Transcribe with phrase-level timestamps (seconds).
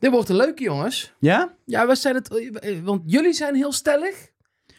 [0.00, 1.12] Dit wordt een leuke, jongens.
[1.18, 1.54] Ja?
[1.64, 2.50] Ja, we zijn het...
[2.84, 4.14] Want jullie zijn heel stellig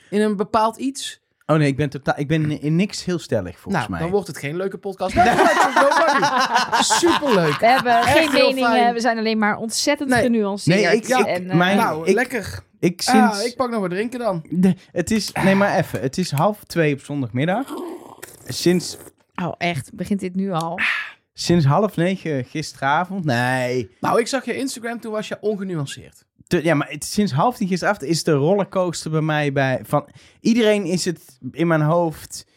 [0.10, 1.20] in een bepaald iets.
[1.46, 4.00] Oh nee, ik ben, totaal, ik ben in niks heel stellig volgens nou, mij.
[4.00, 5.16] dan wordt het geen leuke podcast.
[5.16, 5.26] Nee.
[6.82, 7.60] Superleuk.
[7.60, 10.22] We hebben Echt geen meningen, we zijn alleen maar ontzettend Nee.
[10.22, 10.82] genuanceerd.
[10.82, 12.60] Nee, ik- ik- en, eh, mijn- Nou, ik- lekker.
[12.80, 13.40] Ik sinds...
[13.40, 14.46] Ah, ik pak nog wat drinken dan.
[14.50, 15.32] de, het is...
[15.32, 16.02] Nee, maar even.
[16.02, 17.74] Het is half twee op zondagmiddag.
[18.48, 18.98] Sinds,
[19.44, 19.94] Oh, echt?
[19.94, 20.80] Begint dit nu al?
[21.42, 23.26] Sinds half negen gisteravond.
[23.26, 23.90] Nee.
[24.00, 26.26] Nou, ik zag je Instagram, toen was je ongenuanceerd.
[26.48, 29.80] Te- ja, maar het, sinds half tien gisteravond is de rollercoaster bij mij bij...
[29.84, 30.08] Van,
[30.40, 32.50] iedereen is het in mijn hoofd...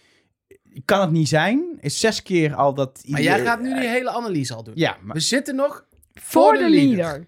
[0.84, 1.78] Kan het niet zijn?
[1.80, 3.04] Is zes keer al dat...
[3.06, 4.74] Maar jij gaat nu die hele analyse al doen.
[4.76, 5.14] Ja, maar...
[5.14, 7.26] We zitten nog Voor de leader.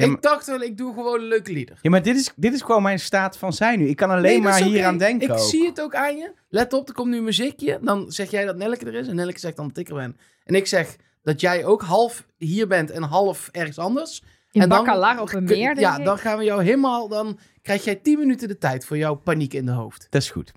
[0.00, 1.78] Ja, maar, ik dacht wel, ik doe gewoon een leuke lieder.
[1.82, 3.88] ja, maar dit, is, dit is gewoon mijn staat van zijn nu.
[3.88, 5.38] Ik kan alleen Nee, maar hier aan denken Ik ook.
[5.48, 6.32] zie het ook aan je.
[6.48, 7.78] Let op, er komt nu een muziekje.
[7.82, 9.08] Dan zeg jij dat Nelleke er is.
[9.08, 10.16] En Nelleke zegt dan dat ik er ben.
[10.44, 14.22] En ik zeg dat jij ook half hier bent en half ergens anders.
[14.50, 16.04] In en dan- op een meer, denk Ja, ik.
[16.04, 17.08] dan gaan we jou helemaal...
[17.08, 20.06] Dan krijg jij 10 minuten de tijd voor jouw paniek in de hoofd.
[20.10, 20.52] Dat is goed.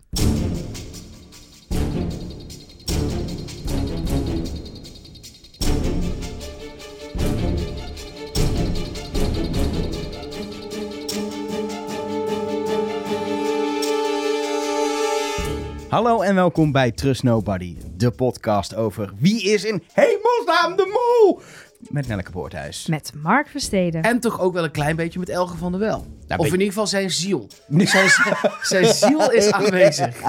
[15.90, 21.42] Hallo en welkom bij Trust Nobody, de podcast over wie is in hemelsnaam de mol?
[21.90, 22.86] Met Nelleke Poorthuis.
[22.88, 24.02] Met Mark Versteden.
[24.02, 26.06] En toch ook wel een klein beetje met Elge van der Wel.
[26.28, 27.48] Nou, of in ieder geval zijn ziel.
[27.68, 28.10] Zijn,
[28.62, 30.22] zijn ziel is aanwezig.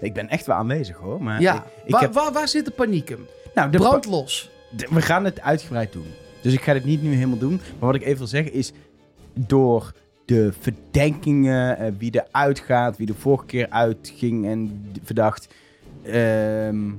[0.00, 1.22] Ik ben echt wel aanwezig hoor.
[1.22, 1.54] Maar Ja.
[1.54, 3.26] ik, ik waar, heb, waar, waar zit de paniek hem?
[3.54, 4.50] nou, de Brand los.
[4.70, 6.06] De- we gaan het uitgebreid doen.
[6.40, 7.60] Dus ik ga dit niet nu helemaal doen.
[7.78, 8.72] Maar wat ik even wil zeggen is...
[9.36, 9.92] Door
[10.24, 15.48] de verdenkingen, eh, wie er uitgaat, wie de vorige keer uitging en verdacht...
[16.02, 16.90] ehm,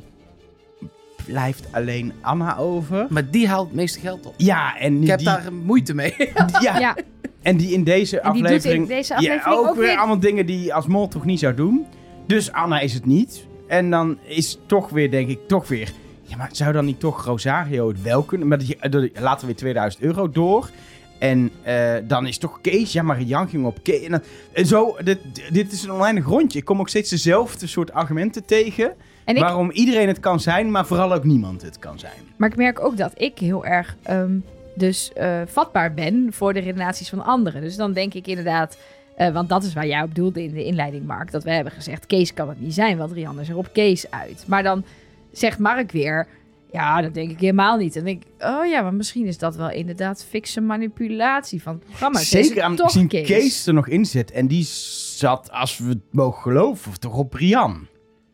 [1.26, 3.08] blijft alleen Anna over.
[3.10, 4.34] Maar die haalt het meeste geld op.
[4.38, 6.14] Ja, en Ik die, heb daar moeite mee.
[6.62, 6.96] ja, ja,
[7.42, 8.82] en die in deze en die doet aflevering...
[8.82, 11.54] in deze ja, aflevering ook, ook weer allemaal dingen die als mol toch niet zou
[11.54, 11.86] doen.
[12.28, 13.46] Dus Anna is het niet.
[13.68, 15.92] En dan is toch weer, denk ik, toch weer...
[16.22, 18.48] Ja, maar zou dan niet toch Rosario het wel kunnen?
[18.48, 18.78] Maar die,
[19.14, 20.70] laten we weer 2000 euro door.
[21.18, 22.92] En eh, dan is toch Kees...
[22.92, 24.04] Ja, maar Jan ging op Kees.
[24.06, 25.20] En, dan- en zo, dit,
[25.52, 26.60] dit is een oneindig rondje.
[26.60, 28.94] Ik kom ook steeds dezelfde soort argumenten tegen.
[29.24, 32.14] En ik, Waarom iedereen het kan zijn, maar vooral ook niemand het kan zijn.
[32.36, 34.38] maar ik merk ook dat ik heel erg ehm,
[34.76, 37.62] dus eh, vatbaar ben voor de redenaties van anderen.
[37.62, 38.78] Dus dan denk ik inderdaad...
[39.16, 41.32] eh, want dat is waar jij op bedoelde in de inleiding, Mark.
[41.32, 44.12] Dat we hebben gezegd, Kees kan het niet zijn, want Rianne is er op Kees
[44.12, 44.44] uit.
[44.48, 44.84] Maar dan
[45.32, 46.28] zegt Mark weer...
[46.76, 47.96] Ja, dat denk ik helemaal niet.
[47.96, 51.84] En denk ik, oh ja, maar misschien is dat wel inderdaad fikse manipulatie van het
[51.86, 52.20] programma.
[52.20, 52.76] Zeker aan
[53.08, 53.28] Kees.
[53.28, 53.68] Kees.
[53.68, 54.32] er nog in zit.
[54.32, 57.88] En die zat, als we het mogen geloven, toch op Rian.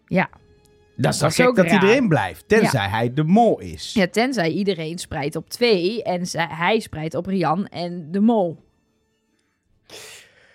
[0.06, 0.30] Ja.
[0.96, 1.90] Dat is dan is gek dat hij raar.
[1.90, 2.48] erin blijft.
[2.48, 3.94] Tenzij hij de mol is.
[3.94, 8.58] Ja, tenzij iedereen spreidt op twee en zij- hij spreidt op Rian en de mol.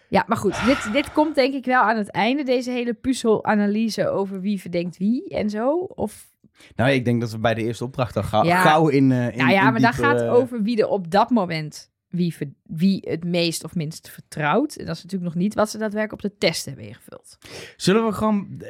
[0.09, 4.09] Ja, maar goed, dit, dit komt denk ik wel aan het einde, deze hele puzzelanalyse
[4.09, 5.77] over wie verdenkt wie en zo.
[5.79, 6.27] Of,
[6.77, 8.61] Nou, ik denk dat we bij de eerste opdracht al gauw, Ja.
[8.63, 10.89] gauw in, eh in nou ja, in maar dat dieper, gaat eh, over wie er
[10.89, 14.77] op dat moment wie, ver- wie het meest of minst vertrouwt.
[14.77, 17.39] En dat is natuurlijk nog niet wat ze daadwerkelijk op de test hebben ingevuld.
[17.77, 18.63] Zullen we gewoon,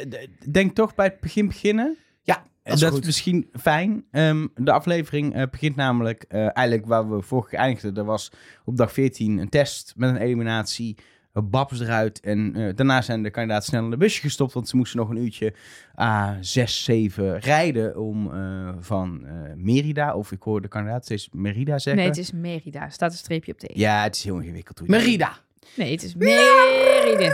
[0.50, 1.96] denk toch bij het begin beginnen?
[2.22, 4.04] Ja, Dat is, misschien fijn.
[4.10, 7.96] Ehm, de aflevering eh, begint namelijk eigenlijk waar we vorige keer eindigden.
[7.96, 8.32] Er was
[8.64, 10.96] op dag 14 een test met een eliminatie.
[11.42, 12.20] Babs eruit.
[12.20, 14.52] En eh, daarna zijn de kandidaten snel in de busje gestopt.
[14.52, 15.54] Want ze moesten nog een uurtje
[15.98, 20.14] à 6, 7 rijden om eh, van eh, Merida.
[20.14, 22.02] Of ik hoor de kandidaat steeds Merida zeggen.
[22.02, 22.82] Nee, het is Merida.
[22.82, 23.78] Er staat een streepje op de E.
[23.80, 24.78] Ja, het is heel ingewikkeld.
[24.78, 25.32] hoe je- Merida.
[25.76, 27.32] Nee, het is Merida.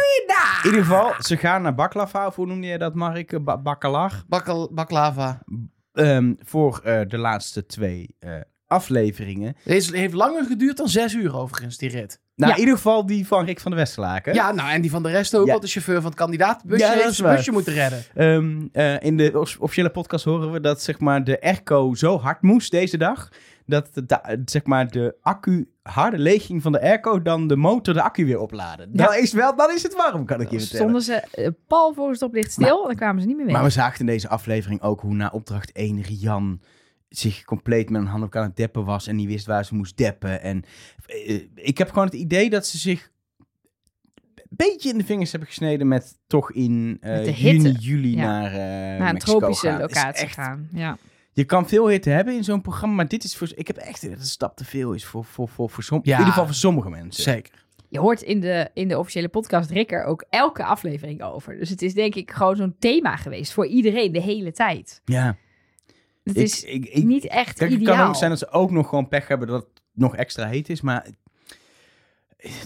[0.63, 2.27] In ieder geval, ze gaan naar Baklava.
[2.27, 3.45] Of hoe noemde je dat, Mark?
[3.45, 4.23] Ba Bakalar.
[4.71, 5.43] Baklava.
[5.93, 8.35] Ehm, voor eh, de laatste twee eh,
[8.73, 9.57] afleveringen.
[9.65, 12.21] Deze heeft langer geduurd dan zes uur overigens, die rit.
[12.35, 12.55] Nou, Ja.
[12.57, 14.35] in ieder geval die van Rick van der Westerlaken.
[14.35, 15.51] Ja, nou, en die van de rest ook, Ja.
[15.51, 17.37] want de chauffeur van het kandidaatbusje Ja, dat heeft is zijn waar.
[17.37, 18.03] busje moeten redden.
[18.15, 22.19] Ehm, eh, in de of- officiële podcast horen we dat zeg maar, de airco zo
[22.19, 23.29] hard moest deze dag.
[23.67, 28.03] Dat de, zeg maar, de accu harde leging van de airco dan de motor de
[28.03, 28.89] accu weer opladen.
[28.93, 29.05] Ja.
[29.07, 30.77] Dan, is wel, dan is het warm, kan ik je vertellen.
[30.83, 33.55] Stonden ze eh, pal voor het stoplicht stil en dan kwamen ze niet meer mee.
[33.55, 36.61] Maar we zagen in deze aflevering ook hoe na opdracht 1 Rian
[37.17, 39.97] zich compleet met een handdoek aan het deppen was en niet wist waar ze moest
[39.97, 40.43] deppen.
[40.43, 40.63] En
[41.07, 43.11] eh, ik heb gewoon het idee dat ze zich
[44.35, 48.17] een beetje in de vingers hebben gesneden met toch in eh, Met de juni, juli
[48.17, 48.23] Ja.
[48.25, 48.59] naar, eh
[48.99, 49.81] naar een Mexico tropische gaan.
[49.81, 50.69] Locatie echt- gaan.
[50.73, 50.97] Ja.
[51.33, 53.49] Je kan veel hitte hebben in zo'n programma, maar dit is voor...
[53.55, 56.01] Ik heb echt dat het een stap te veel is voor, voor, voor, voor som,
[56.03, 56.13] Ja.
[56.13, 57.23] in ieder geval voor sommige mensen.
[57.23, 57.65] Zeker.
[57.89, 61.59] Je hoort in de, in de officiële podcast Rick er ook elke aflevering over.
[61.59, 65.01] Dus het is denk ik gewoon zo'n thema geweest voor iedereen de hele tijd.
[65.05, 65.37] Ja.
[66.25, 67.97] Het Ik- is ik, ik, niet echt Kijk, het ideaal.
[67.97, 70.81] kan ook zijn dat ze ook nog gewoon pech hebben dat nog extra heet is.
[70.81, 71.07] Maar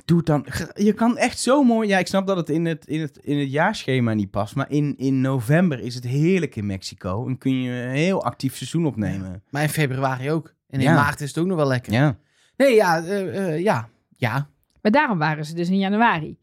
[0.04, 0.46] doe het dan.
[0.74, 1.88] Je kan echt zo mooi.
[1.88, 4.54] Ja, ik snap dat het in het, in het, in het jaarschema niet past.
[4.54, 7.26] Maar in, in november is het heerlijk in Mexico.
[7.26, 9.42] En kun je een heel actief seizoen opnemen.
[9.50, 10.54] Maar in februari ook.
[10.68, 10.94] En in Ja.
[10.94, 11.92] maart is het ook nog wel lekker.
[11.92, 12.18] Ja.
[12.56, 14.48] Nee, ja, eh, eh, ja, ja.
[14.82, 16.36] Maar daarom waren ze dus in januari.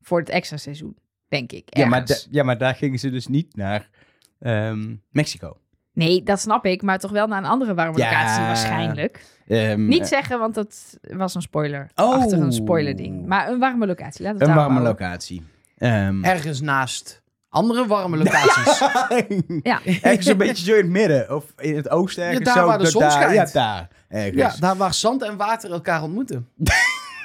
[0.00, 0.96] Voor het extra seizoen,
[1.28, 1.76] denk ik.
[1.76, 3.88] Ja, maar ja, maar daar gingen ze dus niet naar
[4.38, 5.56] ehm, Mexico.
[5.92, 6.82] Nee, dat snap ik.
[6.82, 8.04] Maar toch wel naar een andere warme Ja.
[8.10, 9.24] locatie waarschijnlijk.
[9.48, 11.90] Ehm, Niet eh, zeggen, want dat was een spoiler.
[11.94, 12.14] Oh.
[12.14, 13.26] Achter een spoiler ding.
[13.26, 14.22] Maar een warme locatie.
[14.22, 15.42] Laten we een het warme locatie.
[15.78, 18.78] Ehm, Ergens naast andere warme locaties.
[19.62, 19.80] Ja.
[20.02, 21.34] ergens een beetje zo in het midden.
[21.36, 22.44] Of in het oosten ergens.
[22.44, 23.52] daar zo, waar de zon daar, schijnt.
[23.52, 23.88] Ja, daar.
[24.08, 24.36] Ergens.
[24.36, 26.48] ja, daar waar zand en water elkaar ontmoeten.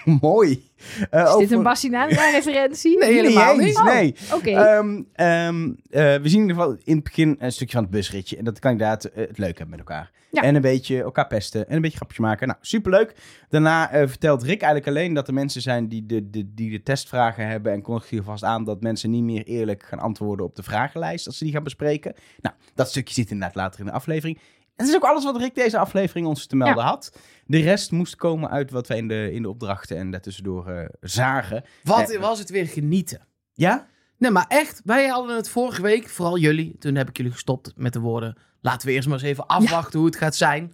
[0.21, 0.69] Mooi.
[1.09, 2.97] Eh, Is dit een Bassinana-referentie?
[3.05, 3.77] Nee, helemaal eens, niet.
[3.77, 4.15] Oh, Nee.
[4.33, 4.49] Oké.
[4.49, 7.91] Ehm, ehm, eh, we zien in ieder geval in het begin een stukje van het
[7.91, 8.37] busritje.
[8.37, 10.11] En dat kan inderdaad eh, het leuk hebben met elkaar.
[10.31, 10.41] Ja.
[10.41, 11.69] En een beetje elkaar pesten.
[11.69, 12.47] En een beetje grapjes maken.
[12.47, 13.15] Nou, superleuk.
[13.49, 17.47] Daarna vertelt Rick eigenlijk alleen dat er mensen zijn die de, de, die de testvragen
[17.47, 17.71] hebben.
[17.71, 21.27] En kondigt hier vast aan dat mensen niet meer eerlijk gaan antwoorden op de vragenlijst.
[21.27, 22.13] Als ze die gaan bespreken.
[22.41, 24.39] Nou, dat stukje zit inderdaad later in de aflevering.
[24.75, 27.17] Dat is ook alles wat Rick deze aflevering ons te melden had.
[27.45, 30.85] De rest moest komen uit wat wij in de, in de opdrachten en daartussendoor eh
[31.01, 31.63] zagen.
[31.83, 33.21] Wat Eh, was het weer genieten.
[33.53, 33.87] Ja?
[34.17, 36.77] Nee, maar echt, wij hadden het vorige week, vooral jullie.
[36.79, 38.37] Toen heb ik jullie gestopt met de woorden.
[38.61, 40.73] Laten we eerst maar eens even afwachten hoe het gaat zijn.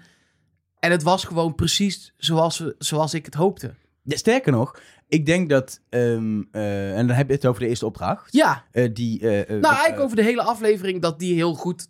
[0.79, 3.73] En het was gewoon precies zoals, we, zoals ik het hoopte.
[4.03, 7.67] Ja, Sterker nog, ik denk dat, ehm, eh, en dan heb je het over de
[7.67, 8.33] eerste opdracht.
[8.33, 11.87] Ja, eh, die, nou eigenlijk over de hele aflevering dat die heel goed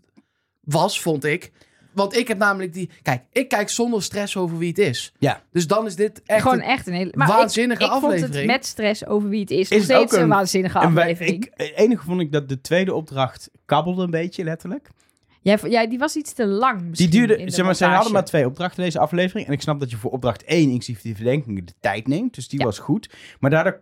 [0.62, 1.52] was, vond ik.
[1.94, 2.90] Want ik heb namelijk die...
[3.02, 5.14] Kijk, ik kijk zonder stress over wie het is.
[5.20, 5.42] Ja.
[5.52, 6.42] Dus dan is dit echt...
[6.42, 7.12] Gewoon een- echt een hele...
[7.16, 8.52] Maar waanzinnige ik, ik vond het aflevering.
[8.52, 9.60] met stress over wie het is.
[9.60, 11.46] Is Nog steeds ook een, een- waanzinnige en wij- aflevering.
[11.46, 14.90] ik, het enige vond ik dat de tweede opdracht kabbelde een beetje, letterlijk.
[15.42, 18.46] Jij, ja, die was iets te lang Die duurde, zeg maar, ze hadden maar twee
[18.46, 19.48] opdrachten deze aflevering.
[19.48, 22.36] En ik snap dat je voor opdracht 1, inclusief die verdenkingen, de tijd neemt.
[22.36, 22.66] Dus die Ja.
[22.66, 23.10] was goed.
[23.40, 23.82] Maar daardoor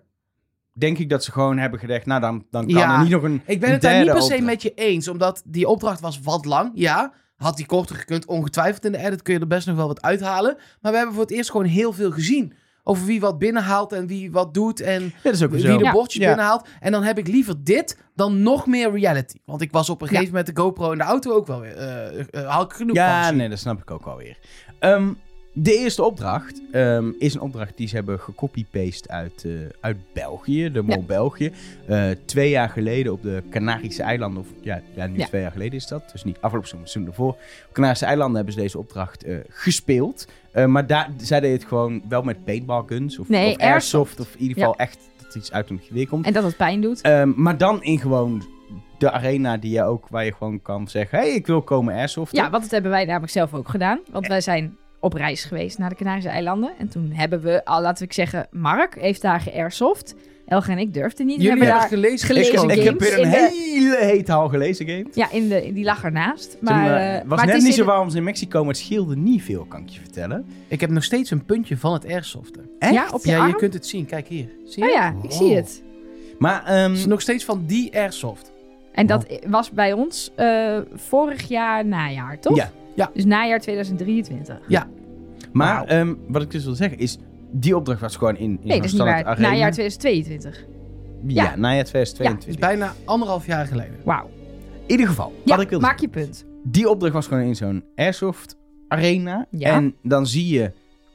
[0.73, 3.23] denk ik dat ze gewoon hebben gedacht, nou dan, dan kan Ja, er niet nog
[3.23, 4.43] een Ik ben een het daar niet per se opdracht.
[4.43, 6.71] met je eens, omdat die opdracht was wat lang.
[6.73, 8.25] Ja, had die korter gekund.
[8.25, 10.57] Ongetwijfeld in de edit kun je er best nog wel wat uithalen.
[10.81, 12.53] Maar we hebben voor het eerst gewoon heel veel gezien.
[12.83, 15.71] Over wie wat binnenhaalt en wie wat doet en Ja, dat is ook weer wie
[15.71, 15.77] zo.
[15.77, 15.91] de Ja.
[15.91, 16.27] bordjes Ja.
[16.27, 16.67] binnenhaalt.
[16.79, 19.37] En dan heb ik liever dit dan nog meer reality.
[19.45, 21.77] Want ik was op een gegeven moment de GoPro in de auto ook wel weer.
[22.45, 23.35] haal ik genoeg Ja, van.
[23.35, 24.37] nee, dat snap ik ook alweer.
[24.79, 25.09] Ehm
[25.61, 30.71] de eerste opdracht ehm, is een opdracht die ze hebben gecopy-paste uit, eh, uit België,
[30.71, 31.51] de Mol België.
[31.87, 35.25] Eh, twee jaar geleden op de Canarische eilanden, of ja, ja nu Ja.
[35.25, 37.31] twee jaar geleden is dat, dus niet afgelopen seizoen, seizoen ervoor.
[37.67, 40.27] Op Canarische eilanden hebben ze deze opdracht eh, gespeeld.
[40.67, 44.33] Maar daar, zij deden het gewoon wel met paintball guns of, Nee, of airsoft, of
[44.33, 46.25] in ieder geval echt dat er iets uit een geweer komt.
[46.25, 47.01] En dat het pijn doet.
[47.01, 48.43] Ehm, maar dan in gewoon
[48.97, 52.35] de arena die je ook, waar je gewoon kan zeggen, hey, ik wil komen airsoft.
[52.35, 53.99] Ja, want dat hebben wij namelijk zelf ook gedaan.
[54.11, 56.71] Want wij zijn op reis geweest naar de Canarische eilanden.
[56.79, 60.15] En toen hebben we, al laten we zeggen, Mark heeft daar geairsoft.
[60.47, 61.35] Elge en ik durfden niet.
[61.35, 62.27] Jullie hebben hebben daar, gelezen.
[62.27, 65.05] gelezen ik, ik heb weer een de- hele hete hal gelezen game.
[65.13, 66.57] ja, in de, die lag ernaast.
[66.61, 68.59] Maar, eh, eh, was maar net het is niet zo de- warm als in Mexico,
[68.59, 70.45] maar het scheelde niet veel, kan ik je vertellen.
[70.67, 72.69] Ik heb nog steeds een puntje van het airsoften.
[72.79, 72.93] Echt?
[72.93, 73.47] Ja, op je Ja, arm?
[73.47, 74.05] je kunt het zien.
[74.05, 74.49] Kijk hier.
[74.65, 74.89] Zie je?
[74.89, 75.83] Oh ja, ik zie het.
[76.37, 78.51] Maar ehm, Het is nog steeds van die airsoft.
[78.91, 82.55] En dat was bij ons eh, vorig jaar najaar, toch?
[82.55, 82.71] Ja.
[82.95, 83.11] Ja.
[83.13, 84.59] Dus najaar 2023.
[85.51, 85.85] maar Wauw.
[85.85, 87.17] ehm, wat ik dus wil zeggen is,
[87.51, 89.23] die opdracht was gewoon in, in Nee, dat is niet waar.
[89.25, 89.49] arena.
[89.49, 90.65] Najaar 2022.
[91.27, 91.55] Ja, Ja.
[91.55, 92.59] najaar Het is 2022.
[92.59, 93.95] bijna anderhalf jaar geleden.
[94.03, 94.29] Wauw.
[94.85, 96.45] In ieder geval, Ja, wat ik wilde maak je punt.
[96.63, 99.45] Die opdracht was gewoon in zo'n airsoft arena.
[99.51, 99.75] Ja.
[99.75, 100.71] En dan zie je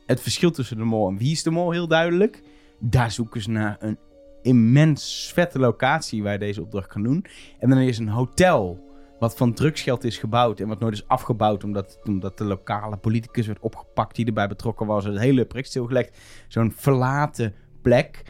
[0.06, 2.42] het verschil tussen de mol en wie is de mol heel duidelijk.
[2.78, 3.99] Daar zoeken ze naar een
[4.42, 7.25] immens vette locatie waar je deze opdracht kan doen.
[7.58, 8.83] En dan is een hotel
[9.25, 13.47] wat van drugsgeld is gebouwd en wat nooit is afgebouwd omdat, omdat de lokale politicus
[13.47, 15.04] werd opgepakt die erbij betrokken was.
[15.04, 16.19] Het hele project stilgelegd.
[16.49, 18.23] Zo'n verlaten plek.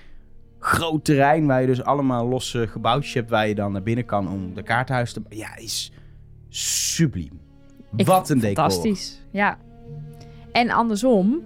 [0.58, 4.28] Groot terrein waar je dus allemaal losse gebouwtjes hebt waar je dan naar binnen kan
[4.28, 5.22] om de kaarthuis te...
[5.28, 5.92] Ja, is
[6.48, 7.40] subliem.
[7.96, 8.64] Ik Wat een het decor.
[8.64, 9.58] Fantastisch, ja.
[10.52, 11.42] En andersom,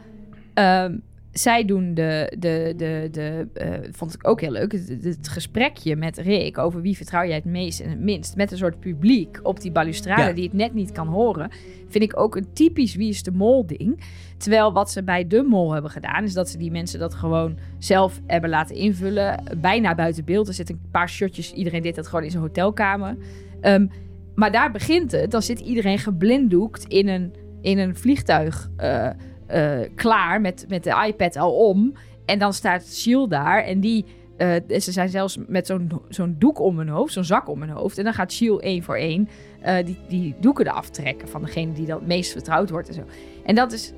[0.54, 0.96] ehm,
[1.38, 5.96] zij doen de, de, de, de eh, vond ik ook heel leuk, het, het gesprekje
[5.96, 9.40] met Rick over wie vertrouw jij het meest en het minst, met een soort publiek
[9.42, 10.32] op die balustrade Ja.
[10.32, 11.50] die het net niet kan horen,
[11.88, 14.00] vind ik ook een typisch wie is de mol ding.
[14.36, 17.58] Terwijl wat ze bij de mol hebben gedaan, is dat ze die mensen dat gewoon
[17.78, 20.48] zelf hebben laten invullen, bijna buiten beeld.
[20.48, 23.16] Er zitten een paar shotjes, iedereen deed dat gewoon in zijn hotelkamer.
[23.60, 23.86] Ehm,
[24.34, 25.30] maar daar begint het.
[25.30, 29.08] Dan zit iedereen geblinddoekt in een, in een vliegtuig eh,
[29.48, 31.94] eh, klaar met, met de iPad al om.
[32.24, 34.04] En dan staat Shield daar en die...
[34.36, 37.70] eh, ze zijn zelfs met zo'n zo'n doek om hun hoofd, zo'n zak om hun
[37.70, 37.98] hoofd.
[37.98, 39.28] En dan gaat Shield één voor één
[39.60, 42.94] eh, die, die doeken eraf trekken van degene die dan het meest vertrouwd wordt en
[42.94, 43.02] zo.
[43.44, 43.92] En dat is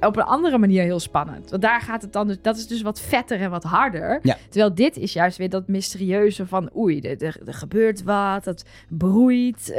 [0.00, 1.50] op een andere manier heel spannend.
[1.50, 4.18] Want daar gaat het dan dus, dat is dus wat vetter en wat harder.
[4.22, 4.36] Ja.
[4.48, 8.64] Terwijl dit is juist weer dat mysterieuze van oei, er, er, er gebeurt wat, het
[8.88, 9.74] broeit.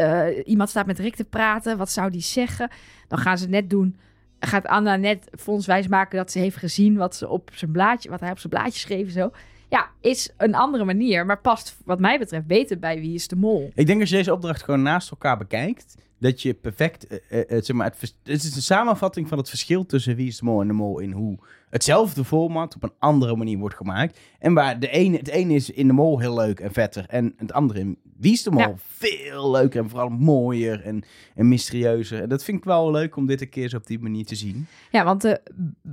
[0.45, 2.69] iemand staat met Rick te praten, wat zou die zeggen?
[3.07, 3.97] Dan gaan ze net doen,
[4.39, 8.19] gaat Anna net Fons wijsmaken dat ze heeft gezien wat, ze op zijn blaadje, wat
[8.19, 9.31] hij op zijn blaadje schreef en zo.
[9.69, 13.35] Ja, is een andere manier, maar past wat mij betreft beter bij Wie is de
[13.35, 13.71] Mol.
[13.75, 17.57] Ik denk als je deze opdracht gewoon naast elkaar bekijkt, dat je perfect, eh, eh,
[17.57, 20.45] eh, zeg maar, het, het is een samenvatting van het verschil tussen Wie is de
[20.45, 21.37] Mol en de Mol in hoe
[21.69, 24.19] hetzelfde format op een andere manier wordt gemaakt.
[24.39, 27.33] En waar de ene, het ene is in de Mol heel leuk en vetter en
[27.37, 28.73] het andere in Wie is de Mol Ja.
[28.77, 31.03] veel leuker en vooral mooier en,
[31.35, 32.21] en mysterieuzer.
[32.21, 34.35] En dat vind ik wel leuk om dit een keer zo op die manier te
[34.35, 34.67] zien.
[34.91, 35.41] Ja, want de,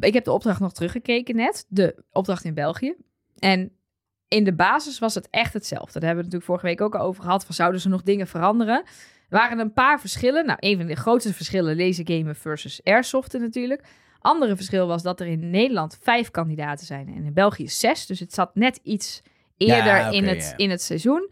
[0.00, 1.66] ik heb de opdracht nog teruggekeken net.
[1.68, 2.94] De opdracht in België.
[3.38, 3.72] En
[4.28, 5.92] in de basis was het echt hetzelfde.
[6.00, 7.44] Daar hebben we natuurlijk vorige week ook al over gehad.
[7.44, 8.82] Van zouden ze nog dingen veranderen?
[9.28, 10.46] Er waren een paar verschillen.
[10.46, 13.84] Nou, een van de grootste verschillen, lasergamen versus airsoften natuurlijk.
[14.24, 18.06] Andere verschil was dat er in Nederland vijf kandidaten zijn en in België zes.
[18.06, 19.22] Dus het zat net iets
[19.56, 21.30] eerder Ja, in, het, in het seizoen.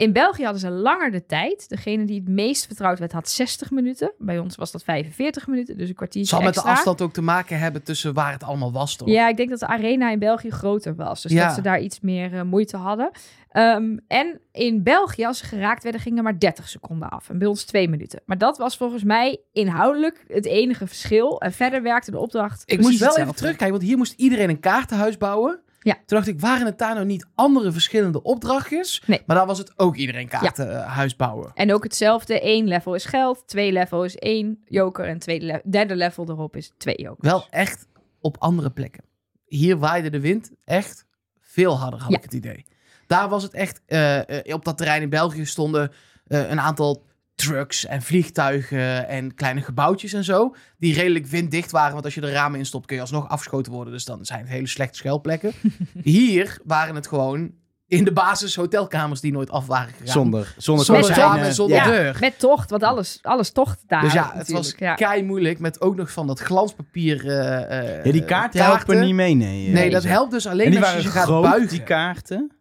[0.00, 1.68] In België hadden ze langer de tijd.
[1.68, 4.12] Degene die het meest vertrouwd werd had 60 minuten.
[4.18, 7.22] Bij ons was dat 45 minuten, dus een kwartiertje zal met de afstand ook te
[7.22, 9.08] maken hebben tussen waar het allemaal was, toch?
[9.08, 11.22] Ja, ik denk dat de arena in België groter was.
[11.22, 11.46] Dus Ja.
[11.46, 13.10] dat ze daar iets meer eh, moeite hadden.
[13.50, 17.28] Ehm, en in België, als ze geraakt werden, gingen maar 30 seconden af.
[17.28, 18.22] En bij ons twee minuten.
[18.26, 21.40] Maar dat was volgens mij inhoudelijk het enige verschil.
[21.40, 24.60] En verder werkte de opdracht Ik moest wel even terugkijken, want hier moest iedereen een
[24.60, 25.60] kaartenhuis bouwen.
[25.82, 25.92] Ja.
[25.94, 29.02] Toen dacht ik, waren het daar nou niet andere verschillende opdrachtjes?
[29.06, 29.22] Nee.
[29.26, 31.50] Maar daar was het ook iedereen kaartenhuis bouwen.
[31.54, 32.38] En ook hetzelfde.
[32.46, 33.42] Eén level is geld.
[33.46, 35.04] Twee level is één joker.
[35.04, 37.28] En tweede le- derde level erop is twee jokers.
[37.30, 37.86] Wel echt
[38.20, 39.04] op andere plekken.
[39.46, 41.06] Hier waaide de wind echt
[41.40, 42.16] veel harder, had Ja.
[42.16, 42.66] ik het idee.
[43.06, 44.18] Daar was het echt, eh,
[44.48, 45.92] eh, op dat terrein in België stonden
[46.26, 47.02] eh, een aantal
[47.40, 50.54] trucks en vliegtuigen en kleine gebouwtjes en zo.
[50.78, 53.92] Die redelijk winddicht waren, want als je de ramen instopt kun je alsnog afgeschoten worden.
[53.92, 55.52] Dus dan zijn het hele slechte schuilplekken.
[56.02, 57.50] Hier waren het gewoon
[57.86, 60.06] in de basis hotelkamers die nooit af waren gegaan.
[60.06, 61.34] Zonder, zonder, Zonder kozijnen.
[61.36, 61.84] ramen, zonder Ja.
[61.84, 62.16] deur.
[62.20, 64.00] Met tocht, want alles, alles tocht daar.
[64.02, 64.94] Dus ja, het was Ja.
[64.94, 67.28] kei moeilijk met ook nog van dat glanspapier.
[67.28, 68.60] eh, eh, Ja, die kaarten, kaarten.
[68.94, 69.68] helpen niet mee, nee.
[69.68, 71.68] Nee, eh, dat helpt dus alleen En die als je gaat buigen.
[71.68, 72.52] die kaarten.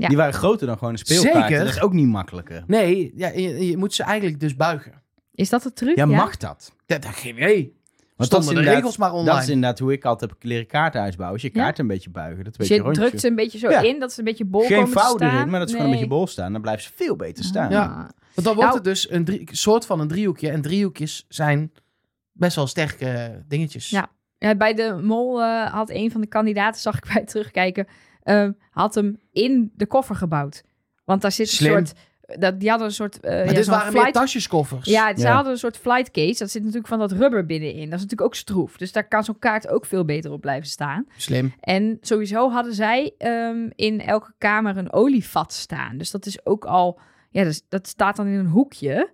[0.00, 0.08] Ja.
[0.08, 1.46] Die waren groter dan gewoon een speelkaart.
[1.48, 1.64] Zeker.
[1.64, 2.64] Dat is ook niet makkelijker.
[2.66, 4.92] Nee, ja, je, je moet ze eigenlijk dus buigen.
[5.34, 5.96] Is dat de truc?
[5.96, 6.72] Ja, mag dat?
[6.86, 7.78] Dat, dat geen idee.
[8.16, 9.30] Want Stonden de regels maar online.
[9.30, 11.32] Dat is inderdaad hoe ik altijd heb leren kaarten uitbouwen.
[11.40, 11.62] Als je Ja.
[11.62, 13.00] kaarten een beetje buigen, dat weet je je rondje.
[13.02, 13.80] drukt ze een beetje zo Ja.
[13.80, 15.34] in, dat ze een beetje bol Geen komen te staan.
[15.34, 16.52] erin, maar dat ze gewoon een beetje bol staan.
[16.52, 17.70] Dan blijven ze veel beter staan.
[17.70, 17.82] Ja.
[17.84, 17.96] Ah.
[17.96, 20.50] Want dan wordt Nou- het dus een drie, soort van een driehoekje.
[20.50, 21.72] En driehoekjes zijn
[22.32, 23.90] best wel sterke dingetjes.
[23.90, 24.10] Ja.
[24.38, 27.86] Ja, bij de mol eh, had een van de kandidaten, zag ik bij het terugkijken,
[28.30, 30.62] eh, had hem in de koffer gebouwd.
[31.04, 31.76] Want daar zit Slim.
[31.76, 31.98] een soort,
[32.40, 34.86] dat, die hadden een soort, eh maar ja, dit waren meer flight- tasjeskoffers.
[34.86, 35.34] Ja, ze Ja.
[35.34, 36.38] hadden een soort flight case.
[36.38, 37.76] Dat zit natuurlijk van dat rubber binnenin.
[37.90, 38.76] Dat is natuurlijk ook stroef.
[38.76, 41.06] Dus daar kan zo'n kaart ook veel beter op blijven staan.
[41.16, 41.52] Slim.
[41.60, 45.98] En sowieso hadden zij ehm, in elke kamer een olievat staan.
[45.98, 49.10] Dus dat is ook al, ja, dus, dat staat dan in een hoekje.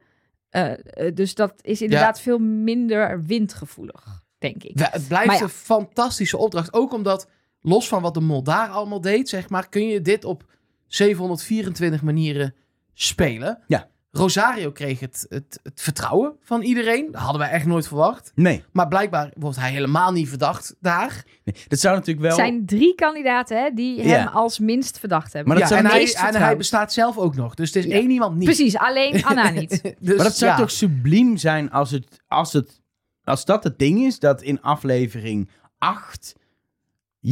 [0.50, 4.78] Eh, eh, dus dat is inderdaad veel minder windgevoelig, denk ik.
[4.78, 5.42] We- Het blijft ja.
[5.42, 6.72] een fantastische opdracht.
[6.72, 7.28] Ook omdat,
[7.66, 10.44] los van wat de mol daar allemaal deed, zeg maar, kun je dit op
[10.86, 12.54] 724 manieren
[12.94, 13.58] spelen.
[13.66, 13.88] Ja.
[14.10, 17.08] Rosario kreeg het, het, het vertrouwen van iedereen.
[17.12, 18.32] Dat hadden wij echt nooit verwacht.
[18.34, 18.64] Nee.
[18.72, 21.24] Maar blijkbaar wordt hij helemaal niet verdacht daar.
[21.44, 21.54] nee.
[21.68, 22.38] Dat zou natuurlijk wel...
[22.38, 24.08] Er zijn drie kandidaten hè, die Ja.
[24.08, 25.52] hem als minst verdacht hebben.
[25.52, 27.54] Maar dat ja, zou en, het hij, en hij bestaat zelf ook nog.
[27.54, 27.98] Dus het is Ja.
[27.98, 28.44] één iemand niet.
[28.44, 29.82] Precies, alleen Anna niet.
[30.00, 30.56] Dus, maar dat zou ja.
[30.56, 32.80] toch subliem zijn als, het, als, het,
[33.24, 36.34] als dat het ding is, dat in aflevering 8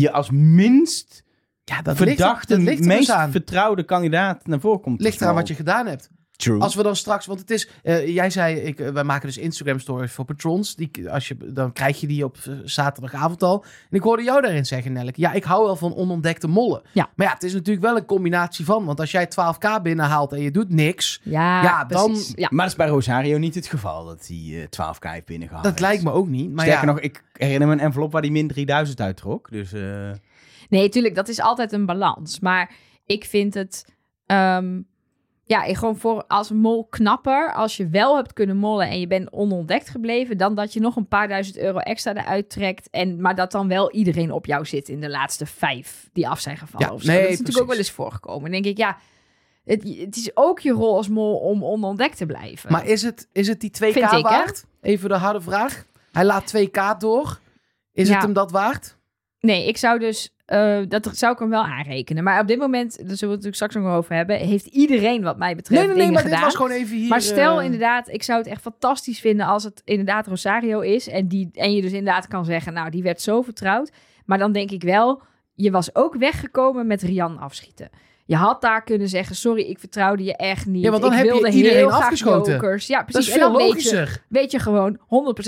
[0.00, 1.24] je als minst
[1.64, 3.30] ja, dat ligt, verdachte, dat ligt er dus meest aan.
[3.30, 5.00] vertrouwde kandidaat naar voren komt.
[5.00, 6.10] ligt eraan wat je gedaan hebt.
[6.36, 6.60] True.
[6.60, 9.38] Als we dan straks, want het is, eh, jij zei, ik, eh, wij maken dus
[9.38, 10.74] Instagram stories voor patrons.
[10.76, 13.64] Die, als je, dan krijg je die op eh, zaterdagavond al.
[13.90, 16.82] En ik hoorde jou daarin zeggen, Nelleke, ja, ik hou wel van onontdekte mollen.
[16.92, 17.10] Ja.
[17.16, 20.40] Maar ja, het is natuurlijk wel een combinatie van, want als jij 12k binnenhaalt en
[20.40, 22.32] je doet niks, Ja, Ja, dan- precies.
[22.36, 22.48] Ja.
[22.50, 25.64] Maar dat is bij Rosario niet het geval, dat hij eh 12k heeft binnengehaald.
[25.64, 26.52] dat lijkt me ook niet.
[26.52, 29.50] Maar Sterker ja, nog, ik herinner me een envelop waar hij min 3000 uittrok.
[29.50, 30.10] Dus eh,
[30.68, 32.40] Nee, tuurlijk, dat is altijd een balans.
[32.40, 32.72] Maar
[33.06, 33.84] ik vind het...
[34.26, 34.80] ehm,
[35.46, 37.52] ja, gewoon voor als mol knapper.
[37.52, 40.38] Als je wel hebt kunnen mollen en je bent onontdekt gebleven...
[40.38, 42.88] dan dat je nog een paar duizend euro extra eruit trekt.
[42.90, 46.40] En, maar dat dan wel iedereen op jou zit in de laatste vijf die af
[46.40, 46.86] zijn gevallen.
[47.00, 48.42] Ja, nee, dat is natuurlijk ook wel eens voorgekomen.
[48.42, 48.96] Dan denk ik, ja...
[49.64, 52.72] Het, het is ook je rol als mol om onontdekt te blijven.
[52.72, 54.20] maar is het, is het die 2k Vind ik, hè?
[54.20, 54.64] waard?
[54.80, 55.84] Even de harde vraag.
[56.12, 57.38] Hij laat 2k door.
[57.92, 58.14] Is Ja.
[58.14, 58.96] het hem dat waard?
[59.40, 62.24] Nee, ik zou dus eh, dat zou ik hem wel aanrekenen.
[62.24, 65.22] Maar op dit moment, daar zullen we het natuurlijk straks nog over hebben, heeft iedereen
[65.22, 66.36] wat mij betreft Nee, nee, nee, dingen maar gedaan.
[66.38, 67.08] dit was gewoon even hier...
[67.08, 71.08] Maar stel eh, inderdaad, ik zou het echt fantastisch vinden als het inderdaad Rosario is.
[71.08, 73.92] En, die, en je dus inderdaad kan zeggen, nou, die werd zo vertrouwd.
[74.24, 75.22] Maar dan denk ik wel,
[75.54, 77.90] je was ook weggekomen met Rian afschieten.
[78.26, 80.82] Je had daar kunnen zeggen, sorry, ik vertrouwde je echt niet.
[80.84, 82.52] Ja, want dan ik heb je wilde iedereen heel graag afgeschoten.
[82.52, 82.86] jokers.
[82.86, 83.28] Ja, Dat precies.
[83.28, 84.24] is en veel weet je, logischer.
[84.28, 84.98] weet je gewoon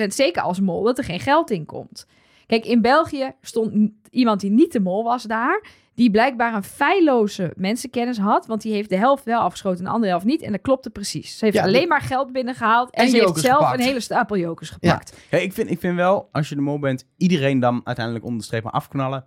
[0.03, 2.07] 100% zeker als mol dat er geen geld in komt.
[2.47, 5.67] Kijk, in België stond iemand die niet de mol was daar.
[5.95, 8.47] Die blijkbaar een feilloze mensenkennis had.
[8.47, 10.43] Want die heeft de helft wel afgeschoten en de andere helft niet.
[10.43, 11.39] En dat klopte precies.
[11.39, 12.91] Ze heeft Ja, alleen de- maar geld binnengehaald.
[12.91, 13.79] En, En ze heeft zelf gepakt.
[13.79, 15.17] een hele stapel jokers gepakt.
[15.31, 18.41] Ja, ik, vind, ik vind wel, als je de mol bent, iedereen dan uiteindelijk onder
[18.41, 19.27] de streep maar afknallen.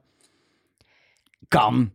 [1.48, 1.92] Kan.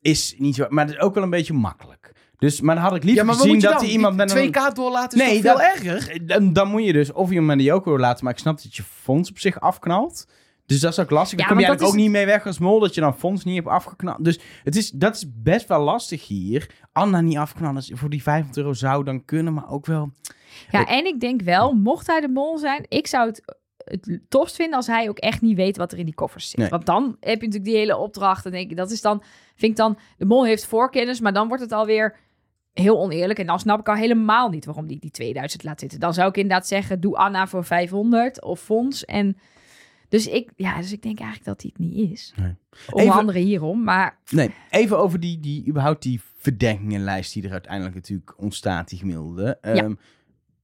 [0.00, 2.12] Is niet zo, maar het is ook wel een beetje makkelijk.
[2.38, 4.48] Dus, maar dan had ik liever Ja, gezien dat er iemand met een...
[4.52, 6.26] 2K doorlaten is Nee, toch veel dat- erger?
[6.26, 8.62] Dan, dan moet je dus of iemand met een joker wil laten, maar ik snap
[8.62, 10.26] dat je fonds op zich afknalt.
[10.66, 11.38] Dus dat is ook lastig.
[11.38, 13.56] Ja, Daar kom je ook niet mee weg als mol, dat je dan fonds niet
[13.56, 14.24] hebt afgeknald.
[14.24, 16.70] Dus het is, dat is best wel lastig hier.
[16.92, 20.10] Anna niet afknallen, voor die 500 euro zou dan kunnen, maar ook wel...
[20.70, 23.42] Ja, en ik denk wel, mocht hij de mol zijn, ik zou het
[23.90, 26.58] het tofst vinden als hij ook echt niet weet wat er in die koffers zit.
[26.58, 26.68] Nee.
[26.68, 28.44] Want dan heb je natuurlijk die hele opdracht.
[28.44, 29.22] En denk ik, dat is dan,
[29.54, 32.16] vind ik dan, de mol heeft voorkennis, maar dan wordt het alweer
[32.72, 33.38] heel oneerlijk.
[33.38, 36.00] En dan snap ik al helemaal niet waarom die die 2000 laat zitten.
[36.00, 39.04] Dan zou ik inderdaad zeggen, doe Anna voor 500 of Fons.
[39.04, 39.36] En
[40.08, 42.32] dus ik, ja, dus ik denk eigenlijk dat hij het niet is.
[42.36, 42.54] Nee.
[42.90, 47.52] Onder Even- andere hierom, maar Nee, even over die, die, überhaupt die verdenkingenlijst die er
[47.52, 49.58] uiteindelijk natuurlijk ontstaat, die gemiddelde.
[49.60, 49.94] Ehm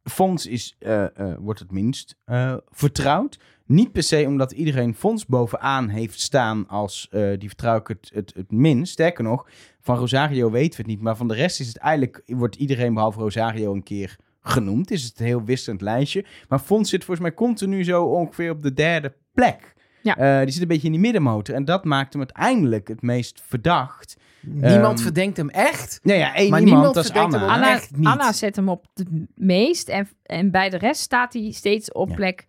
[0.05, 3.39] Fonds is, eh, eh, wordt het minst eh, vertrouwd.
[3.67, 8.33] Niet per se omdat iedereen Fonds bovenaan heeft staan als die vertrouw ik het, het,
[8.35, 8.93] het minst.
[8.93, 9.49] Sterker nog,
[9.81, 11.01] van Rosario weten we het niet.
[11.01, 14.91] Maar van de rest is het eigenlijk, wordt iedereen behalve Rosario een keer genoemd.
[14.91, 16.25] Is het een heel wisselend lijstje.
[16.49, 19.75] Maar Fonds zit volgens mij continu zo ongeveer op de derde plek.
[20.03, 20.17] Ja.
[20.17, 21.55] Eh, die zit een beetje in die middenmotor.
[21.55, 24.17] En dat maakt hem uiteindelijk het meest verdacht.
[24.41, 26.01] Niemand Ehm, verdenkt hem echt.
[26.03, 27.47] Nee, ja, één Maar iemand, niemand dat is verdenkt Anna.
[27.47, 28.07] hem Anna, echt niet.
[28.07, 29.89] Anna zet hem op het meest.
[29.89, 32.15] En, en bij de rest staat hij steeds op Ja.
[32.15, 32.47] plek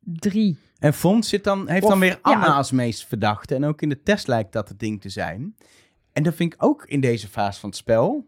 [0.00, 0.58] drie.
[0.78, 2.52] En Fons zit dan, heeft Of- dan weer Anna ja.
[2.52, 3.54] als meest verdachte.
[3.54, 5.56] En ook in de test lijkt dat het ding te zijn.
[6.12, 8.26] En dat vind ik ook in deze fase van het spel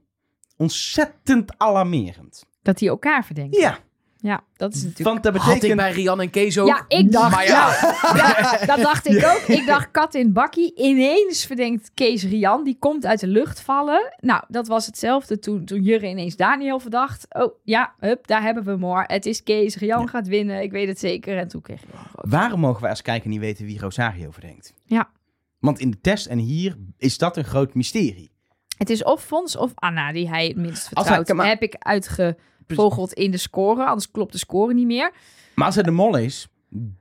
[0.56, 2.44] ontzettend alarmerend.
[2.68, 3.56] Dat hij elkaar verdenkt.
[3.56, 3.78] Ja,
[4.20, 5.08] Ja, dat is natuurlijk...
[5.08, 5.80] want dat Had ik betekent...
[5.80, 6.66] bij Rian en Kees ook.
[6.68, 7.30] Ja, ik dacht...
[7.30, 7.68] Maar ja.
[8.16, 9.56] ja, dat dacht ik ook.
[9.56, 10.74] Ik dacht kat in bakkie.
[10.76, 12.64] Ineens verdenkt Kees Rian.
[12.64, 14.14] Die komt uit de lucht vallen.
[14.20, 17.26] Nou, dat was hetzelfde toen, toen Jurre ineens Daniel verdacht.
[17.28, 19.04] Oh, ja, hup, daar hebben we hem hoor.
[19.06, 19.76] Het is Kees.
[19.76, 20.62] Rian gaat winnen.
[20.62, 21.38] Ik weet het zeker.
[21.38, 22.30] En toen kreeg rood.
[22.30, 24.74] Waarom mogen wij als kijker niet weten wie Rosario verdenkt?
[24.84, 25.08] Ja.
[25.58, 28.30] Want in de test en hier is dat een groot mysterie.
[28.78, 31.32] Het is of Fons of Anna die hij het minst hij- vertrouwt.
[31.32, 31.74] maar- Heb ik
[32.68, 33.84] uitgevogeld in de score.
[33.84, 35.12] Anders klopt de score niet meer.
[35.54, 36.48] Maar als hij de mol is,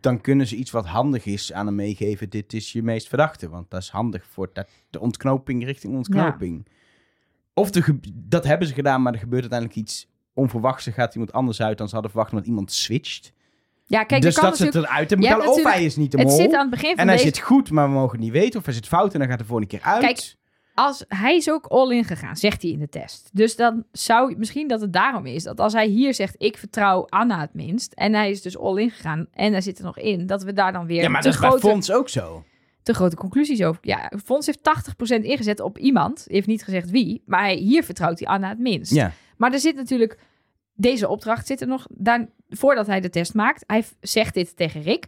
[0.01, 2.29] dan kunnen ze iets wat handig is aan hem meegeven.
[2.29, 3.49] Dit is je meest verdachte.
[3.49, 6.67] Want dat is handig voor dat- de ontknoping richting ontknoping.
[7.53, 10.85] Of de, dat hebben ze gedaan, maar er gebeurt uiteindelijk iets onverwachts.
[10.85, 13.33] Er gaat iemand anders uit dan ze hadden verwacht, omdat iemand switcht.
[13.85, 15.47] Ja, kijk, dus er dat ze het eruit hebben.
[15.49, 16.35] Of hij is niet de Het mol.
[16.37, 17.27] zit aan het begin van en hij deze...
[17.27, 18.59] zit goed, maar we mogen het niet weten.
[18.59, 20.01] Of hij zit fout en dan gaat de volgende keer uit.
[20.01, 20.35] Kijk,
[20.77, 23.29] als hij is ook all-in gegaan, zegt hij in de test.
[23.33, 27.05] Dus dan zou misschien dat het daarom is dat als hij hier zegt: ik vertrouw
[27.09, 30.25] Anna het minst, en hij is dus all-in gegaan en hij zit er nog in,
[30.25, 32.43] dat we daar dan weer ja, maar te, dat is bij grote, Fons ook zo.
[32.83, 33.79] te grote conclusies over.
[33.81, 34.59] Ja, Fons heeft
[35.19, 38.59] 80% ingezet op iemand, heeft niet gezegd wie, maar hij, hier vertrouwt hij Anna het
[38.59, 38.93] minst.
[38.93, 39.11] Ja.
[39.37, 40.19] Maar er zit natuurlijk
[40.73, 43.63] deze opdracht zit er nog daar, voordat hij de test maakt.
[43.67, 45.05] Hij zegt dit tegen Rick.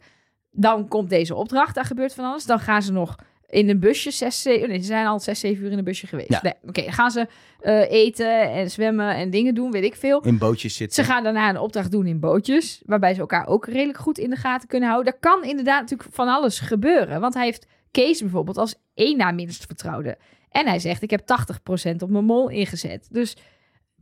[0.51, 2.45] Dan komt deze opdracht, daar gebeurt van alles.
[2.45, 3.15] Dan gaan ze nog
[3.49, 6.07] in een busje, zes, zeven, nee, ze zijn al zes, zeven uur in een busje
[6.07, 6.29] geweest.
[6.29, 6.39] Ja.
[6.41, 7.27] Nee, Oké, dan gaan ze
[7.59, 10.21] eh, eten en zwemmen en dingen doen, weet ik veel.
[10.21, 11.03] In bootjes zitten.
[11.03, 14.29] Ze gaan daarna een opdracht doen in bootjes, waarbij ze elkaar ook redelijk goed in
[14.29, 15.11] de gaten kunnen houden.
[15.11, 19.31] Daar kan inderdaad natuurlijk van alles gebeuren, want hij heeft Kees bijvoorbeeld als één na
[19.31, 20.17] minst vertrouwde.
[20.49, 23.07] En hij zegt, ik heb 80% op mijn mol ingezet.
[23.11, 23.37] Dus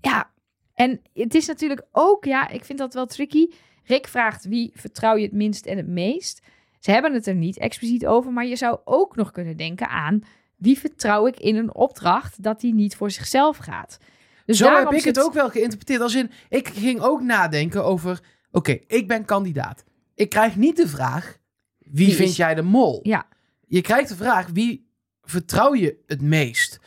[0.01, 0.31] ja,
[0.73, 3.47] en het is natuurlijk ook, ja, ik vind dat wel tricky.
[3.83, 6.41] Rick vraagt, wie vertrouw je het minst en het meest?
[6.87, 10.21] Ze hebben het er niet expliciet over, maar je zou ook nog kunnen denken aan...
[10.55, 13.99] wie vertrouw ik in een opdracht dat hij niet voor zichzelf gaat?
[14.45, 16.01] Dus Zo heb ik zit- het ook wel geïnterpreteerd.
[16.01, 18.19] Als in, ik ging ook nadenken over...
[18.51, 19.83] Oké, ik ben kandidaat.
[20.15, 21.37] Ik krijg niet de vraag...
[21.77, 22.99] Wie, Wie vind is- jij de mol?
[23.03, 23.27] Ja.
[23.67, 24.47] Je krijgt de vraag...
[24.53, 24.89] Wie
[25.21, 26.79] vertrouw je het meest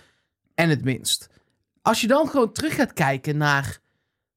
[0.54, 1.28] en het minst?
[1.82, 3.78] Als je dan gewoon terug gaat kijken naar...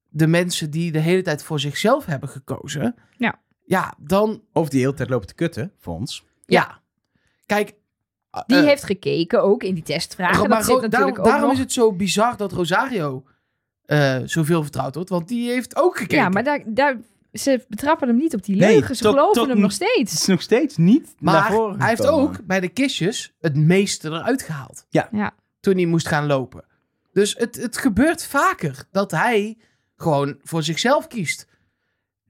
[0.08, 2.94] de mensen die de hele tijd voor zichzelf hebben gekozen...
[3.16, 3.42] Ja.
[3.64, 4.42] Ja, dan...
[4.52, 6.24] Of die hele tijd lopen te kutten, Fons.
[6.46, 6.80] Ja.
[7.46, 7.74] Kijk...
[8.46, 10.48] Die eh, heeft gekeken ook in die testvragen.
[10.48, 11.52] maar dat daarom, ook daarom nog.
[11.52, 13.24] is het zo bizar dat Rosario
[13.84, 15.10] eh, zoveel vertrouwd wordt.
[15.10, 16.16] Want die heeft ook gekeken.
[16.16, 16.96] Ja, maar daar, daar
[17.32, 18.96] ze betrappen hem niet op die Nee, leugen.
[18.96, 20.12] Ze tot- geloven tot hem nog Het steeds.
[20.12, 24.42] is nog steeds niet naar Maar hij heeft ook bij de kistjes het meeste eruit
[24.42, 24.86] gehaald.
[24.90, 25.08] Ja.
[25.12, 25.34] Ja.
[25.60, 26.64] Toen hij moest gaan lopen.
[27.12, 29.58] Dus het, het gebeurt vaker dat hij
[29.96, 31.46] gewoon voor zichzelf kiest.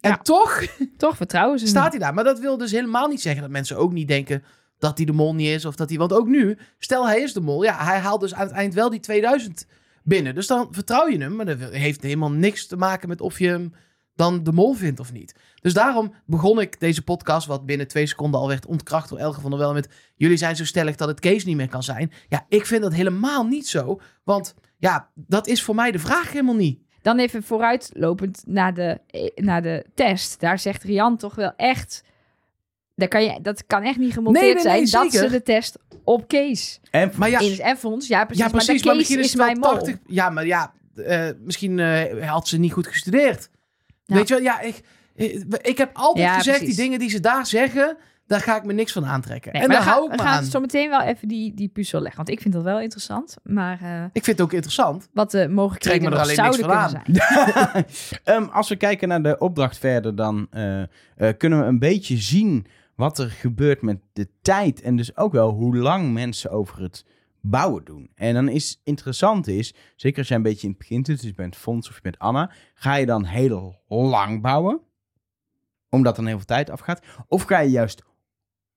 [0.04, 0.16] En Ja.
[0.16, 0.64] toch
[0.96, 2.14] Toch vertrouwen ze staat hij daar.
[2.14, 4.44] Maar dat wil dus helemaal niet zeggen dat mensen ook niet denken
[4.78, 5.64] dat hij de mol niet is.
[5.64, 7.62] Of dat hij, want ook nu, stel hij is de mol.
[7.64, 9.66] Ja, hij haalt dus aan het eind wel die 2000
[10.02, 10.34] binnen.
[10.34, 11.36] Dus dan vertrouw je hem.
[11.36, 13.72] Maar dat heeft helemaal niks te maken met of je hem
[14.14, 15.34] dan de mol vindt of niet.
[15.60, 19.40] Dus daarom begon ik deze podcast, wat binnen twee seconden al werd ontkracht door Elge
[19.40, 22.12] van der Wel met jullie zijn zo stellig dat het Kees niet meer kan zijn.
[22.28, 24.00] Ja, ik vind dat helemaal niet zo.
[24.24, 26.83] Want ja, dat is voor mij de vraag helemaal niet.
[27.04, 30.40] Dan even vooruitlopend naar de, eh, naar de test.
[30.40, 32.02] Daar zegt Rian toch wel echt...
[32.94, 35.42] Daar kan je, dat kan echt niet gemonteerd Nee, nee, nee, zijn dat ze de
[35.42, 36.80] test op Kees.
[36.90, 38.44] En Maar ja, In, en Fons, ja precies.
[38.44, 38.68] ja, precies.
[38.68, 39.70] Maar, Maar, de Kees misschien is is, mijn mol.
[39.70, 39.96] 80.
[40.06, 43.48] Ja, maar ja, eh, misschien eh, had ze niet goed gestudeerd.
[44.04, 44.14] Ja.
[44.14, 44.80] Weet je wel, ja, ik,
[45.14, 46.76] ik, ik heb altijd Ja, gezegd, precies.
[46.76, 49.52] die dingen die ze daar zeggen, daar ga ik me niks van aantrekken.
[49.52, 50.44] Nee, en daar we gaan, hou ik we me gaan aan.
[50.44, 52.16] zo meteen wel even die, die puzzel leggen.
[52.16, 53.36] Want ik vind dat wel interessant.
[53.42, 55.08] Maar eh, Ik vind het ook interessant.
[55.12, 57.02] wat de mogelijkheden Trek me er alleen niks zouden van aan.
[57.04, 57.86] zijn.
[58.44, 60.88] Ehm, als we kijken naar de opdracht verder, dan eh, eh,
[61.38, 64.80] kunnen we een beetje zien wat er gebeurt met de tijd.
[64.82, 67.04] En dus ook wel hoe lang mensen over het
[67.40, 68.10] bouwen doen.
[68.14, 71.26] En dan is interessant is, zeker als jij een beetje in het begin zit, dus
[71.28, 74.80] je bent Fons of je bent Anna, ga je dan heel lang bouwen,
[75.90, 77.04] omdat dan heel veel tijd afgaat.
[77.28, 78.02] Of ga je juist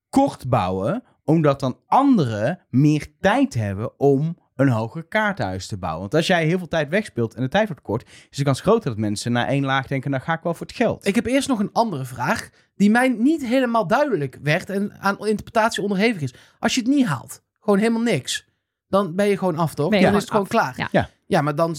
[0.09, 6.01] kort bouwen, omdat dan anderen meer tijd hebben om een hoger kaarthuis te bouwen.
[6.01, 8.61] Want als jij heel veel tijd wegspeelt en de tijd wordt kort, is de kans
[8.61, 11.07] groter dat mensen na één laag denken, nou ga ik wel voor het geld.
[11.07, 15.27] Ik heb eerst nog een andere vraag, die mij niet helemaal duidelijk werd en aan
[15.27, 16.33] interpretatie onderhevig is.
[16.59, 18.45] Als je het niet haalt, gewoon helemaal niks,
[18.87, 19.91] dan ben je gewoon af, toch?
[19.91, 20.73] Dan is het gewoon af, klaar.
[20.77, 20.87] ja.
[20.91, 21.09] Ja.
[21.25, 21.75] ja, maar dan,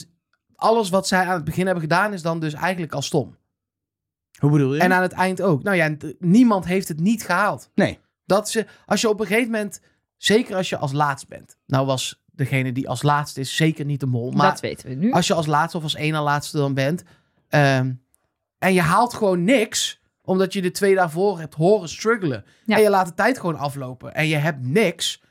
[0.54, 3.36] alles wat zij aan het begin hebben gedaan, is dan dus eigenlijk al stom.
[4.38, 4.80] Hoe bedoel je?
[4.80, 5.62] En aan het eind ook.
[5.62, 7.70] Nou ja, niemand heeft het niet gehaald.
[7.74, 7.98] nee.
[8.28, 9.80] Dat ze, als je op een gegeven moment,
[10.16, 11.56] zeker als je als laatst bent.
[11.66, 14.30] Nou was degene die als laatste is zeker niet de mol.
[14.30, 15.12] Maar dat weten we nu.
[15.12, 17.02] als je als laatste of als één na laatste dan bent.
[17.48, 17.92] ehm,
[18.58, 22.44] en je haalt gewoon niks, omdat je de twee daarvoor hebt horen struggelen.
[22.64, 22.76] Ja.
[22.76, 24.14] En je laat de tijd gewoon aflopen.
[24.14, 25.22] En je hebt niks.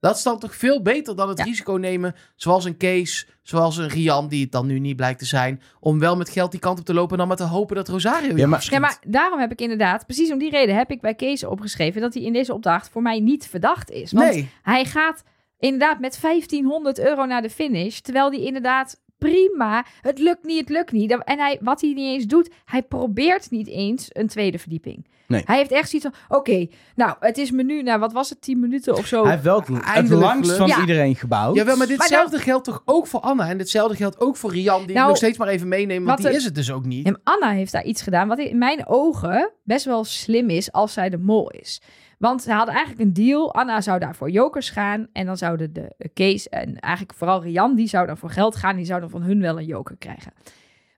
[0.00, 1.44] Dat is dan toch veel beter dan het Ja.
[1.44, 5.24] risico nemen, zoals een Kees, zoals een Rian, die het dan nu niet blijkt te
[5.24, 7.76] zijn, om wel met geld die kant op te lopen en dan maar te hopen
[7.76, 8.66] dat Rosario je Ja, maar-.
[8.70, 12.00] Ja, maar daarom heb ik inderdaad, precies om die reden, heb ik bij Kees opgeschreven
[12.00, 14.12] dat hij in deze opdracht voor mij niet verdacht is.
[14.12, 15.24] Want Nee, hij gaat
[15.58, 20.68] inderdaad met 1500 euro naar de finish, terwijl hij inderdaad prima, het lukt niet, het
[20.68, 21.10] lukt niet.
[21.24, 25.06] En hij, wat hij niet eens doet, hij probeert niet eens een tweede verdieping.
[25.28, 25.42] Nee.
[25.44, 28.40] Hij heeft echt zoiets van, oké, nou, het is me nu, nou, wat was het,
[28.40, 29.22] 10 minuten of zo.
[29.22, 30.80] Hij heeft wel het, langst van Ja.
[30.80, 31.54] iedereen gebouwd.
[31.56, 33.48] Jawel, maar Maar ditzelfde geldt toch ook voor Anna.
[33.48, 36.08] En ditzelfde geldt ook voor Rian, die ik Nou, nog steeds maar even meenemen, want
[36.08, 37.06] wat die er- is het dus ook niet.
[37.06, 40.92] En Anna heeft daar iets gedaan wat in mijn ogen best wel slim is als
[40.92, 41.80] zij de mol is.
[42.18, 43.54] Want ze hadden eigenlijk een deal.
[43.54, 45.06] Anna zou daar voor jokers gaan.
[45.12, 48.76] En dan zouden de Kees en eigenlijk vooral Rian, die zou dan voor geld gaan.
[48.76, 50.32] Die zouden van hun wel een joker krijgen.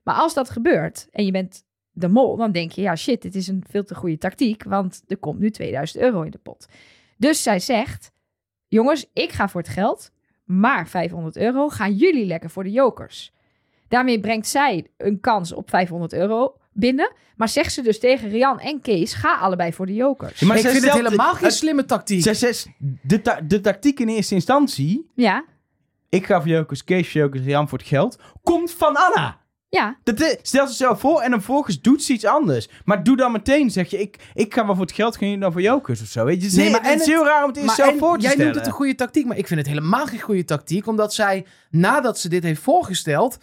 [0.03, 3.35] Maar als dat gebeurt en je bent de mol, dan denk je, ja shit, dit
[3.35, 4.63] is een veel te goede tactiek.
[4.63, 6.67] Want er komt nu 2000 euro in de pot.
[7.17, 8.11] Dus zij zegt,
[8.67, 10.11] jongens, ik ga voor het geld.
[10.43, 13.33] Maar 500 euro gaan jullie lekker voor de jokers.
[13.87, 17.11] Daarmee brengt zij een kans op 500 euro binnen.
[17.35, 20.39] Maar zegt ze dus tegen Rian en Kees: ga allebei voor de jokers.
[20.39, 22.21] Ja, maar ik vind het helemaal geen slimme tactiek.
[22.21, 22.67] Zij zegt,
[23.01, 25.45] de, ta- de tactiek in eerste instantie, Ja,
[26.09, 29.40] ik ga voor Jokers, Kees voor Jokers, Jan voor het geld, komt van Anna.
[29.79, 29.97] Ja.
[30.03, 32.69] Dat is- stel ze zelf voor en dan vervolgens doet ze iets anders.
[32.85, 35.51] Maar doe dan meteen, zeg je, ik, ik ga wel voor het geld, gaan dan
[35.51, 36.25] voor Jokers of zo.
[36.25, 36.47] Weet je?
[36.47, 38.15] Nee, Nee, maar maar het en is heel raar om het eerst zelf en voor
[38.15, 38.45] te jij stellen.
[38.51, 40.87] noemt het een goede tactiek, maar ik vind het helemaal geen goede tactiek.
[40.87, 43.37] Omdat zij, nadat ze dit heeft voorgesteld,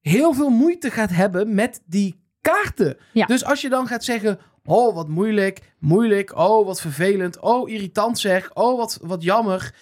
[0.00, 2.96] heel veel moeite gaat hebben met die kaarten.
[3.12, 3.26] Ja.
[3.26, 8.18] Dus als je dan gaat zeggen, oh wat moeilijk, moeilijk, oh wat vervelend, oh irritant
[8.18, 9.74] zeg, oh wat, wat jammer.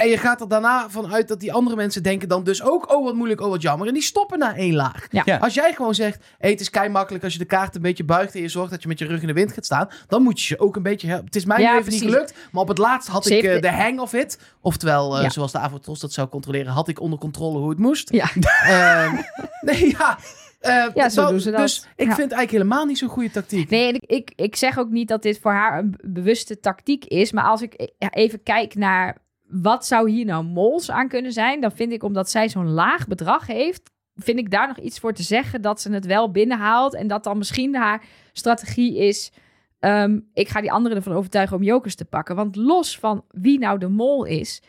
[0.00, 3.04] En je gaat er daarna vanuit dat die andere mensen denken dan dus ook, oh
[3.04, 3.86] wat moeilijk, oh wat jammer.
[3.88, 5.06] En die stoppen na één laag.
[5.10, 5.22] Ja.
[5.24, 5.36] Ja.
[5.36, 8.04] Als jij gewoon zegt, hey, het is kei makkelijk als je de kaart een beetje
[8.04, 10.22] buigt en je zorgt dat je met je rug in de wind gaat staan, dan
[10.22, 11.26] moet je je ook een beetje helpen.
[11.26, 13.42] Het is mij Ja, nu even niet gelukt, maar op het laatst had Ze ik
[13.42, 14.38] heeft eh, de- hang of it.
[14.60, 15.30] Oftewel, eh, Ja.
[15.30, 18.12] zoals de Avotros dat zou controleren, had ik onder controle hoe het moest.
[18.12, 18.28] Ja.
[18.66, 19.14] Ehm,
[19.60, 20.18] nee, ja.
[20.60, 21.60] Eh, Ja, zo doen ze dat.
[21.60, 22.14] Dus ik Ja.
[22.14, 23.70] vind het eigenlijk helemaal niet zo'n goede tactiek.
[23.70, 27.32] Nee, ik, ik, ik zeg ook niet dat dit voor haar een bewuste tactiek is.
[27.32, 29.16] Maar als ik even kijk naar
[29.50, 33.06] wat zou hier nou mols aan kunnen zijn, dan vind ik omdat zij zo'n laag
[33.06, 36.94] bedrag heeft, vind ik daar nog iets voor te zeggen dat ze het wel binnenhaalt.
[36.94, 39.32] En dat dan misschien haar strategie is.
[39.78, 42.36] ehm, ik ga die anderen ervan overtuigen om jokers te pakken.
[42.36, 44.62] Want los van wie nou de mol is,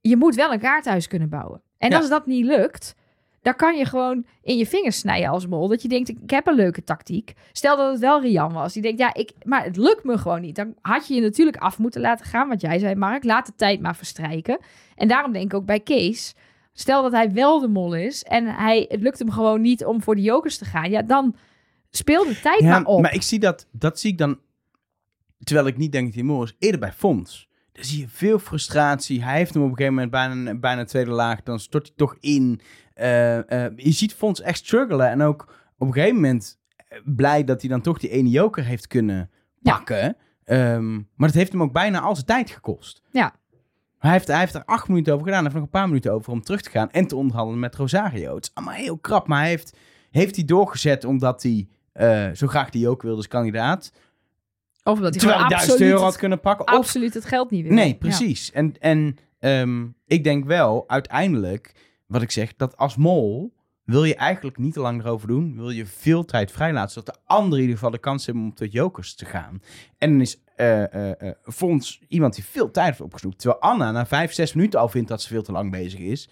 [0.00, 1.62] je moet wel een kaarthuis kunnen bouwen.
[1.78, 1.96] En Ja.
[1.96, 2.94] als dat niet lukt,
[3.44, 5.68] daar kan je gewoon in je vingers snijden als mol.
[5.68, 7.32] Dat je denkt, ik heb een leuke tactiek.
[7.52, 8.72] Stel dat het wel Rian was.
[8.72, 10.56] Die denkt, ja, ik, maar het lukt me gewoon niet.
[10.56, 12.48] Dan had je je natuurlijk af moeten laten gaan.
[12.48, 14.58] Wat jij zei, Mark, laat de tijd maar verstrijken.
[14.94, 16.34] En daarom denk ik ook bij Kees...
[16.76, 20.02] Stel dat hij wel de mol is en hij, het lukt hem gewoon niet om
[20.02, 20.90] voor de jokers te gaan.
[20.90, 21.36] Ja, dan
[21.90, 23.00] speel de tijd Ja, maar op.
[23.00, 24.38] maar ik zie dat, dat zie ik dan,
[25.38, 27.48] terwijl ik niet denk dat hij mooi is, eerder bij Fons.
[27.72, 29.24] Dan zie je veel frustratie.
[29.24, 31.42] Hij heeft hem op een gegeven moment bijna, bijna tweede laag.
[31.42, 32.60] Dan stort hij toch in.
[32.94, 35.10] Eh, eh, je ziet Fons echt struggelen.
[35.10, 35.42] En ook
[35.78, 39.30] op een gegeven moment eh, blij dat hij dan toch die ene joker heeft kunnen
[39.60, 39.72] Ja.
[39.76, 40.16] pakken.
[40.44, 43.02] Ehm, maar dat heeft hem ook bijna al zijn tijd gekost.
[43.10, 43.34] Ja.
[43.98, 45.44] Hij heeft, hij heeft er acht minuten over gedaan.
[45.44, 47.74] Hij heeft nog een paar minuten over om terug te gaan en te onderhandelen met
[47.74, 48.34] Rosario.
[48.34, 49.26] Het is allemaal heel krap.
[49.28, 49.76] Maar hij heeft,
[50.10, 51.68] heeft hij doorgezet omdat hij
[52.34, 53.92] zo graag die joker wilde als kandidaat.
[54.82, 56.66] Of dat hij Terwijl hij 1000 absoluut, euro had kunnen pakken.
[56.66, 57.72] Of, absoluut het geld niet wil.
[57.74, 57.94] nee, Ja.
[57.94, 58.52] precies.
[58.52, 61.74] En, en ehm, ik denk wel, uiteindelijk,
[62.14, 65.56] wat ik zeg, dat als mol wil je eigenlijk niet te lang erover doen.
[65.56, 68.54] Wil je veel tijd vrijlaten, zodat de anderen in ieder geval de kans hebben om
[68.54, 69.62] tot jokers te gaan.
[69.98, 73.38] En dan is eh, Fons iemand die veel tijd heeft opgesnoept.
[73.38, 76.28] Terwijl Anna na vijf, zes minuten al vindt dat ze veel te lang bezig is.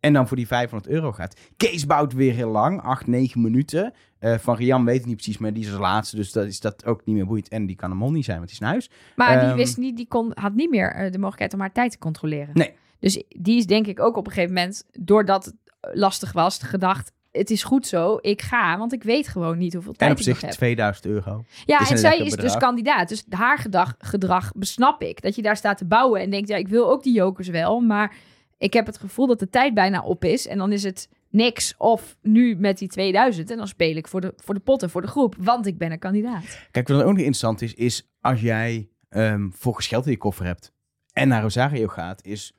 [0.00, 1.40] En dan voor die 500 euro gaat.
[1.56, 3.92] Kees bouwt weer heel lang, 8, 9 minuten.
[4.18, 6.16] Eh, van Rian weet ik niet precies, maar die is als laatste.
[6.16, 7.48] Dus dat is dat ook niet meer boeiend.
[7.48, 8.90] En die kan een mol niet zijn, want die is naar huis.
[9.16, 11.90] Maar die Ehm, wist niet, die kon, had niet meer de mogelijkheid om haar tijd
[11.90, 12.50] te controleren.
[12.52, 12.74] Nee.
[12.98, 17.12] Dus die is denk ik ook op een gegeven moment, doordat het lastig was, gedacht:
[17.36, 20.18] het is goed zo, ik ga, want ik weet gewoon niet hoeveel En tijd op
[20.18, 20.56] ik nog zich heb.
[20.56, 21.44] 2000 euro.
[21.64, 23.08] Ja, is en zij is dus kandidaat.
[23.08, 25.22] Dus haar gedag, gedrag besnap ik.
[25.22, 27.80] Dat je daar staat te bouwen en denkt, ja, ik wil ook die jokers wel,
[27.80, 28.14] maar
[28.58, 30.46] ik heb het gevoel dat de tijd bijna op is.
[30.46, 34.20] En dan is het niks of nu met die 2000 en dan speel ik voor
[34.20, 36.44] de, voor de potten, voor de groep, want ik ben een kandidaat.
[36.70, 40.46] Kijk, wat ook nog interessant is, is als jij ehm volgens geld in je koffer
[40.46, 40.72] hebt
[41.12, 42.52] en naar Rosario gaat, is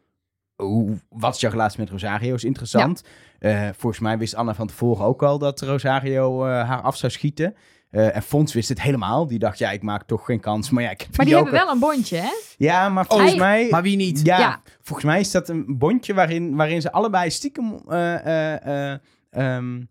[0.58, 3.04] hoe, wat is jouw relatie met Rosario is interessant.
[3.40, 7.12] Eh, volgens mij wist Anna van tevoren ook al dat Rosario eh, haar af zou
[7.12, 7.56] schieten.
[7.90, 9.28] Eh, en Fons wist het helemaal.
[9.28, 10.70] Die dacht, ja, ik maak toch geen kans.
[10.70, 11.52] Maar ja, ik heb Maar die joker.
[11.54, 12.30] hebben wel een bondje, hè?
[12.58, 13.68] Ja, maar volgens Hij- mij...
[13.70, 14.22] Maar wie niet?
[14.26, 14.62] Ja, Ja.
[14.82, 17.80] volgens mij is dat een bondje waarin, waarin ze allebei stiekem...
[17.88, 18.16] eh,
[18.56, 19.82] eh, eh, ehm,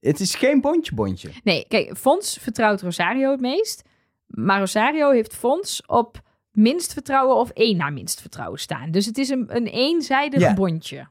[0.00, 1.30] het is geen bondje-bondje.
[1.44, 3.82] Nee, kijk, Fons vertrouwt Rosario het meest.
[4.26, 6.20] Maar Rosario heeft Fons op
[6.52, 8.90] minst vertrouwen of één na minst vertrouwen staan.
[8.90, 10.54] Dus het is een, een eenzijdig Ja.
[10.54, 11.08] bondje.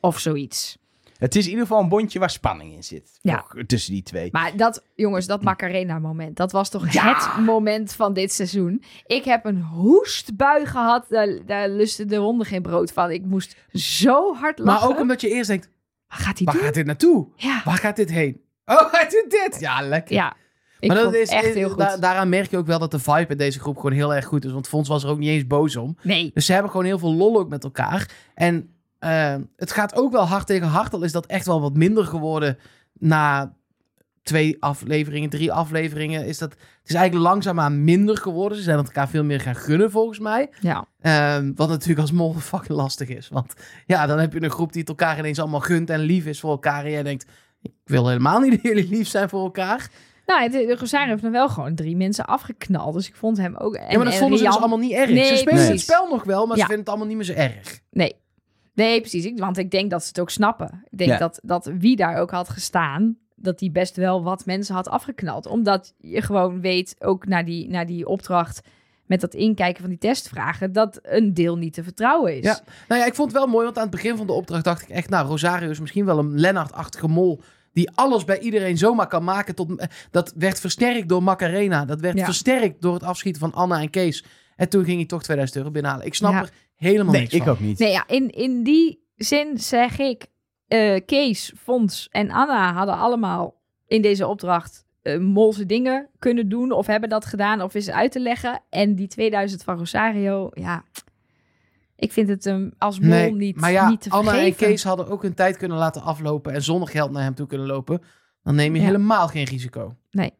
[0.00, 0.78] Of zoiets.
[1.18, 3.18] Het is in ieder geval een bondje waar spanning in zit.
[3.22, 3.44] Ja.
[3.66, 4.28] Tussen die twee.
[4.32, 7.14] Maar dat, jongens, dat Macarena-moment, dat was toch Ja.
[7.14, 8.82] het moment van dit seizoen.
[9.06, 13.10] Ik heb een hoestbui gehad, daar, daar lusten de honden geen brood van.
[13.10, 14.80] Ik moest zo hard lachen.
[14.88, 15.68] Maar ook omdat je eerst denkt,
[16.08, 16.64] Wat gaat hij waar doen?
[16.64, 17.26] gaat dit naartoe?
[17.36, 18.40] Ja, Waar gaat dit heen?
[18.64, 19.60] Oh, hij doet dit!
[19.60, 20.14] Ja, lekker.
[20.14, 20.36] ja.
[20.80, 21.78] Ik maar dat is, echt heel goed.
[21.78, 24.24] da- daaraan merk je ook wel dat de vibe in deze groep gewoon heel erg
[24.24, 24.52] goed is.
[24.52, 25.96] Want Fons was er ook niet eens boos om.
[26.02, 28.10] nee, Dus ze hebben gewoon heel veel lol ook met elkaar.
[28.34, 30.92] En eh, het gaat ook wel hard tegen hard.
[30.94, 32.58] Al is dat echt wel wat minder geworden
[32.92, 33.56] na
[34.22, 36.26] twee afleveringen, drie afleveringen.
[36.26, 38.58] Is dat, het is eigenlijk langzaamaan minder geworden.
[38.58, 40.48] Ze zijn het elkaar veel meer gaan gunnen volgens mij.
[40.60, 40.86] ja.
[41.00, 43.28] Ehm, wat natuurlijk als mol fucking lastig is.
[43.28, 43.54] Want
[43.86, 46.40] ja, dan heb je een groep die het elkaar ineens allemaal gunt en lief is
[46.40, 46.84] voor elkaar.
[46.84, 47.26] En jij denkt,
[47.62, 49.90] ik wil helemaal niet dat jullie lief zijn voor elkaar.
[50.28, 52.94] Nou, het- de Rosario heeft nog wel gewoon drie mensen afgeknald.
[52.94, 53.74] Dus ik vond hem ook...
[53.74, 55.10] En, ja, maar dat en vonden ze dus allemaal niet erg.
[55.10, 55.70] Nee, ze spelen precies.
[55.70, 56.62] het spel nog wel, maar Ja.
[56.62, 57.80] ze vinden het allemaal niet meer zo erg.
[57.90, 58.14] Nee.
[58.74, 59.24] Nee, precies.
[59.24, 60.82] Ik, want ik denk dat ze het ook snappen.
[60.90, 61.18] Ik denk Ja.
[61.18, 65.46] dat, dat wie daar ook had gestaan, dat die best wel wat mensen had afgeknald.
[65.46, 68.60] Omdat je gewoon weet, ook naar die, naar die opdracht
[69.06, 72.44] met dat inkijken van die testvragen, dat een deel niet te vertrouwen is.
[72.44, 72.58] Ja.
[72.88, 74.82] Nou ja, ik vond het wel mooi, want aan het begin van de opdracht dacht
[74.82, 77.40] ik echt, nou, Rosario is misschien wel een Lennart-achtige mol
[77.78, 79.54] die alles bij iedereen zomaar kan maken.
[79.54, 81.84] Tot, dat werd versterkt door Macarena.
[81.84, 82.24] Dat werd Ja.
[82.24, 84.24] versterkt door het afschieten van Anna en Kees.
[84.56, 86.06] En toen ging hij toch 2000 euro binnenhalen.
[86.06, 86.40] Ik snap Ja.
[86.42, 87.52] er helemaal Nee, niks ik van.
[87.52, 87.78] ook niet.
[87.78, 90.26] Nee, ja, in, in die zin zeg ik,
[90.66, 93.54] eh, Kees, Fons en Anna hadden allemaal
[93.86, 98.12] in deze opdracht eh, molse dingen kunnen doen of hebben dat gedaan of is uit
[98.12, 98.60] te leggen.
[98.70, 100.84] En die 2000 van Rosario, ja,
[101.98, 104.66] ik vind het hem als mol Nee, niet, maar ja, niet te Anna en vergeven.
[104.66, 107.66] Kees hadden ook hun tijd kunnen laten aflopen en zonder geld naar hem toe kunnen
[107.66, 108.02] lopen.
[108.42, 108.86] Dan neem je Ja.
[108.86, 109.96] helemaal geen risico.
[110.10, 110.32] Nee.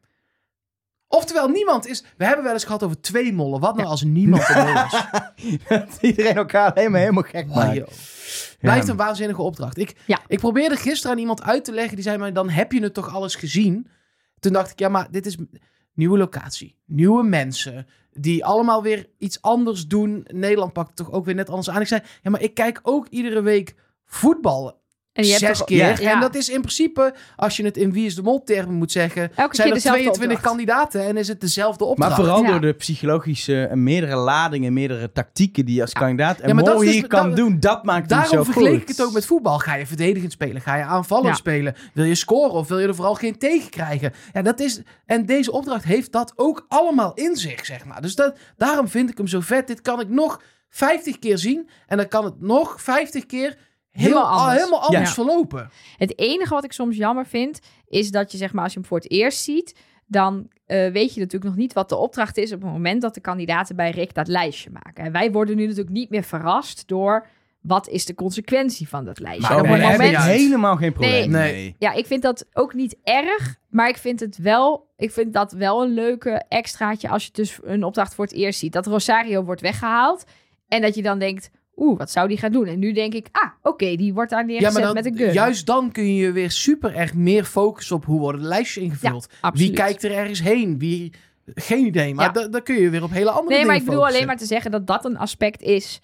[1.07, 2.03] Oftewel, niemand is...
[2.17, 3.59] We hebben wel eens gehad over twee mollen.
[3.59, 5.03] Wat nou als niemand een mol is?
[5.69, 8.57] Dat iedereen elkaar helemaal, helemaal gek Oh, maakt.
[8.59, 9.77] Blijft een waanzinnige opdracht.
[9.77, 10.19] Ik, Ja.
[10.27, 11.95] ik probeerde gisteren aan iemand uit te leggen.
[11.95, 13.87] Die zei maar, dan heb je het toch alles gezien?
[14.39, 15.37] Toen dacht ik, ja, maar dit is
[15.93, 16.75] nieuwe locatie.
[16.85, 17.87] Nieuwe mensen.
[18.21, 20.25] Die allemaal weer iets anders doen.
[20.27, 21.81] Nederland pakt toch ook weer net anders aan.
[21.81, 24.78] Ik zei, ja, maar ik kijk ook iedere week voetbal.
[25.19, 25.77] En je hebt zes toch- keer.
[25.77, 25.95] Ja.
[25.99, 26.13] Ja.
[26.13, 28.91] En dat is in principe, als je het in Wie is de Mol termen moet
[28.91, 30.41] zeggen, Elke zijn er dezelfde 22 opdracht.
[30.55, 32.15] kandidaten en is het dezelfde Maar opdracht.
[32.15, 32.49] vooral Ja.
[32.51, 36.81] door de psychologische en meerdere ladingen, meerdere tactieken die je als kandidaat en maar Mol
[36.81, 38.81] hier dus- kan doen, dat maakt hem zo Daarom vergeleek goed.
[38.81, 39.59] ik het ook met voetbal.
[39.59, 40.61] Ga je verdedigend spelen?
[40.61, 41.33] Ga je aanvallend Ja.
[41.33, 41.75] spelen?
[41.93, 44.13] Wil je scoren of wil je er vooral geen tegen krijgen?
[44.33, 48.01] Ja, dat is, en deze opdracht heeft dat ook allemaal in zich, zeg maar.
[48.01, 49.67] Dus dat, daarom vind ik hem zo vet.
[49.67, 53.57] Dit kan ik nog 50 keer zien en dan kan het nog 50 keer
[53.99, 54.57] Helemaal al- anders.
[54.59, 55.13] helemaal anders Ja.
[55.13, 55.69] verlopen.
[55.97, 58.87] Het enige wat ik soms jammer vind, is dat je zeg maar als je hem
[58.87, 59.75] voor het eerst ziet,
[60.07, 63.13] dan eh, weet je natuurlijk nog niet wat de opdracht is op het moment dat
[63.13, 65.03] de kandidaten bij Rick dat lijstje maken.
[65.03, 67.27] En wij worden nu natuurlijk niet meer verrast door
[67.61, 69.47] wat is de consequentie van dat lijstje.
[69.53, 70.39] Maar op nee, het heb moment, ik juist.
[70.41, 71.75] helemaal geen probleem Nee.
[71.79, 75.51] ja, ik vind dat ook niet erg, maar ik vind het wel, ik vind dat
[75.51, 78.73] wel een leuke extraatje als je dus een opdracht voor het eerst ziet.
[78.73, 80.23] Dat Rosario wordt weggehaald
[80.67, 82.65] en dat je dan denkt, oeh, wat zou die gaan doen?
[82.65, 85.17] En nu denk ik, ah, oké, die wordt daar Ja, neergezet maar dan, met een
[85.17, 85.33] gun.
[85.33, 89.27] juist dan kun je weer super erg meer focussen op hoe worden de lijstjes ingevuld.
[89.53, 90.79] Wie kijkt er ergens heen?
[90.79, 91.13] Wie...
[91.55, 92.47] Geen idee, maar Ja.
[92.47, 94.45] da- kun je weer op hele andere Nee, dingen maar ik bedoel alleen maar te
[94.45, 96.01] zeggen dat dat een aspect is.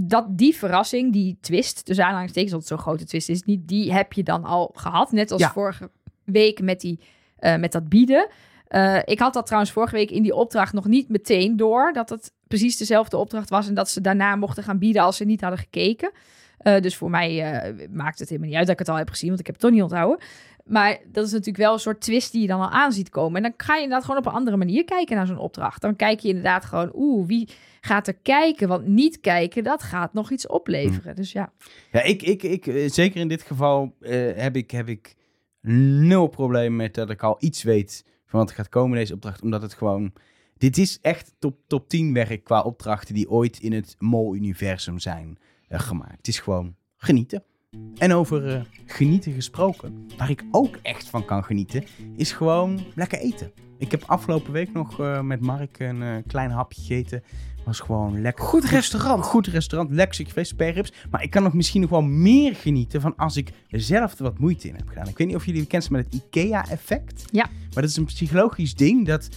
[0.00, 3.92] Dat die verrassing, die twist, dus aanhalingstekens, dat het zo'n grote twist is, niet, die
[3.92, 5.12] heb je dan al gehad.
[5.12, 5.50] Net als Ja.
[5.52, 5.90] vorige
[6.24, 7.00] week met, die,
[7.36, 8.28] eh, met dat bieden.
[8.68, 11.92] Eh, ik had dat trouwens vorige week in die opdracht nog niet meteen door.
[11.92, 13.68] Dat het precies dezelfde opdracht was.
[13.68, 16.12] En dat ze daarna mochten gaan bieden als ze niet hadden gekeken.
[16.58, 19.10] Eh, dus voor mij eh, maakt het helemaal niet uit dat ik het al heb
[19.10, 19.28] gezien.
[19.28, 20.26] Want ik heb het toch niet onthouden.
[20.64, 23.36] Maar dat is natuurlijk wel een soort twist die je dan al aan ziet komen.
[23.36, 25.80] En dan ga je inderdaad gewoon op een andere manier kijken naar zo'n opdracht.
[25.80, 27.48] Dan kijk je inderdaad gewoon, oeh, wie
[27.80, 28.68] gaat er kijken?
[28.68, 31.16] Want niet kijken, dat gaat nog iets opleveren.
[31.16, 31.52] Dus ja,
[31.92, 33.94] Ja, ik, ik, ik, zeker in dit geval
[34.34, 35.16] heb, ik, heb ik
[35.60, 39.42] nul probleem met dat ik al iets weet van wat er gaat komen deze opdracht.
[39.42, 40.12] Omdat het gewoon...
[40.56, 45.38] Dit is echt top, top 10 werk qua opdrachten die ooit in het Mol-universum zijn
[45.68, 46.16] eh, gemaakt.
[46.16, 47.42] Het is gewoon genieten.
[47.98, 51.84] En over eh, genieten gesproken, waar ik ook echt van kan genieten,
[52.16, 53.52] is gewoon lekker eten.
[53.78, 57.22] Ik heb afgelopen week nog eh, met Mark een klein hapje gegeten.
[57.68, 58.44] Was gewoon lekker.
[58.44, 59.24] Goed restaurant.
[59.24, 60.92] Goed restaurant, lekker stukje vlees, sperrips.
[61.10, 64.38] Maar ik kan nog misschien nog wel meer genieten van als ik zelf er wat
[64.38, 65.08] moeite in heb gedaan.
[65.08, 67.24] Ik weet niet of jullie bekend zijn met het IKEA-effect.
[67.30, 67.44] Ja.
[67.44, 69.28] Maar dat is een psychologisch ding dat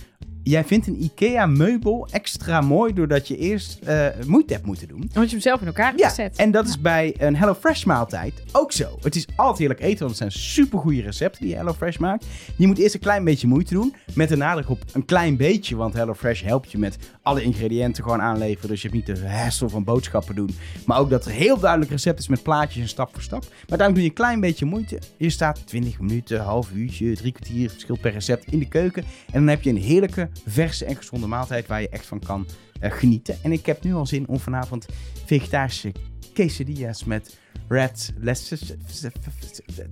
[0.44, 5.02] jij vindt een IKEA-meubel extra mooi doordat je eerst eh, moeite hebt moeten doen.
[5.02, 6.36] omdat je hem zelf in elkaar hebt Ja, gezet.
[6.38, 8.98] en dat is bij een HelloFresh maaltijd ook zo.
[9.02, 12.26] Het is altijd heerlijk eten, want het zijn supergoeie recepten die HelloFresh maakt.
[12.56, 15.76] Je moet eerst een klein beetje moeite doen, met de nadruk op een klein beetje,
[15.76, 18.69] want HelloFresh helpt je met alle ingrediënten gewoon aanleveren.
[18.69, 20.55] Dus je hebt niet de hassle van boodschappen doen.
[20.86, 23.45] Maar ook dat er heel duidelijk recept is met plaatjes en stap voor stap.
[23.67, 24.99] Maar daarom doe je een klein beetje moeite.
[25.17, 29.03] Je staat 20 minuten, half uurtje, drie kwartier, verschilt per recept in de keuken.
[29.03, 32.45] En dan heb je een heerlijke, verse en gezonde maaltijd waar je echt van kan
[32.79, 33.38] eh, genieten.
[33.43, 34.86] En ik heb nu al zin om vanavond
[35.25, 35.91] vegetarische
[36.34, 38.14] quesadillas met red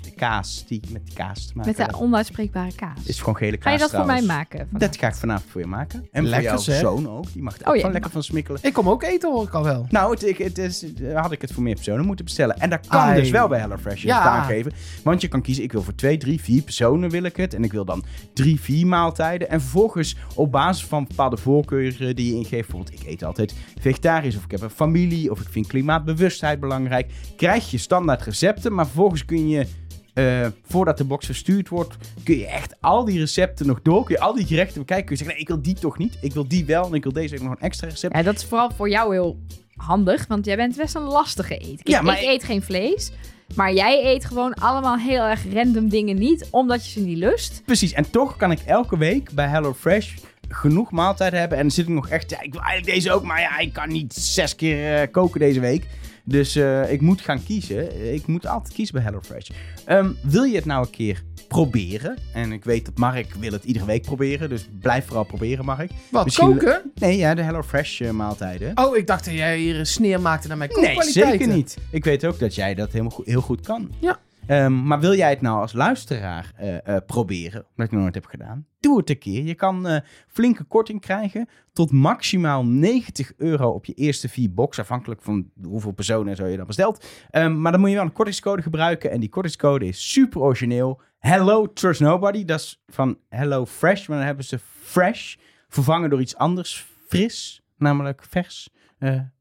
[0.02, 1.74] de kaas die met die kaas te maken.
[1.78, 3.04] Met de onuitspreekbare kaas.
[3.04, 3.63] is gewoon gele kaas.
[3.63, 4.67] Ga je dat voor mij maken?
[4.69, 4.89] vandaag?
[4.89, 6.08] Dat ga ik vanavond voor je maken.
[6.12, 7.34] En Lekker, voor jouw zoon ook.
[7.34, 8.60] Die mag er ook Oh ja, die lekker van smikkelen.
[8.63, 9.86] Ik kom ook eten, hoor ik al wel.
[9.89, 12.58] Nou, het, ik- het is, had ik het voor meer personen moeten bestellen.
[12.58, 13.19] En dat kan Ai.
[13.22, 14.02] dus wel bij HelloFresh.
[14.02, 14.22] Je Ja.
[14.22, 14.72] aangeven.
[15.04, 17.54] Want je kan kiezen, ik wil voor twee, drie, vier personen wil ik het.
[17.54, 19.50] En ik wil dan drie, vier maaltijden.
[19.50, 22.67] En vervolgens op basis van bepaalde voorkeuren die je ingeeft.
[22.69, 24.36] Bijvoorbeeld, ik eet altijd vegetarisch.
[24.38, 25.32] Of ik heb een familie.
[25.32, 27.12] Of ik vind klimaatbewustheid belangrijk.
[27.38, 28.73] Krijg je standaard recepten.
[28.73, 29.67] Maar vervolgens kun je...
[30.13, 34.03] eh, voordat de box verstuurd wordt, kun je echt al die recepten nog door.
[34.05, 35.05] Kun je al die gerechten bekijken.
[35.05, 36.17] Kun je zeggen, nee, ik wil die toch niet.
[36.21, 36.85] Ik wil die wel.
[36.85, 38.15] En ik wil deze ook nog een extra recept.
[38.15, 39.39] Ja, dat is vooral voor jou heel
[39.75, 41.81] handig, want jij bent best een lastige eet.
[41.83, 43.12] Ja, ik, maar ik ik- eet geen vlees,
[43.55, 47.62] maar jij eet gewoon allemaal heel erg random dingen niet, omdat je ze niet lust.
[47.65, 50.15] Precies, en toch kan ik elke week bij HelloFresh
[50.49, 51.57] genoeg maaltijden hebben.
[51.57, 53.73] En dan zit ik nog echt, ja, ik wil eigenlijk deze ook, maar ja, ik
[53.73, 55.85] kan niet zes keer eh, koken deze week.
[56.29, 58.13] Dus eh, ik moet gaan kiezen.
[58.13, 59.49] Ik moet altijd kiezen bij HelloFresh.
[59.85, 62.17] Ehm, wil je het nou een keer proberen?
[62.33, 65.91] En ik weet dat Mark wil het iedere week proberen, dus blijf vooral proberen, Mark.
[66.11, 66.91] Wat, Misschien- koken?
[66.95, 68.71] Nee, ja, de HelloFresh eh, maaltijden.
[68.77, 71.39] Oh, ik dacht dat jij hier een sneer maakte naar mijn Nee, kookkwaliteiten.
[71.39, 71.77] zeker niet.
[71.91, 73.91] Ik weet ook dat jij dat helemaal goed, heel goed kan.
[73.99, 74.19] Ja.
[74.49, 78.13] Ehm, maar wil jij het nou als luisteraar eh, eh, proberen, omdat ik nog nooit
[78.13, 78.67] heb gedaan?
[78.79, 79.43] Doe het een keer.
[79.43, 84.79] Je kan eh, flinke korting krijgen tot maximaal 90 euro op je eerste vier box,
[84.79, 87.05] afhankelijk van hoeveel personen zo je dan bestelt.
[87.29, 91.01] Ehm, maar dan moet je wel een kortingscode gebruiken en die kortingscode is super origineel.
[91.19, 95.35] Hello Trust Nobody, dat is van Hello Fresh, maar dan hebben ze fresh
[95.67, 98.69] vervangen door iets anders, fris, namelijk vers.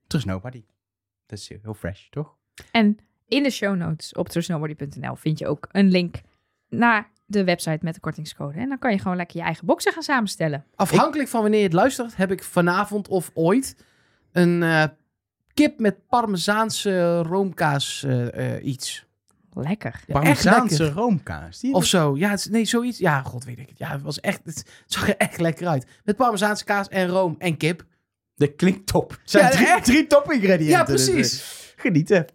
[0.07, 0.65] Trust Nobody.
[1.27, 2.37] Dat is heel fresh, toch?
[2.71, 6.15] En in de show notes op trustnobody.nl vind je ook een link
[6.69, 8.59] naar de website met de kortingscode.
[8.59, 10.65] En dan kan je gewoon lekker je eigen boxen gaan samenstellen.
[10.75, 13.77] Afhankelijk van wanneer je het luistert, heb ik vanavond of ooit
[14.33, 14.85] een eh,
[15.55, 19.07] kip met parmezaanse roomkaas eh, eh, iets.
[19.53, 20.01] Lekker.
[20.07, 21.01] Ja, Parmezaanse lekker.
[21.01, 21.61] roomkaas.
[21.61, 22.17] Die Of zo.
[22.17, 22.99] Ja, het is- nee, zoiets.
[22.99, 23.79] Ja, god weet ik het.
[23.79, 25.87] Ja, het, was echt, het zag er echt lekker uit.
[26.05, 27.85] Met parmezaanse kaas en room en kip.
[28.35, 29.11] Dat klinkt top.
[29.11, 29.85] Het zijn Ja, drie, echt.
[29.85, 30.67] drie top-ingrediënten.
[30.79, 31.41] Ja, dus, precies.
[31.41, 32.27] eh, genieten.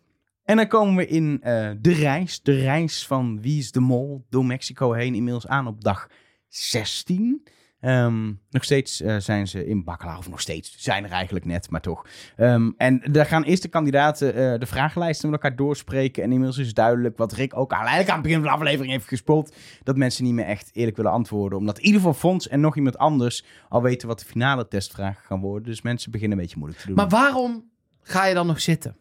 [0.44, 2.42] En dan komen we in eh, de reis.
[2.42, 5.16] De reis van Wie is de Mol door Mexico heen.
[5.16, 6.08] Inmiddels aan op dag
[6.48, 7.48] 16.
[7.80, 10.18] Ehm, nog steeds eh, zijn ze in Bakkelaar.
[10.18, 10.76] Of nog steeds.
[10.78, 12.06] Zijn er eigenlijk net, maar toch.
[12.36, 16.24] Ehm, en daar gaan eerst de kandidaten eh, de vragenlijsten met elkaar doorspreken.
[16.24, 19.08] En inmiddels is duidelijk wat Rick ook eigenlijk aan het begin van de aflevering heeft
[19.08, 19.56] gespot.
[19.84, 21.60] Dat mensen niet meer echt eerlijk willen antwoorden.
[21.60, 25.24] Omdat in ieder geval Fons en nog iemand anders al weten wat de finale testvragen
[25.24, 25.64] gaan worden.
[25.64, 26.96] Dus mensen beginnen een beetje moeilijk te doen.
[26.96, 27.70] Maar waarom
[28.02, 28.96] ga je dan nog zitten?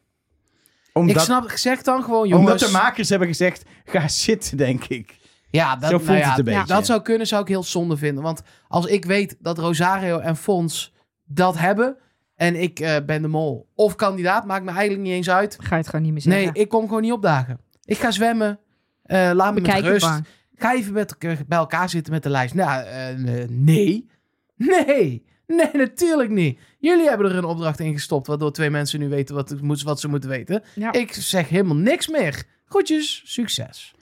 [0.93, 2.51] Omdat, ik snap, zeg dan gewoon, jongens.
[2.53, 5.21] omdat de makers hebben gezegd, ga zitten, denk ik.
[5.51, 6.67] Ja, dat, Zo voelt nou ja, het een beetje.
[6.67, 8.23] Dat zou kunnen, zou ik heel zonde vinden.
[8.23, 10.93] Want als ik weet dat Rosario en Fons
[11.25, 11.97] dat hebben...
[12.35, 15.57] en ik eh, ben de mol of kandidaat, maakt me eigenlijk niet eens uit.
[15.61, 16.43] Ga je het gewoon niet meer zeggen.
[16.53, 17.61] Nee, ik kom gewoon niet opdagen.
[17.85, 18.59] Ik ga zwemmen.
[19.03, 20.07] eh, laat me met Bekijk het rust.
[20.07, 20.21] maar.
[20.55, 22.55] Ga even met, elkaar- bij elkaar zitten met de lijst.
[22.55, 24.11] Nou, eh, eh, nee.
[24.57, 25.25] Nee.
[25.57, 26.59] Nee, natuurlijk niet.
[26.79, 28.27] Jullie hebben er een opdracht in gestopt...
[28.27, 30.63] waardoor twee mensen nu weten wat, wat ze moeten weten.
[30.75, 30.93] Ja.
[30.93, 32.45] Ik zeg helemaal niks meer.
[32.65, 33.95] Groetjes, succes.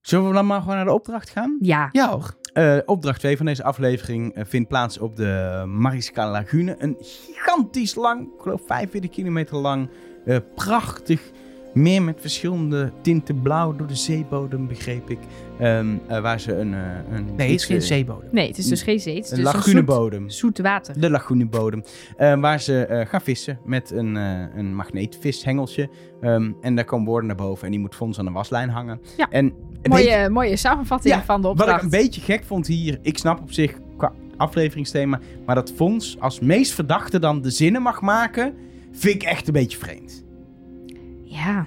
[0.00, 1.56] Zullen we dan maar gewoon naar de opdracht gaan?
[1.60, 1.88] Ja.
[1.92, 2.36] Ja hoor.
[2.52, 6.74] Eh, opdracht 2 van deze aflevering eh, vindt plaats op de Mariscala Lagune.
[6.78, 9.90] Een gigantisch lang, ik geloof 45 kilometer lang,
[10.24, 11.30] eh, prachtig
[11.76, 15.18] meer met verschillende tinten blauw door de zeebodem, begreep ik.
[15.58, 16.74] Ehm, eh, waar ze een...
[16.74, 18.28] eh, een Nee, het is geen zeebodem.
[18.32, 19.14] Nee, het is dus geen zee.
[19.14, 20.20] Het is Een dus lagunebodem.
[20.30, 21.00] Zoet, zoet water.
[21.00, 21.82] De lagunebodem.
[22.16, 25.88] eh, waar ze eh, gaan vissen met een, eh een magneetvishengeltje.
[26.20, 29.00] Ehm, en daar komen woorden naar boven en die moet Fons aan de waslijn hangen.
[29.16, 29.30] Ja.
[29.30, 29.52] En
[29.82, 31.76] Mooie, mooie samenvatting Ja, van de Wat opdracht.
[31.76, 36.16] ik een beetje gek vond hier, ik snap op zich qua afleveringsthema, maar dat Fons
[36.20, 38.54] als meest verdachte dan de zinnen mag maken,
[38.92, 40.24] vind ik echt een beetje vreemd.
[41.44, 41.66] Ja.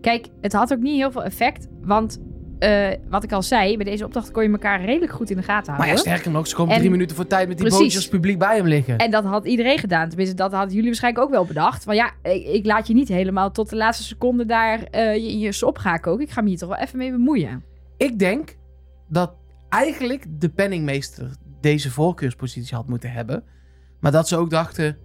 [0.00, 1.68] Kijk, het had ook niet heel veel effect.
[1.82, 2.20] Want
[2.58, 5.42] eh, wat ik al zei, bij deze opdracht kon je elkaar redelijk goed in de
[5.42, 6.04] gaten Maar houden.
[6.04, 7.84] ja, sterker nog, ze komen En- drie minuten voor tijd met die Precies.
[7.84, 8.96] bootjes publiek bij hem liggen.
[8.98, 10.08] En dat had iedereen gedaan.
[10.08, 11.84] Tenminste, dat hadden jullie waarschijnlijk ook wel bedacht.
[11.84, 15.30] Van ja, ik, ik laat je niet helemaal tot de laatste seconde daar eh, je,
[15.30, 16.24] in je sop gaan koken.
[16.24, 17.64] Ik ga me hier toch wel even mee bemoeien.
[17.96, 18.56] Ik denk
[19.08, 19.34] dat
[19.68, 23.44] eigenlijk de penningmeester deze voorkeurspositie had moeten hebben.
[24.00, 24.98] Maar dat ze ook dachten,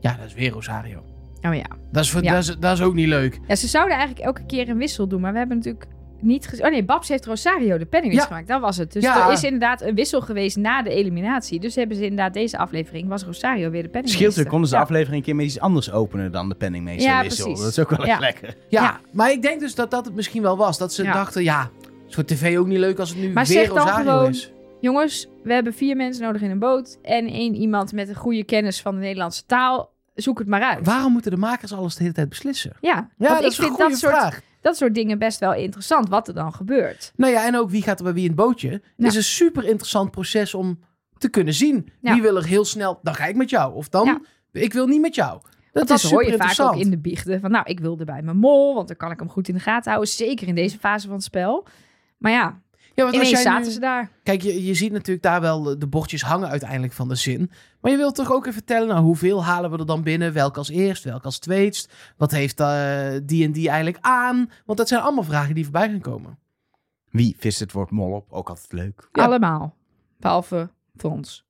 [0.00, 1.02] ja, dat is weer Rosario.
[1.48, 1.64] Oh ja.
[1.92, 2.32] Dat is, voor, Ja.
[2.32, 3.40] dat is, dat is ook niet leuk.
[3.48, 5.20] Ja, ze zouden eigenlijk elke keer een wissel doen.
[5.20, 5.86] Maar we hebben natuurlijk
[6.20, 6.64] niet gezien...
[6.64, 8.24] Oh nee, Babs heeft Rosario de Ja.
[8.24, 8.48] gemaakt.
[8.48, 8.92] Dat was het.
[8.92, 9.26] Dus Ja.
[9.26, 11.60] er is inderdaad een wissel geweest na de eliminatie.
[11.60, 13.08] Dus hebben ze inderdaad deze aflevering...
[13.08, 14.30] was Rosario weer de penningmeester.
[14.32, 14.84] Scheelt er, konden ze de Ja.
[14.86, 17.44] aflevering een keer met iets anders openen dan de penningmeester Ja, wissel.
[17.44, 17.62] precies.
[17.62, 18.12] Dat is ook wel Ja.
[18.12, 18.56] echt lekker.
[18.68, 19.00] Ja, Ja.
[19.12, 20.78] maar ik denk dus dat dat het misschien wel was.
[20.78, 21.12] Dat ze Ja.
[21.12, 21.70] dachten, ja,
[22.08, 24.52] is voor tv ook niet leuk als het nu Maar weer Rosario gewoon- is.
[24.80, 26.98] Jongens, we hebben vier mensen nodig in een boot.
[27.02, 29.92] En één iemand met een goede kennis van de Nederlandse taal.
[30.14, 30.86] Zoek het maar uit.
[30.86, 32.72] Waarom moeten de makers alles de hele tijd beslissen?
[32.80, 34.40] Ja, Ja, want dat ik is een vind goede dat soort, vraag.
[34.60, 36.08] dat soort dingen best wel interessant.
[36.08, 37.12] Wat er dan gebeurt.
[37.16, 38.82] Nou ja, en ook wie gaat er bij wie in het bootje.
[38.96, 39.06] Ja.
[39.06, 40.80] is een super interessant proces om
[41.18, 41.88] te kunnen zien.
[42.00, 42.12] Ja.
[42.12, 43.74] Wie wil er heel snel, dan ga ik met jou.
[43.74, 44.20] Of dan, Ja.
[44.60, 45.40] ik wil niet met jou.
[45.72, 47.40] Dat, dat is hoor super je vaak ook in de biechten.
[47.40, 49.60] Van nou, ik wilde bij mijn mol, want dan kan ik hem goed in de
[49.60, 50.12] gaten houden.
[50.12, 51.66] Zeker in deze fase van het spel.
[52.18, 52.60] Maar ja,
[52.94, 54.10] Ja, want als ineens jij zaten nu- ze daar.
[54.22, 57.50] Kijk, je, je ziet natuurlijk daar wel de, bordjes hangen uiteindelijk van de zin.
[57.80, 60.32] Maar je wilt toch ook even vertellen, nou, hoeveel halen we er dan binnen?
[60.32, 61.92] Welk als eerst, welk als tweetst?
[62.16, 64.50] Wat heeft eh, die en die eigenlijk aan?
[64.66, 66.38] Want dat zijn allemaal vragen die voorbij gaan komen.
[67.10, 68.32] Wie vist het woord mol op?
[68.32, 69.08] Ook altijd leuk.
[69.12, 69.24] Ja.
[69.24, 69.76] Allemaal.
[70.18, 71.44] Behalve Fons.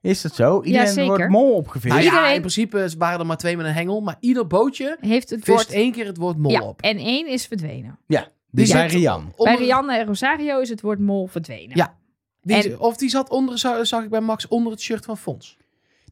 [0.00, 0.62] Is dat zo?
[0.62, 1.06] Iedereen zeker.
[1.16, 1.94] wordt mol opgevist.
[1.94, 4.00] Nou ja, Iedereen- in principe waren er maar twee met een hengel.
[4.00, 5.70] Maar ieder bootje Heeft het vist woord...
[5.70, 6.80] één keer het woord mol ja, op.
[6.82, 7.98] en één is verdwenen.
[8.06, 9.32] Ja, die zit Rian.
[9.36, 11.76] Onder- Bij Rianne en Rosario is het woord mol verdwenen.
[11.76, 11.96] Ja.
[12.40, 15.56] Die- En- Of die zat onder, zag, ik bij Max, onder het shirt van Fons.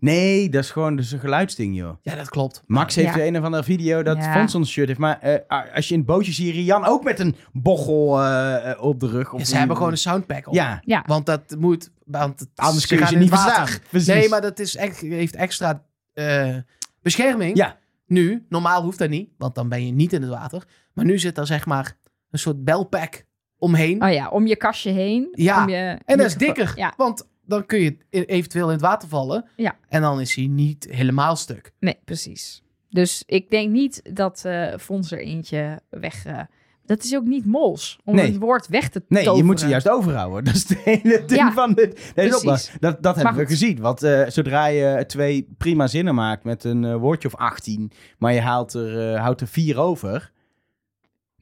[0.01, 1.97] Nee, dat is gewoon dus een geluidsding, joh.
[2.03, 2.63] Ja, dat klopt.
[2.67, 3.25] Max heeft Ja.
[3.27, 4.33] een of andere video dat Ja.
[4.33, 4.99] Fons ons shirt heeft.
[4.99, 8.83] Maar eh, als je in het bootje ziet Rian ook met een bochel eh, eh,
[8.83, 9.33] op de rug.
[9.33, 10.55] Of Ja, ze een- hebben gewoon een soundpack op.
[10.55, 11.03] Ja, Ja.
[11.07, 11.91] Want dat moet...
[12.05, 13.81] Want het, anders kun je ze in niet het water.
[13.89, 14.17] verstaan.
[14.17, 15.83] Nee, maar dat is echt, heeft extra
[16.13, 16.57] eh,
[17.03, 17.57] bescherming.
[17.57, 17.77] Ja.
[18.07, 20.65] Nu, normaal hoeft dat niet, want dan ben je niet in het water.
[20.93, 21.97] Maar nu zit er zeg maar
[22.31, 23.25] een soort belpack
[23.59, 24.03] omheen.
[24.03, 25.29] Oh ja, om je kastje heen.
[25.33, 28.73] Ja, Om je en dat is dikker, Ja, want dan kun je e- eventueel in
[28.73, 29.49] het water vallen.
[29.57, 29.77] Ja.
[29.89, 31.73] En dan is hij niet helemaal stuk.
[31.81, 32.63] nee, precies.
[32.91, 36.25] Dus ik denk niet dat eh Fons er eentje weg...
[36.25, 36.41] eh,
[36.85, 38.27] dat is ook niet mols, om Nee.
[38.27, 39.47] het woord weg te Nee, je toveren.
[39.47, 40.45] moet ze juist overhouden.
[40.45, 42.77] Dat is het hele ding Ja, van dit, opdracht.
[42.81, 43.81] Dat, dat hebben we gezien.
[43.81, 48.41] Want eh, zodra je twee prima zinnen maakt met een woordje of 18, maar je
[48.41, 50.33] haalt er, eh, houdt er vier over,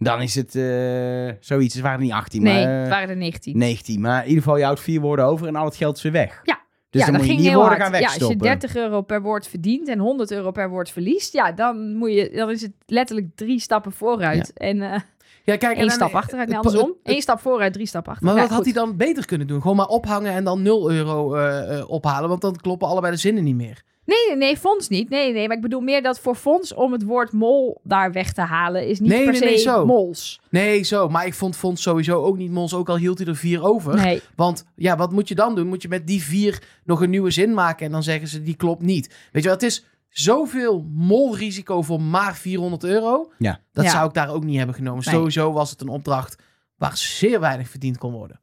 [0.04, 1.74] dan is het eh, zoiets.
[1.74, 3.58] Het waren niet 18, Nee, maar het eh, waren er 19.
[3.58, 4.00] 19.
[4.00, 6.12] Maar in ieder geval, je houdt vier woorden over en al het geld is weer
[6.12, 6.40] weg.
[6.42, 6.62] Ja.
[6.90, 7.82] Dus ja, dan moet je die woorden hard.
[7.82, 8.46] gaan Ja, als je wegstoppen.
[8.46, 12.30] 30 euro per woord verdient en 100 euro per woord verliest, ja, dan, moet je,
[12.34, 15.00] dan is het letterlijk drie stappen vooruit en eh
[15.44, 16.48] Ja, kijk, en één dan- stap achteruit.
[16.48, 16.96] Nee, het- andersom.
[17.02, 18.40] Eén stap vooruit, drie stappen Maar achteruit.
[18.50, 19.60] wat Ja, had hij dan beter kunnen doen?
[19.60, 22.28] Gewoon maar ophangen en dan 0 euro eh, eh, ophalen.
[22.28, 23.82] Want dan kloppen allebei de zinnen niet meer.
[24.06, 25.08] Nee, nee, nee, Fons niet.
[25.08, 28.32] Nee, nee, maar ik bedoel meer dat voor Fons om het woord mol daar weg
[28.32, 29.86] te halen is niet Nee, per nee, se nee, zo.
[29.86, 30.40] mols.
[30.50, 31.08] Nee, zo.
[31.08, 32.74] Maar ik vond Fons sowieso ook niet mons.
[32.74, 33.94] Ook al hield hij er vier over.
[33.94, 34.20] Nee.
[34.36, 35.66] Want ja, wat moet je dan doen?
[35.66, 38.56] Moet je met die vier nog een nieuwe zin maken en dan zeggen ze die
[38.56, 39.06] klopt niet.
[39.32, 43.30] Weet je wel, het is zoveel molrisico voor maar 400 euro.
[43.38, 43.60] Ja.
[43.72, 43.90] Dat Ja.
[43.90, 45.04] zou ik daar ook niet hebben genomen.
[45.04, 45.14] Nee.
[45.14, 46.36] Sowieso was het een opdracht
[46.76, 48.40] waar zeer weinig verdiend kon worden.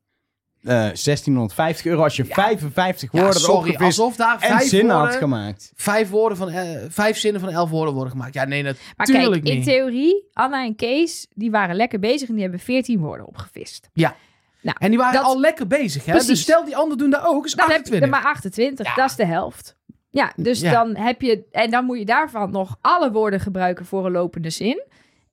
[0.64, 2.34] Eh, 1650 euro als je Ja.
[2.34, 5.72] 55 Ja, woorden sorry, opgevist alsof daar en vijf zinnen had gemaakt.
[5.76, 8.34] vijf, woorden van, eh, vijf zinnen van elf woorden worden gemaakt.
[8.34, 12.34] Ja, nee, Maar natuurlijk kijk, in theorie, Anna en Kees, die waren lekker bezig en
[12.34, 13.90] die hebben 14 woorden opgevist.
[14.78, 16.12] En die waren Dat- al lekker bezig, hè?
[16.12, 16.30] Precies.
[16.30, 18.10] Dus stel die anderen doen daar ook, is Dan heb je 28.
[18.10, 18.96] er maar 28, Ja.
[18.96, 19.76] dat is de helft.
[20.10, 20.72] Ja, dus Ja.
[20.72, 24.50] dan heb je, en dan moet je daarvan nog alle woorden gebruiken voor een lopende
[24.50, 24.84] zin.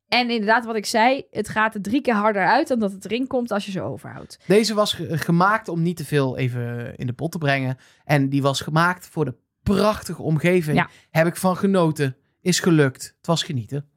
[0.08, 3.04] En inderdaad, wat ik zei, het gaat er drie keer harder uit dan dat het
[3.04, 4.38] erin komt als je ze overhoudt.
[4.46, 7.76] Deze was ge- gemaakt om niet te veel even in de pot te brengen.
[8.04, 10.76] En die was gemaakt voor de prachtige omgeving.
[10.76, 10.88] Ja.
[11.10, 12.16] Heb ik van genoten.
[12.40, 13.14] Is gelukt.
[13.16, 13.88] Het was genieten.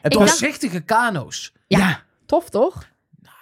[0.00, 0.40] Het Ik was...
[0.40, 1.52] dacht- kano's.
[1.66, 1.78] Ja.
[1.78, 2.02] Ja.
[2.26, 2.88] Tof, toch?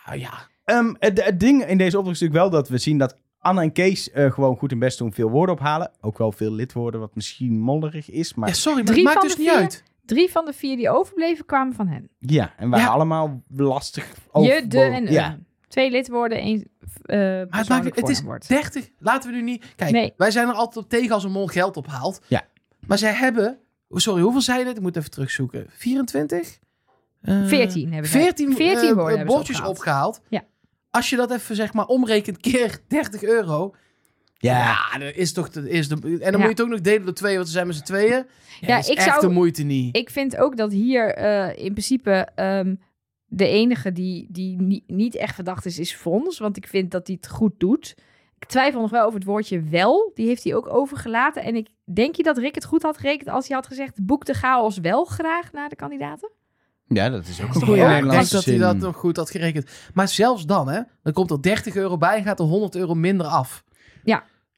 [0.07, 0.33] Nou ja.
[0.65, 3.63] Ehm, het, het ding in deze opdracht is natuurlijk wel dat we zien dat Anna
[3.63, 5.91] en Kees eh, gewoon goed hun best doen, veel woorden ophalen.
[6.01, 8.35] Ook wel veel lidwoorden, wat misschien mollerig is.
[8.35, 9.57] Maar ja, sorry, maar Drie het maakt dus niet vier?
[9.59, 9.83] uit.
[10.11, 12.09] Drie van de vier die overbleven kwamen van hen.
[12.19, 12.93] ja, en waren Ja.
[12.93, 14.55] allemaal lastig over...
[14.55, 15.33] je, de en ja.
[15.33, 15.47] een.
[15.69, 18.49] Twee lidwoorden, één uh, Maar het, maakt, het is voornaamwoord.
[18.49, 18.89] 30.
[18.99, 19.65] Laten we nu niet...
[19.77, 20.13] Kijk, Nee.
[20.17, 22.21] wij zijn er altijd op tegen als een mol geld ophaalt.
[22.27, 22.43] Ja.
[22.87, 23.59] Maar zij hebben...
[23.91, 24.77] Sorry, hoeveel zijn het?
[24.77, 25.67] Ik moet even terugzoeken.
[25.69, 26.59] 24?
[27.23, 28.21] Eh, 14 hebben zij.
[28.23, 29.79] 14, 14 eh, woorden hebben ze bordjes opgehaald.
[29.79, 30.21] opgehaald.
[30.29, 30.45] Ja.
[30.91, 33.75] Als je dat even zeg maar omrekent keer 30 euro.
[34.43, 34.59] Ja.
[34.93, 36.31] Ja, dat is toch de, is de, en dan Ja.
[36.31, 38.11] moet je het ook nog delen door twee, want we zijn met z'n tweeën.
[38.61, 39.97] Ja, Ja, is ik echt zou- de moeite niet.
[39.97, 42.75] Ik vind ook dat hier eh, in principe ehm,
[43.27, 46.39] de enige die, die ni- niet echt verdacht is, is Fons.
[46.39, 47.95] Want ik vind dat hij het goed doet.
[48.39, 50.11] Ik twijfel nog wel over het woordje wel.
[50.15, 51.43] Die heeft hij ook overgelaten.
[51.43, 54.07] En ik denk je dat Rick het goed had gerekend als hij had gezegd...
[54.07, 56.31] boek de chaos wel graag naar de kandidaten?
[56.87, 59.31] ja, dat is ook een goede Ja, ik denk dat hij dat nog goed had
[59.31, 59.71] gerekend.
[59.95, 62.95] Maar zelfs dan, hè, dan komt er 30 euro bij en gaat er 100 euro
[62.95, 63.65] minder af.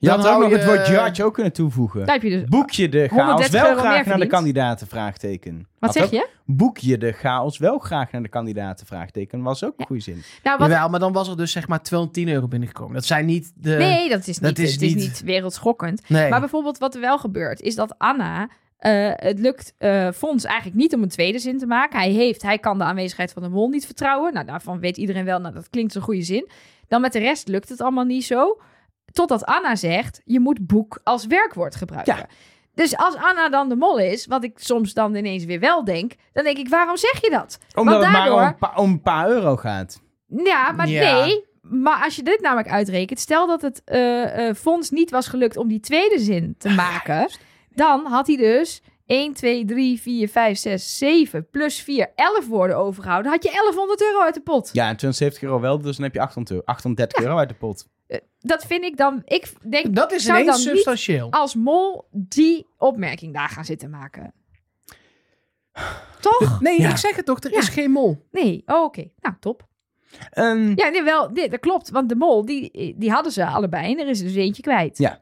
[0.03, 2.07] Je had Dan ook nog het woord judge ook kunnen toevoegen.
[2.07, 2.45] Daar heb je dus...
[2.49, 4.87] Boek je de chaos 130 wel graag naar de kandidaten?
[4.87, 5.67] Vraagteken.
[5.79, 6.29] Wat zeg ook- je?
[6.45, 8.87] Boek je de chaos wel graag naar de kandidaten?
[8.87, 9.43] Vraagteken.
[9.43, 10.23] Was ook een goede zin.
[10.43, 10.69] Nou, wat...
[10.71, 12.95] Jawel, maar dan was er dus zeg maar 210 euro binnengekomen.
[12.95, 13.71] Dat zijn niet de...
[13.77, 16.09] Nee, dat is niet, dat is het is niet- niet wereldschokkend.
[16.09, 16.31] Nee.
[16.31, 18.49] Maar bijvoorbeeld wat er wel gebeurt, is dat Anna...
[18.79, 21.99] eh, het lukt eh Fons eigenlijk niet om een tweede zin te maken.
[21.99, 24.33] Hij, heeft, hij kan de aanwezigheid van de mol niet vertrouwen.
[24.33, 26.49] Nou, daarvan weet iedereen wel, nou, dat klinkt een goede zin.
[26.89, 28.61] Dan met de rest lukt het allemaal niet zo.
[29.13, 32.17] Totdat Anna zegt, je moet boek als werkwoord gebruiken.
[32.17, 32.27] Ja.
[32.75, 36.13] Dus als Anna dan de mol is, wat ik soms dan ineens weer wel denk...
[36.33, 37.59] dan denk ik, waarom zeg je dat?
[37.75, 40.01] Omdat Want het maar om daardoor- een, pa- om een paar euro gaat.
[40.27, 41.25] Ja, maar Ja.
[41.25, 41.45] nee.
[41.63, 45.57] Maar als je dit namelijk uitrekent, stel dat het eh eh, fonds niet was gelukt
[45.57, 47.31] om die tweede zin te maken,
[47.71, 52.77] dan had hij dus 1, 2, 3, 4, 5, 6, 7 plus 4, 11 woorden
[52.77, 53.31] overgehouden.
[53.33, 54.71] Had je 1100 euro uit de pot.
[54.73, 57.55] Ja, en 270 euro wel, dus dan heb je 800 euro, 830 euro uit de
[57.55, 57.89] pot.
[58.43, 59.23] Dat vind ik dan.
[59.25, 63.91] Ik denk, dat is zou ineens dan niet als mol die opmerking daar gaan zitten
[63.91, 64.33] maken.
[66.21, 66.61] Toch?
[66.61, 66.91] Nee, Ja.
[66.91, 67.59] ik zeg het toch, er Ja.
[67.59, 68.27] is geen mol.
[68.31, 68.63] Nee.
[68.67, 69.05] Oh, oké.
[69.21, 69.67] Nou, top.
[70.31, 71.91] Ehm, Ja, nee, wel, nee, dat klopt.
[71.91, 73.93] Want de mol, die, die hadden ze allebei.
[73.93, 74.99] En er is er dus eentje kwijt.
[74.99, 75.21] Ja.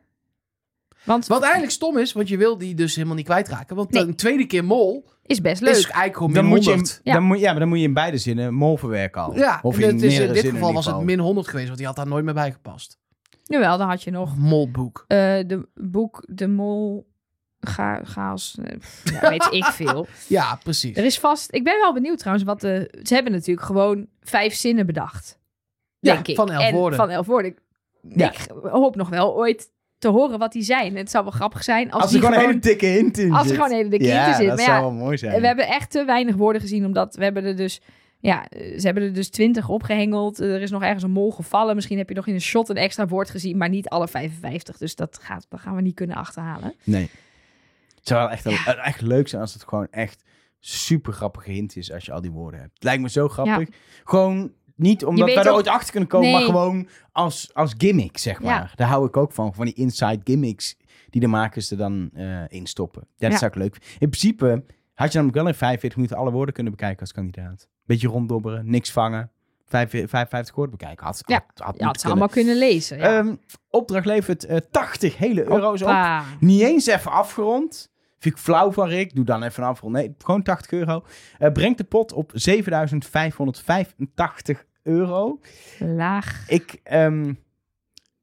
[1.05, 3.77] Want Wat eigenlijk stom is, want je wil die dus helemaal niet kwijtraken.
[3.77, 4.03] Want Nee.
[4.03, 5.71] een tweede keer mol is best leuk.
[5.71, 7.01] is eigenlijk gewoon dan min moet je, in, 100.
[7.05, 7.13] Ja.
[7.13, 9.35] dan moet, ja, maar dan moet je in beide zinnen mol verwerken al.
[9.37, 11.87] Ja, of in het is, in dit geval was het min 100 geweest, want die
[11.87, 12.99] had daar nooit meer bij gepast.
[13.51, 15.05] Jawel, dan had je nog Molboek.
[15.09, 17.09] eh, de boek De Mol...
[17.61, 18.59] Ga, chaos.
[18.63, 20.07] eh, ja, weet ik veel.
[20.27, 20.97] Ja, precies.
[20.97, 21.55] Er is vast...
[21.55, 22.95] Ik ben wel benieuwd trouwens wat de...
[23.03, 25.39] Ze hebben natuurlijk gewoon vijf zinnen bedacht.
[25.99, 26.37] Ja, Denk ik.
[26.37, 26.99] van elf En woorden.
[26.99, 27.51] Van elf woorden.
[27.51, 27.59] Ik,
[28.19, 28.31] Ja.
[28.33, 30.97] ik hoop nog wel ooit te horen wat die zijn.
[30.97, 33.31] Het zou wel grappig zijn als, Als er die gewoon een hele dikke hint in
[33.33, 33.55] Als er zit.
[33.57, 34.49] gewoon een hele dikke ja, hint in zit.
[34.57, 35.41] dat zou wel mooi zijn.
[35.41, 37.81] We hebben echt te weinig woorden gezien, omdat we hebben er dus...
[38.21, 40.39] Ja, eh, ze hebben er dus twintig opgehengeld.
[40.39, 41.75] Er is nog ergens een mol gevallen.
[41.75, 44.77] Misschien heb je nog in een shot een extra woord gezien, maar niet alle 55.
[44.77, 46.75] Dus dat, gaat, dat gaan we niet kunnen achterhalen.
[46.85, 47.11] Nee.
[47.95, 48.47] Het zou wel echt,
[48.85, 50.23] echt leuk zijn als het gewoon echt
[50.61, 52.75] super grappige hint is als je al die woorden hebt.
[52.75, 53.69] Het lijkt me zo grappig.
[54.05, 58.19] Gewoon niet omdat wij er ook- ooit achter kunnen komen, maar gewoon als, als gimmick,
[58.19, 58.45] zeg Ja.
[58.45, 58.73] maar.
[58.77, 59.55] Daar hou ik ook van.
[59.55, 60.77] Van die inside gimmicks
[61.11, 63.07] die de makers er dan eh in stoppen.
[63.17, 63.77] Ja, dat zou ik leuk.
[63.99, 64.65] In principe
[65.01, 67.69] had je namelijk wel in 45 minuten alle woorden kunnen bekijken als kandidaat.
[67.87, 69.31] Beetje ronddobberen, niks vangen.
[69.67, 71.07] vijf- 55 woorden bekijken.
[71.07, 71.45] Had, Ja.
[71.55, 72.01] had, ze kunnen.
[72.03, 72.99] allemaal kunnen lezen.
[72.99, 73.19] Ja.
[73.19, 73.35] Ehm,
[73.71, 75.97] opdracht levert eh, 80 hele euro's op.
[76.41, 77.91] Niet eens even afgerond.
[78.19, 79.15] Vind ik flauw van Rick.
[79.15, 79.93] Doe dan even een afrond.
[79.93, 81.05] Nee, gewoon 80 euro.
[81.39, 85.41] Eh, brengt de pot op 7585 euro.
[85.79, 86.45] Laag.
[86.49, 87.35] Ik, ehm,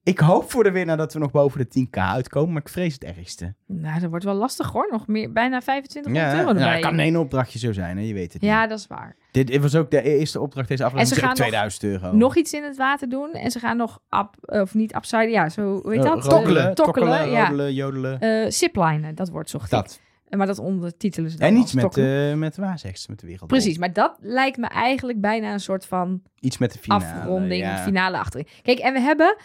[0.08, 2.54] ik hoop voor de winnaar dat we nog boven de 10k uitkomen.
[2.54, 3.54] Maar ik vrees het ergste.
[3.68, 4.88] Nou, dat wordt wel lastig hoor.
[4.92, 6.80] Nog meer, bijna 2500 Ja, euro nou, erbij.
[6.82, 7.98] kan één opdrachtje zo zijn.
[7.98, 8.04] Hè?
[8.04, 8.52] Je weet het niet.
[8.52, 9.16] Ja, dat is waar.
[9.32, 11.16] Dit, dit was ook de eerste opdracht deze aflevering.
[11.16, 12.16] En ze gaan 2000 euro.
[12.16, 13.32] Nog iets in het water doen.
[13.34, 16.24] En ze gaan nog, up, of niet upside, ja, zo, hoe heet Eh, dat?
[16.24, 16.30] Eh,
[16.70, 17.40] tokkelen, ja.
[17.48, 18.52] roddelen, jodelen.
[18.54, 20.00] Ziplinen, dat wordt zocht dat.
[20.30, 22.32] Maar dat ondertitelen ze dan En iets met, tokkelen.
[22.32, 23.48] uh, met de waarzegster, met de wereld.
[23.48, 27.04] Precies, maar dat lijkt me eigenlijk bijna een soort van Iets met de finale.
[27.06, 27.78] afronding, ja.
[27.78, 28.48] finale achterin.
[28.62, 29.36] Kijk, en we hebben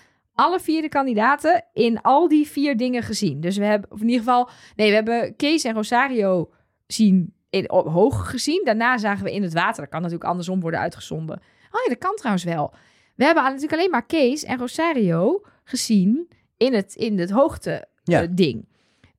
[0.42, 3.40] alle vier de kandidaten in al die vier dingen gezien.
[3.40, 6.50] Dus we hebben, of in ieder geval, nee, we hebben Kees en Rosario
[6.86, 8.60] zien in, op, hoog gezien.
[8.64, 9.80] Daarna zagen we in het water.
[9.82, 11.36] Dat kan natuurlijk andersom worden uitgezonden.
[11.70, 12.74] Oh ja, dat kan trouwens wel.
[13.16, 18.22] We hebben natuurlijk alleen maar Kees en Rosario gezien in het, in het hoogte Ja.
[18.22, 18.68] eh, ding.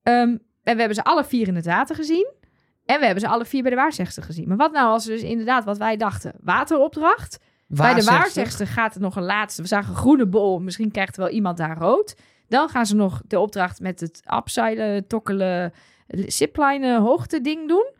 [0.03, 2.31] Ehm, en we hebben ze alle vier in het water gezien.
[2.85, 4.47] En we hebben ze alle vier bij de waarzegster gezien.
[4.47, 7.39] Maar wat nou als we dus inderdaad wat wij dachten, wateropdracht...
[7.75, 9.61] Bij de waarzegster gaat het nog een laatste.
[9.61, 10.59] We zagen een groene bol.
[10.59, 12.15] Misschien krijgt er wel iemand daar rood.
[12.47, 15.73] Dan gaan ze nog de opdracht met het upside, tokkelen,
[16.07, 17.91] zipline hoogte ding doen.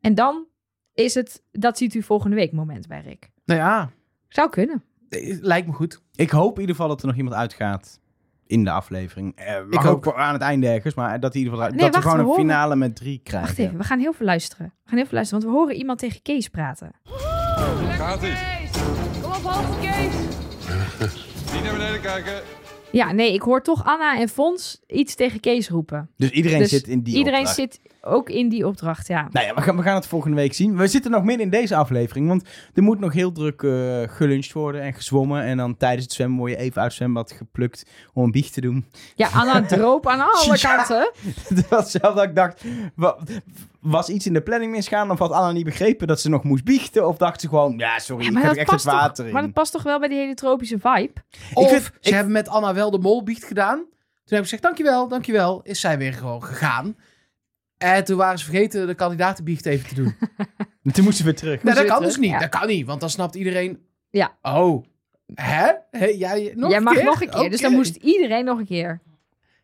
[0.00, 0.46] En dan
[0.94, 3.30] is het, dat ziet u volgende week moment bij Rick.
[3.44, 3.90] Nou ja,
[4.28, 4.82] Zou kunnen.
[5.08, 6.00] eh, lijkt me goed.
[6.14, 8.00] Ik hoop in ieder geval dat er nog iemand uitgaat
[8.46, 9.36] in de aflevering.
[9.36, 12.00] Eh, Ik ook aan het einde ergens, maar dat, in ieder geval, Nee, dat we
[12.00, 13.48] gewoon we een horen- finale met drie krijgen.
[13.48, 14.66] Wacht even, we gaan heel veel luisteren.
[14.66, 16.90] We gaan heel veel luisteren, want we horen iemand tegen Kees praten.
[17.90, 18.61] Gaat ie.
[19.22, 20.14] Kom op, hoogte Kees!
[21.54, 22.32] Niet naar beneden kijken.
[22.90, 26.10] Ja, nee, ik hoor toch Anna en Fons iets tegen Kees roepen.
[26.16, 27.56] Dus iedereen Dus zit in die Iedereen opdracht.
[27.56, 29.28] zit ook in die opdracht, ja.
[29.30, 30.76] Nou ja, we gaan, we gaan het volgende week zien.
[30.76, 32.44] We zitten nog midden in deze aflevering, want
[32.74, 35.42] er moet nog heel druk eh geluncht worden en gezwommen.
[35.42, 38.52] En dan tijdens het zwemmen word je even uit het zwembad geplukt om een biecht
[38.52, 38.86] te doen.
[39.14, 40.74] Ja, Anna droop aan alle Ja.
[40.76, 41.10] kanten.
[41.48, 43.18] Het was zelf dat ik dacht, wa-
[43.80, 45.10] was iets in de planning misgaan?
[45.10, 47.08] Of had Anna niet begrepen dat ze nog moest biechten?
[47.08, 49.32] Of dacht ze gewoon, ja sorry, Ja, ik dat er echt het water toch, in.
[49.32, 51.12] maar dat past toch wel bij die hele tropische vibe?
[51.54, 53.76] Of vind- ze ik- hebben met Anna wel de molbiecht gedaan.
[53.78, 53.90] Toen
[54.24, 55.60] heb ik gezegd, dankjewel, dankjewel.
[55.62, 56.96] Is zij weer gewoon gegaan.
[57.82, 60.14] En toen waren ze vergeten de kandidatenbiecht even te doen.
[60.92, 61.62] Toen moesten we weer terug.
[61.62, 62.30] nee, dat zit kan dus niet.
[62.30, 62.38] Ja.
[62.38, 63.86] Dat kan niet, want dan snapt iedereen...
[64.10, 64.36] Ja.
[64.42, 64.84] Oh,
[65.34, 65.70] hè?
[65.90, 67.04] Hè, jij nog Jij een mag keer?
[67.04, 69.00] nog een keer, dus dan moest iedereen nog een keer.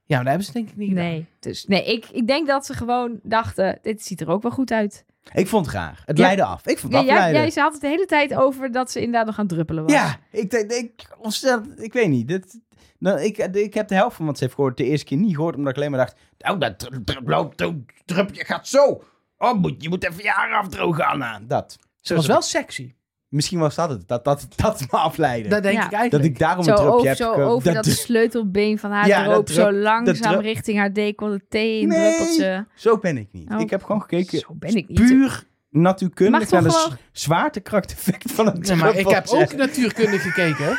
[0.04, 1.04] Ja, maar dat hebben ze denk ik niet gedaan.
[1.04, 4.50] Nee, dus nee, ik, ik denk dat ze gewoon dachten, dit ziet er ook wel
[4.50, 5.04] goed uit.
[5.34, 6.02] Ik vond het raar.
[6.04, 6.24] Het Ja.
[6.24, 6.66] leidde af.
[6.66, 7.42] Ik vond Ja, het jij, afleiden.
[7.42, 9.92] jij ze had het de hele tijd over dat ze inderdaad nog aan druppelen was.
[9.92, 12.28] Ja, ik, denk- ik, ontzettend- ik weet niet.
[12.28, 12.60] Dit,
[12.98, 15.34] nou, ik, ik heb de helft van wat ze heeft gehoord de eerste keer niet
[15.34, 16.16] gehoord, omdat ik alleen maar dacht,
[16.54, 17.74] oh, dat dru- dru- loopt, dat
[18.04, 19.02] drupje gaat zo.
[19.38, 21.40] Oh, moet, je moet even je haar afdrogen, Anna.
[21.46, 21.78] Dat.
[22.00, 22.92] Ze was wel sexy.
[23.28, 25.48] Misschien was dat het, dat dat, dat me afleidde.
[25.48, 25.84] Dat denk Ja.
[25.86, 26.24] ik eigenlijk.
[26.24, 29.06] dat ik daarom Zo, een drupje over, heb zo over dat, dat, sleutelbeen van haar
[29.06, 31.86] Ja, droop drup- zo langzaam drup- richting haar decolleté Nee.
[31.86, 32.66] druppeltje.
[32.74, 33.50] Zo ben ik niet.
[33.52, 33.60] Oh.
[33.60, 34.98] Ik heb gewoon gekeken, Zo ben ik niet.
[35.00, 40.78] puur natuurkundig naar de zwaartekrachteffect van het Nee, maar ik heb ook natuurkunde gekeken.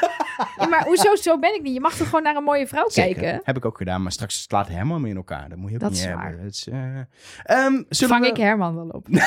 [0.58, 1.74] Ja, maar hoezo zo ben ik niet?
[1.74, 3.22] Je mag toch gewoon naar een mooie vrouw Zeker.
[3.22, 3.42] kijken?
[3.44, 5.50] Heb ik ook gedaan, maar straks slaat Herman me in elkaar.
[5.50, 6.24] Dat moet je ook Dat niet is hebben.
[6.24, 6.38] waar.
[6.38, 6.98] Dat is, eh,
[7.44, 8.28] ehm, zullen Vang we...
[8.28, 9.08] ik Herman wel op.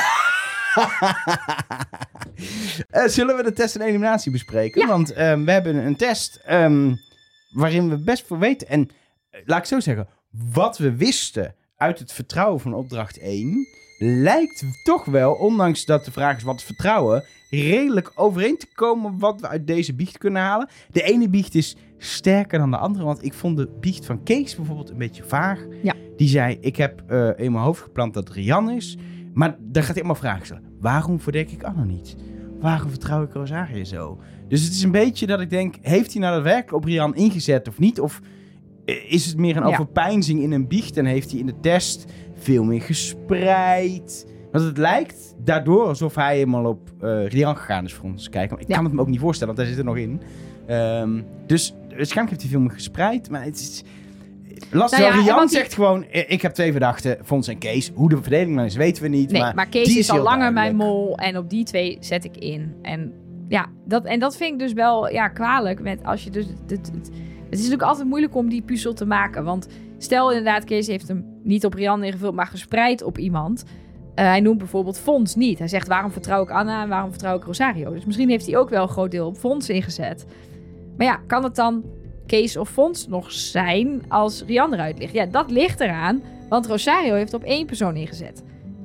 [2.91, 4.81] Eh, zullen we de test en eliminatie bespreken?
[4.81, 4.87] Ja.
[4.87, 6.95] Want ehm, we hebben een test ehm,
[7.51, 8.69] waarin we best veel weten.
[8.69, 8.91] En
[9.31, 10.09] eh, laat ik zo zeggen,
[10.53, 13.67] wat we wisten uit het vertrouwen van opdracht 1...
[14.05, 17.25] lijkt toch wel, ondanks dat de vraag is wat vertrouwen...
[17.51, 20.69] redelijk overeen te komen wat we uit deze biecht kunnen halen.
[20.91, 23.05] De ene biecht is sterker dan de andere.
[23.05, 25.67] Want ik vond de biecht van Kees bijvoorbeeld een beetje vaag.
[25.83, 25.95] Ja.
[26.17, 28.97] Die zei, ik heb eh, in mijn hoofd geplant dat Rian is...
[29.35, 30.63] Maar daar gaat hij helemaal vragen stellen.
[30.81, 32.17] Waarom verdenk ik Anna niet?
[32.61, 34.21] Waarom vertrouw ik Rosario zo?
[34.49, 37.69] Dus het is een beetje dat ik denk, heeft hij nou daadwerkelijk op Rian ingezet
[37.69, 38.01] of niet?
[38.01, 38.21] Of
[38.85, 39.69] eh, is het meer een Ja.
[39.69, 42.05] overpeinzing in een biecht en heeft hij in de test
[42.43, 44.27] veel meer gespreid?
[44.53, 48.59] Want het lijkt daardoor alsof hij helemaal op eh Rian gegaan is voor ons kijken.
[48.59, 48.75] Ik Ja.
[48.75, 50.21] kan het me ook niet voorstellen, want hij zit er nog in.
[50.67, 53.83] Ehm, dus waarschijnlijk heeft hij veel meer gespreid, maar het is...
[54.71, 54.99] Lastig.
[54.99, 57.91] Nou ja, Rian die- zegt gewoon, eh, ik heb twee verdachten, Fons en Kees.
[57.95, 59.31] Hoe de verdeling dan is, weten we niet.
[59.31, 62.25] Nee, maar maar, Kees die is, al langer mijn mol en op die twee zet
[62.25, 62.75] ik in.
[62.83, 63.13] En
[63.49, 65.81] ja, dat, en dat vind ik dus wel ja, kwalijk.
[65.83, 67.11] Met als je dus, het, het, het
[67.51, 69.45] is natuurlijk altijd moeilijk om die puzzel te maken.
[69.45, 69.69] Want
[70.03, 73.65] stel inderdaad, Kees heeft hem niet op Rian ingevuld, maar gespreid op iemand.
[74.15, 75.59] Eh, hij noemt bijvoorbeeld Fons niet.
[75.59, 77.93] Hij zegt waarom vertrouw ik Anna en waarom vertrouw ik Rosario.
[77.93, 80.27] Dus misschien heeft hij ook wel een groot deel op Fons ingezet.
[80.97, 81.85] Maar ja, kan het dan
[82.27, 85.13] Kees of Fons nog zijn als Rian eruit ligt?
[85.13, 86.23] Ja, dat ligt eraan.
[86.49, 88.45] Want Rosario heeft op één persoon ingezet.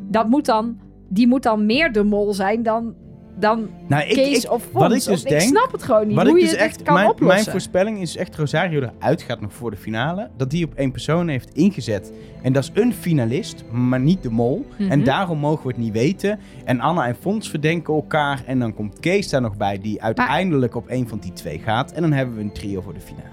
[0.09, 2.95] Dat moet dan, die moet dan meer de mol zijn dan
[3.39, 4.73] dan Nou, ik, Kees ik, of Fons.
[4.73, 6.81] wat ik dus ik denk- snap het gewoon niet, Wat hoe ik je dus echt,
[6.83, 7.37] kan mijn, oplossen.
[7.39, 10.29] mijn voorspelling is echt Rosario eruit gaat nog voor de finale.
[10.37, 12.11] Dat die op één persoon heeft ingezet.
[12.41, 14.65] En dat is een finalist, maar niet de mol.
[14.77, 14.91] Mhm.
[14.91, 16.39] En daarom mogen we het niet weten.
[16.65, 18.43] En Anna en Fons verdenken elkaar.
[18.45, 21.91] En dan komt Kees daar nog bij, die uiteindelijk op één van die twee gaat.
[21.91, 23.25] En dan hebben we een trio voor de finale.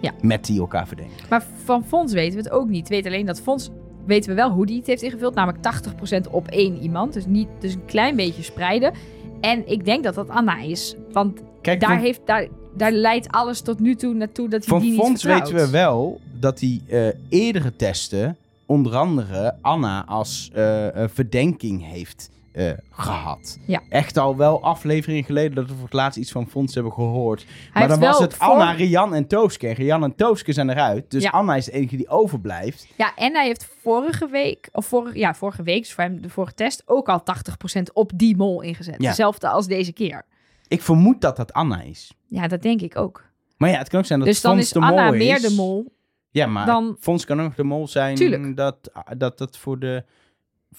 [0.00, 0.12] Ja.
[0.20, 1.14] Met die elkaar verdenken.
[1.28, 2.88] Maar van Fons weten we het ook niet.
[2.88, 3.70] We weten alleen dat Fons
[4.06, 5.34] weten we wel hoe die het heeft ingevuld.
[5.34, 5.82] Namelijk
[6.26, 7.12] 80% op één iemand.
[7.12, 8.92] Dus, niet, dus een klein beetje spreiden.
[9.40, 10.96] En ik denk dat dat Anna is.
[11.12, 12.46] Want Kijk, daar, van, heeft, daar,
[12.76, 16.20] daar leidt alles tot nu toe naartoe dat hij die niet Fons weten we wel
[16.38, 18.36] dat hij eh, eerdere testen,
[18.66, 23.58] onder andere Anna als eh, verdenking heeft eh, gehad.
[23.66, 23.80] Ja.
[23.88, 27.44] Echt al wel afleveringen geleden dat we voor het laatst iets van Fons hebben gehoord.
[27.46, 29.68] Hij maar dan was het voor- Anna, Rian en Tooske.
[29.68, 31.10] En Rian en Tooske zijn eruit.
[31.10, 31.30] Dus Ja.
[31.30, 32.86] Anna is de enige die overblijft.
[32.96, 36.28] Ja, en hij heeft vorige week, of vorige, ja, vorige week, dus voor hem de
[36.30, 38.94] vorige test, ook al 80% op die mol ingezet.
[38.98, 39.06] Ja.
[39.06, 40.24] Hetzelfde als deze keer.
[40.68, 42.12] Ik vermoed dat dat Anna is.
[42.26, 43.24] Ja, dat denk ik ook.
[43.56, 45.34] Maar ja, het kan ook zijn dat dus dan Fons is de Anna mol meer
[45.36, 45.42] is.
[45.42, 45.92] de mol.
[46.30, 48.56] Ja, maar dan- Fons kan ook nog de mol zijn Tuurlijk.
[48.56, 50.04] dat dat, dat voor de...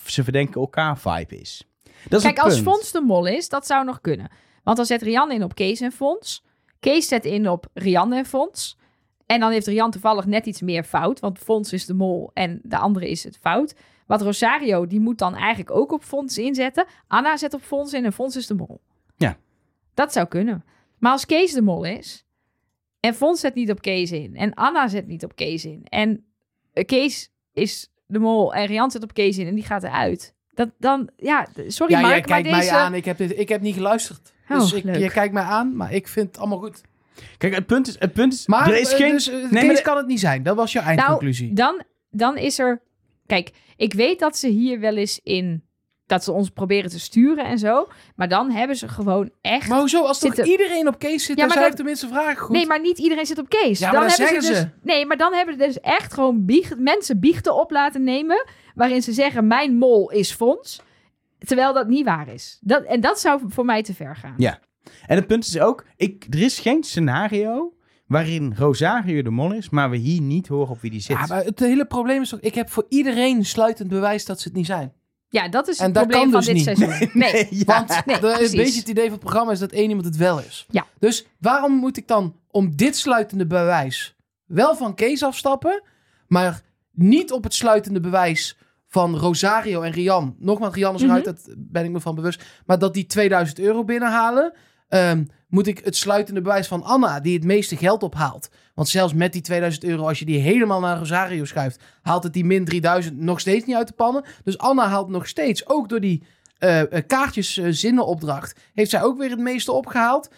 [0.06, 1.68] Ze verdenken elkaar vibe is.
[2.10, 2.66] Dat is Kijk, als punt.
[2.66, 4.32] Fons de mol is, dat zou nog kunnen.
[4.64, 6.44] Want dan zet Rian in op Kees en Fons.
[6.80, 8.78] Kees zet in op Rian en Fons.
[9.26, 11.20] En dan heeft Rian toevallig net iets meer fout.
[11.20, 13.76] Want Fons is de mol en de andere is het fout.
[14.08, 16.86] Wat Rosario, die moet dan eigenlijk ook op Fons inzetten.
[17.08, 18.82] Anna zet op Fons in en Fons is de mol.
[19.18, 19.38] Ja.
[19.94, 20.66] Dat zou kunnen.
[20.98, 22.26] Maar als Kees de mol is...
[23.00, 24.36] en Fons zet niet op Kees in...
[24.36, 25.82] en Anna zet niet op Kees in...
[25.84, 26.26] en
[26.86, 29.48] Kees is de mol en Rian zet op Kees in...
[29.48, 30.34] en die gaat eruit...
[30.54, 32.72] Dat, dan, ja, sorry Ja, Mark, jij kijkt maar deze...
[32.72, 32.94] mij aan.
[32.94, 34.34] Ik heb, dit, ik heb niet geluisterd.
[34.50, 36.82] Oh, dus ik, je kijkt mij aan, maar ik vind het allemaal goed.
[37.38, 37.96] Kijk, het punt is...
[38.00, 39.12] Het punt is Maar er is eh, geen...
[39.12, 40.44] dus, eh, nee, Kees maar de- kan het niet zijn.
[40.44, 41.54] Dat was je eindconclusie.
[41.54, 42.82] Dan, dan is er...
[43.26, 45.64] Kijk, ik weet dat ze hier wel eens in...
[46.12, 47.88] Dat ze ons proberen te sturen en zo.
[48.16, 49.68] Maar dan hebben ze gewoon echt...
[49.68, 50.04] maar hoezo?
[50.04, 52.56] Als toch iedereen op Kees zit, Ja, dan zijn dat- tenminste vragen goed.
[52.56, 53.80] Nee, maar niet iedereen zit op Kees.
[53.80, 56.80] Ja, maar dat hebben zeggen dus, Nee, maar dan hebben ze dus echt gewoon biecht,
[56.80, 58.46] mensen biechten op laten nemen.
[58.76, 60.82] Waarin ze zeggen: Mijn mol is Fons.
[61.40, 62.58] Terwijl dat niet waar is.
[62.62, 64.34] Dat, en dat zou voor mij te ver gaan.
[64.38, 64.60] Ja.
[65.06, 65.86] En het punt is ook...
[65.96, 67.74] Ik, er is geen scenario
[68.08, 69.70] waarin Rosario de mol is...
[69.70, 71.18] maar we hier niet horen op wie die zit.
[71.18, 72.40] Ja, maar het hele probleem is toch...
[72.40, 74.94] Ik heb voor iedereen sluitend bewijs dat ze het niet zijn.
[75.32, 76.64] Ja, dat is het dat probleem van dus dit niet.
[76.78, 77.10] seizoen.
[77.22, 77.48] Nee.
[77.50, 77.64] ja.
[77.66, 80.18] Want Nee, de- een beetje het idee van het programma is dat één iemand het
[80.18, 80.66] wel is.
[80.70, 80.86] Ja.
[81.00, 84.16] Dus waarom moet ik dan om dit sluitende bewijs
[84.46, 85.84] wel van Kees afstappen,
[86.28, 86.62] maar
[86.92, 88.58] niet op het sluitende bewijs
[88.88, 90.36] van Rosario en Rian?
[90.40, 91.34] Nogmaals, Rian is eruit, Mhm.
[91.36, 92.44] dat ben ik me van bewust.
[92.66, 94.54] Maar dat die 2000 euro binnenhalen,
[94.88, 98.50] ehm, moet ik het sluitende bewijs van Anna, die het meeste geld ophaalt.
[98.74, 102.34] Want zelfs met die 2000 euro, als je die helemaal naar Rosario schuift, haalt het
[102.34, 104.24] die min 3000 nog steeds niet uit de pannen.
[104.44, 106.24] Dus Anna haalt nog steeds, ook door die
[106.58, 110.30] eh, kaartjes eh, zinnenopdracht, heeft zij ook weer het meeste opgehaald.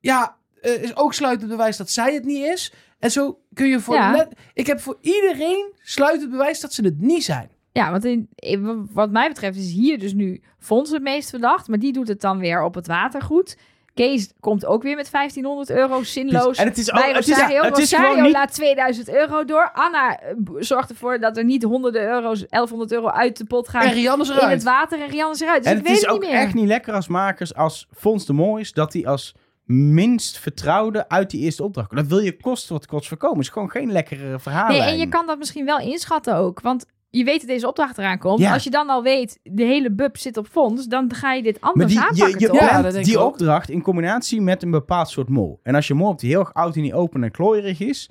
[0.00, 2.72] Ja, is ook sluitend bewijs dat zij het niet is.
[2.98, 3.94] En zo kun je voor...
[3.94, 4.28] Ja.
[4.54, 7.50] ik heb voor iedereen sluitend bewijs dat ze het niet zijn.
[7.72, 11.68] Ja, want in, in- wat mij betreft is hier dus nu Fons het meest verdacht.
[11.68, 13.56] Maar die doet het dan weer op het watergoed.
[13.94, 16.58] Kees komt ook weer met 1500 euro zinloos.
[16.58, 17.62] En het is, bij ook, het is, Rosario.
[17.62, 18.32] het is Rosario gewoon niet...
[18.32, 19.70] laat 2000 euro door.
[19.72, 23.82] Anna eh, zorgt ervoor dat er niet honderden euro's, 1100 euro uit de pot gaan.
[23.82, 24.52] En Rian is in eruit.
[24.52, 25.62] het water en Rian is eruit.
[25.62, 26.40] Dus En ik het weet is het ook niet meer.
[26.40, 28.72] echt niet lekker als makers als Fons de Mol is...
[28.72, 29.34] dat hij als
[29.66, 31.96] minst vertrouwde uit die eerste opdracht.
[31.96, 33.40] Dat wil je kost wat kost voorkomen.
[33.40, 34.80] is gewoon geen lekkere verhaallijn.
[34.80, 36.60] Nee, en je kan dat misschien wel inschatten ook.
[36.60, 36.86] Want
[37.16, 38.38] je weet dat deze opdracht eraan komt.
[38.40, 38.52] Ja.
[38.52, 41.60] Als je dan al weet, de hele bub zit op fonds, dan ga je dit
[41.60, 42.60] Maar anders die, aanpakken, je toch?
[42.60, 45.60] Ja, plant dat denk die ik opdracht in combinatie met een bepaald soort mol.
[45.62, 48.10] En als je mol hebt die heel erg oud en niet open en klooierig is...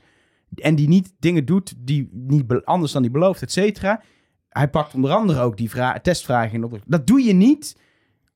[0.56, 4.02] en die niet dingen doet die niet anders dan die belooft, et cetera...
[4.50, 6.92] hij pakt onder andere ook die vra- testvragen in de opdracht.
[6.92, 7.82] Dat doe je niet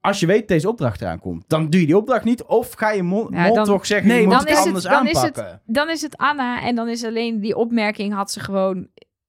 [0.01, 1.43] als je weet dat deze opdracht eraan komt.
[1.47, 4.07] Dan doe je die opdracht niet of ga je mol, Ja, mol dan- toch zeggen...
[4.07, 5.61] Nee, je moet dan het is het- anders dan is het- aanpakken.
[5.65, 8.87] Dan is het Anna en dan is alleen die opmerking had ze gewoon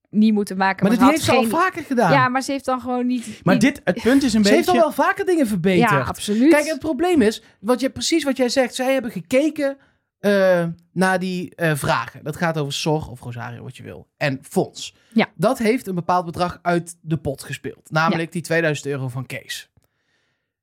[0.09, 0.87] niet moeten maken.
[0.87, 2.11] Maar ze heeft ze al vaker gedaan.
[2.11, 3.39] Ja, maar ze heeft dan gewoon niet...
[3.43, 4.87] Maar niet- dit, het punt is een ze heeft al beetje...
[4.87, 5.89] wel vaker dingen verbeterd.
[5.89, 6.51] Ja, absoluut.
[6.51, 9.77] Kijk, het probleem is, wat je, precies wat jij zegt, zij hebben gekeken
[10.19, 12.23] eh, naar die eh, vragen.
[12.23, 14.07] Dat gaat over Zorg of Rosario, wat je wil.
[14.17, 14.95] En Fonds.
[15.13, 15.27] Ja.
[15.35, 17.91] Dat heeft een bepaald bedrag uit de pot gespeeld.
[17.91, 19.71] Namelijk die 2000 euro van Kees.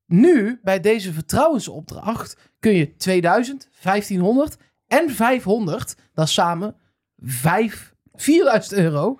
[0.07, 6.76] Nu, bij deze vertrouwensopdracht, kun je 2000, 1500 en 500, dat is samen
[7.16, 9.18] 5, 4000 euro,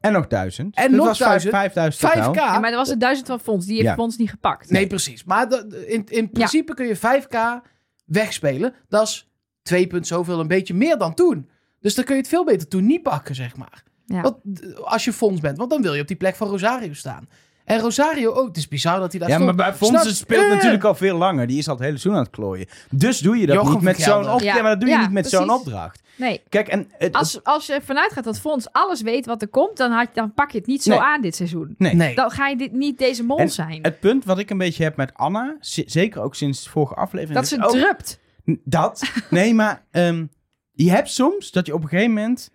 [0.00, 0.76] En nog duizend.
[0.76, 1.52] En nog was duizend.
[1.54, 2.32] 5000 totaal.
[2.34, 2.36] 5k.
[2.36, 3.66] Ja, maar er was een duizend van fonds.
[3.66, 3.94] Die heeft Ja.
[3.94, 4.70] fonds niet gepakt.
[4.70, 5.24] Nee, precies.
[5.24, 7.60] Maar dat- in, in principe kun je 5k
[8.04, 8.74] wegspelen.
[8.88, 9.28] Dat is
[9.62, 11.48] 2 punt zoveel, een beetje meer dan toen.
[11.80, 13.84] Dus dan kun je het veel beter toen niet pakken, zeg maar.
[14.06, 14.20] Ja.
[14.20, 15.58] Want, eh, als je fonds bent.
[15.58, 17.28] Want dan wil je op die plek van Rosario staan.
[17.66, 18.46] En Rosario ook.
[18.46, 19.56] Het is bizar dat hij daar Ja, stond.
[19.56, 20.50] maar bij Fons speelt Eh.
[20.50, 21.46] natuurlijk al veel langer.
[21.46, 22.66] Die is al het hele seizoen aan het klooien.
[22.90, 24.42] Dus doe je dat Jochem niet met zo'n opdracht.
[24.44, 24.54] Ja.
[24.56, 26.00] Ja, maar dat doe je Ja, niet met zo'n opdracht.
[26.16, 26.42] Nee.
[26.48, 29.76] Kijk, en het, Als, als je ervan uitgaat dat Fons alles weet wat er komt,
[29.76, 31.00] dan, had, dan pak je het niet zo Nee.
[31.00, 31.74] aan dit seizoen.
[31.78, 31.94] nee.
[31.94, 32.14] Nee.
[32.14, 33.78] Dan ga je dit niet deze mol En zijn.
[33.82, 37.38] Het punt wat ik een beetje heb met Anna, zeker ook sinds de vorige aflevering.
[37.38, 38.18] dat ze ook- drupt.
[38.64, 39.02] Dat.
[39.30, 40.26] Nee, maar ehm,
[40.72, 42.50] je hebt soms dat je op een gegeven moment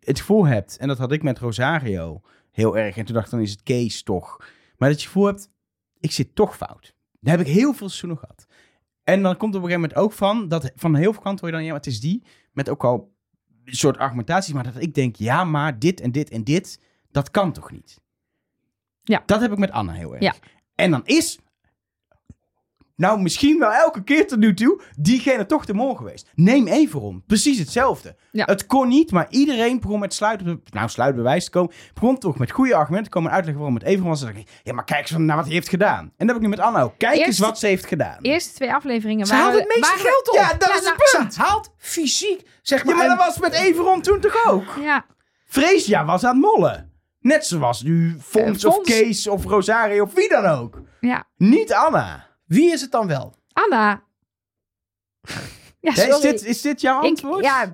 [0.00, 2.20] het gevoel hebt, en dat had ik met Rosario
[2.54, 4.36] heel erg, en toen dacht ik dan is het Kees toch.
[4.76, 5.50] Maar dat je gevoel hebt,
[6.00, 6.94] ik zit toch fout.
[7.20, 8.46] Daar heb ik heel veel seizoenen gehad.
[9.02, 11.40] En dan komt er op een gegeven moment ook van, dat van heel veel kanten
[11.40, 13.14] hoor je dan, ja, maar het is die, met ook al
[13.64, 16.80] een soort argumentaties, maar dat ik denk, ja, maar dit en dit en dit,
[17.10, 18.00] dat kan toch niet?
[19.02, 19.22] Ja.
[19.26, 20.22] Dat heb ik met Anna heel erg.
[20.22, 20.34] Ja.
[20.74, 21.38] En dan is
[22.96, 26.30] nou, misschien wel elke keer tot nu toe, diegene toch de mol geweest.
[26.34, 28.16] Neem Everon, precies hetzelfde.
[28.30, 28.44] Ja.
[28.44, 31.72] Het kon niet, maar iedereen begon met sluitbe nou, sluitbewijs te komen.
[31.94, 34.22] Begon toch met goede argumenten te komen en uitleggen waarom het Everon was.
[34.22, 35.98] En ik, ja, maar kijk eens naar wat hij heeft gedaan.
[36.16, 36.94] En dat heb ik nu met Anna ook.
[36.98, 38.18] Kijk eens wat ze heeft gedaan.
[38.22, 39.60] Eerste twee afleveringen Ze haalt waren...
[39.60, 40.34] het meeste waren- geld op.
[40.34, 41.34] Ja, dat Ja, is nou, het punt.
[41.34, 42.94] Ze haalt fysiek, zeg Ja, maar.
[42.94, 44.64] maar en- dat was met Everon toen toch ook?
[44.80, 45.04] Ja,
[45.46, 46.92] Freesia was aan het mollen.
[47.20, 48.88] Net zoals nu Fons Eh, of Fons.
[48.88, 50.80] Kees of Rosario of wie dan ook.
[51.00, 51.24] ja.
[51.36, 52.26] Niet Anna.
[52.46, 53.34] Wie is het dan wel?
[53.52, 54.02] Anna.
[55.80, 56.14] Ja, Hè, sorry.
[56.14, 57.44] is, dit, is dit jouw Ik- antwoord?
[57.44, 57.72] ja,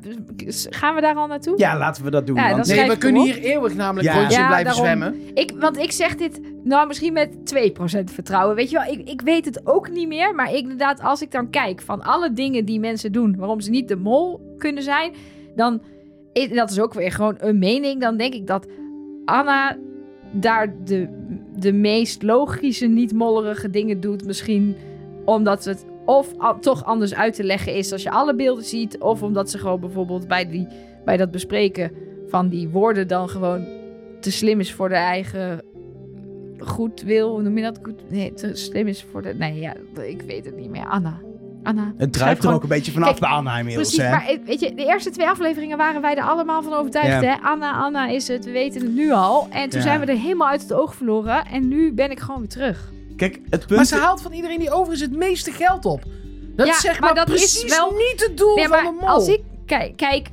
[0.70, 1.58] gaan we daar al naartoe?
[1.58, 2.36] Ja, laten we dat doen.
[2.36, 4.18] Ja, want- Nee, schrijf we ik kunnen hem hier eeuwig namelijk Ja.
[4.20, 4.84] rondje Ja, blijven daarom.
[4.84, 5.36] zwemmen.
[5.36, 8.56] Ik, want ik zeg dit nou misschien met 2% vertrouwen.
[8.56, 10.34] Weet je wel, ik, ik weet het ook niet meer.
[10.34, 13.36] Maar inderdaad, als ik dan kijk van alle dingen die mensen doen...
[13.36, 15.14] waarom ze niet de mol kunnen zijn...
[15.56, 15.82] dan
[16.32, 18.00] is dat is ook weer gewoon een mening.
[18.00, 18.66] Dan denk ik dat
[19.24, 19.76] Anna
[20.32, 21.08] daar de,
[21.60, 24.24] de meest logische, niet mollerige dingen doet.
[24.24, 24.76] Misschien
[25.24, 28.98] omdat het of toch anders uit te leggen is als je alle beelden ziet.
[28.98, 30.66] Of omdat ze gewoon bijvoorbeeld bij, die,
[31.04, 31.90] bij dat bespreken
[32.26, 33.64] van die woorden dan gewoon
[34.20, 35.62] te slim is voor de eigen
[36.58, 37.30] goed wil.
[37.30, 37.78] Hoe noem je dat?
[37.82, 39.34] Goed, nee, te slim is voor de...
[39.34, 40.86] Nee, ja, ik weet het niet meer.
[40.86, 41.20] Anna.
[41.62, 41.92] Anna.
[41.96, 44.16] Het druipt er gewoon- ook een beetje vanaf Kijk, bij Anna inmiddels, Precies, hè?
[44.16, 47.22] maar weet je, de eerste twee afleveringen waren wij er allemaal van overtuigd.
[47.22, 47.28] Ja.
[47.30, 47.42] Hè?
[47.42, 49.46] Anna, Anna is het, we weten het nu al.
[49.50, 49.86] En toen Ja.
[49.86, 51.44] zijn we er helemaal uit het oog verloren.
[51.46, 52.92] En nu ben ik gewoon weer terug.
[53.16, 53.88] Kijk, het Maar punt...
[53.88, 56.02] ze haalt van iedereen die over is het meeste geld op.
[56.56, 58.82] Dat Ja, is zeg maar maar, dat is precies wel- niet het doel Nee, van
[58.82, 59.08] maar de mol.
[59.08, 60.28] als ik kijk, kijk,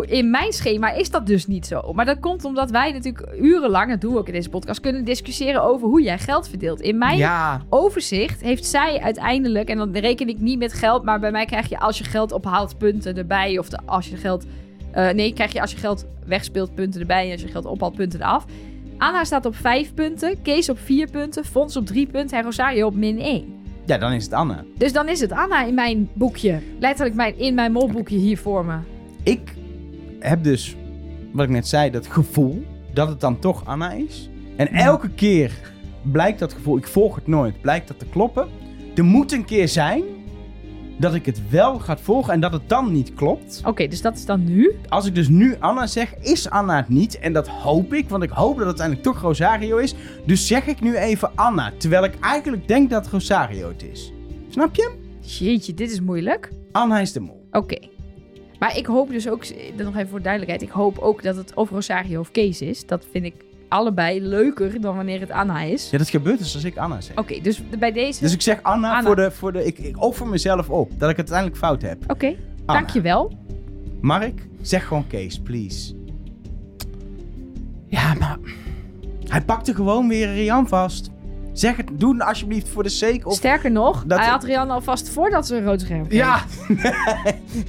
[0.00, 1.92] in mijn schema is dat dus niet zo.
[1.92, 5.04] Maar dat komt omdat wij natuurlijk urenlang, dat doen we ook in deze podcast, kunnen
[5.04, 6.80] discussiëren over hoe jij geld verdeelt.
[6.80, 11.20] In mijn Ja, overzicht heeft zij uiteindelijk, en dan reken ik niet met geld, maar
[11.20, 13.58] bij mij krijg je als je geld ophaalt punten erbij.
[13.58, 14.44] Of de, als je geld.
[14.90, 17.26] eh, nee, krijg je als je geld wegspeelt punten erbij.
[17.26, 18.44] En als je geld ophaalt punten eraf.
[18.98, 22.86] Anna staat op 5 punten, Kees op 4 punten, Fons op 3 punten en Rosario
[22.86, 23.56] op min 1.
[23.86, 24.64] Ja, dan is het Anna.
[24.78, 26.58] Dus dan is het Anna in mijn boekje.
[26.80, 28.76] Letterlijk mijn, in mijn molboekje hier voor me.
[29.22, 29.54] Ik
[30.18, 30.76] heb dus,
[31.32, 34.30] wat ik net zei, dat gevoel dat het dan toch Anna is.
[34.56, 38.48] En elke keer blijkt dat gevoel, ik volg het nooit, blijkt dat te kloppen.
[38.94, 40.02] Er moet een keer zijn
[40.98, 43.62] dat ik het wel ga volgen en dat het dan niet klopt.
[43.64, 44.76] Oké, dus dat is dan nu.
[44.88, 47.18] Als ik dus nu Anna zeg, is Anna het niet.
[47.18, 49.94] En dat hoop ik, want ik hoop dat het uiteindelijk toch Rosario is.
[50.26, 54.12] Dus zeg ik nu even Anna, terwijl ik eigenlijk denk dat Rosario het is.
[54.48, 54.90] Snap je?
[55.20, 56.50] Jeetje, dit is moeilijk.
[56.72, 57.46] Anna is de mol.
[57.50, 57.78] Oké.
[58.58, 59.44] Maar ik hoop dus ook,
[59.76, 62.86] nog even voor duidelijkheid, ik hoop ook dat het of Rosario of Kees is.
[62.86, 63.34] Dat vind ik
[63.68, 65.90] allebei leuker dan wanneer het Anna is.
[65.90, 67.16] Ja, dat gebeurt dus als ik Anna zeg.
[67.16, 68.20] Oké, dus bij deze.
[68.20, 69.02] Dus ik zeg Anna, Anna.
[69.02, 69.30] voor de...
[69.30, 72.10] Voor de ik, ik offer mezelf op dat ik het uiteindelijk fout heb.
[72.10, 72.26] Oké,
[72.66, 72.80] Anna.
[72.80, 73.32] dankjewel.
[74.00, 75.94] Mark, zeg gewoon Kees, please.
[77.86, 78.38] ja, maar
[79.26, 81.10] Hij pakte gewoon weer Rian vast.
[81.58, 83.34] Zeg het, doe het alsjeblieft voor de sake of...
[83.34, 86.20] Sterker nog, dat- hij had Rianne alvast voordat ze een rood scherm kreeg.
[86.20, 86.42] ja.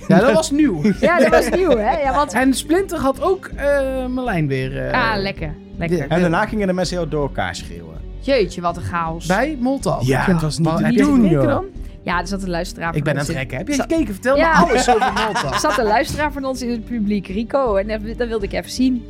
[0.07, 0.81] ja, dat was nieuw.
[0.99, 1.97] Ja, dat was nieuw, hè?
[2.01, 2.33] Ja, want...
[2.33, 5.55] En Splinter had ook eh Merlijn weer eh, Ah, lekker.
[5.77, 6.07] Lekker.
[6.07, 7.97] En daarna gingen de mensen heel door elkaar schreeuwen.
[8.19, 9.25] Jeetje, wat een chaos.
[9.25, 10.03] bij Moltal.
[10.05, 11.45] Ja, het was niet te doen, joh.
[11.47, 11.65] dan?
[12.01, 13.57] Ja, er zat een luisteraar Ik ben aan het rekken.
[13.57, 14.13] Heb je Zat- gekeken?
[14.13, 14.59] Vertel Ja.
[14.59, 15.53] me alles over Moltal.
[15.53, 17.75] Er zat een luisteraar van ons in het publiek, Rico.
[17.75, 19.03] En dat, dat wilde ik even zien.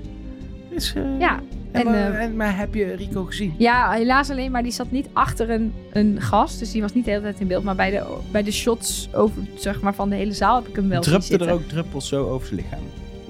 [0.69, 1.39] Is, eh, Ja.
[1.71, 3.53] En, En, maar, eh, en, maar heb je Rico gezien?
[3.57, 6.59] Ja, helaas alleen, maar die zat niet achter een, een gast.
[6.59, 7.63] Dus die was niet de hele tijd in beeld.
[7.63, 10.75] Maar bij de, bij de shots over, zeg maar, van de hele zaal heb ik
[10.75, 12.83] hem wel zien Drupte er ook druppels zo over zijn lichaam?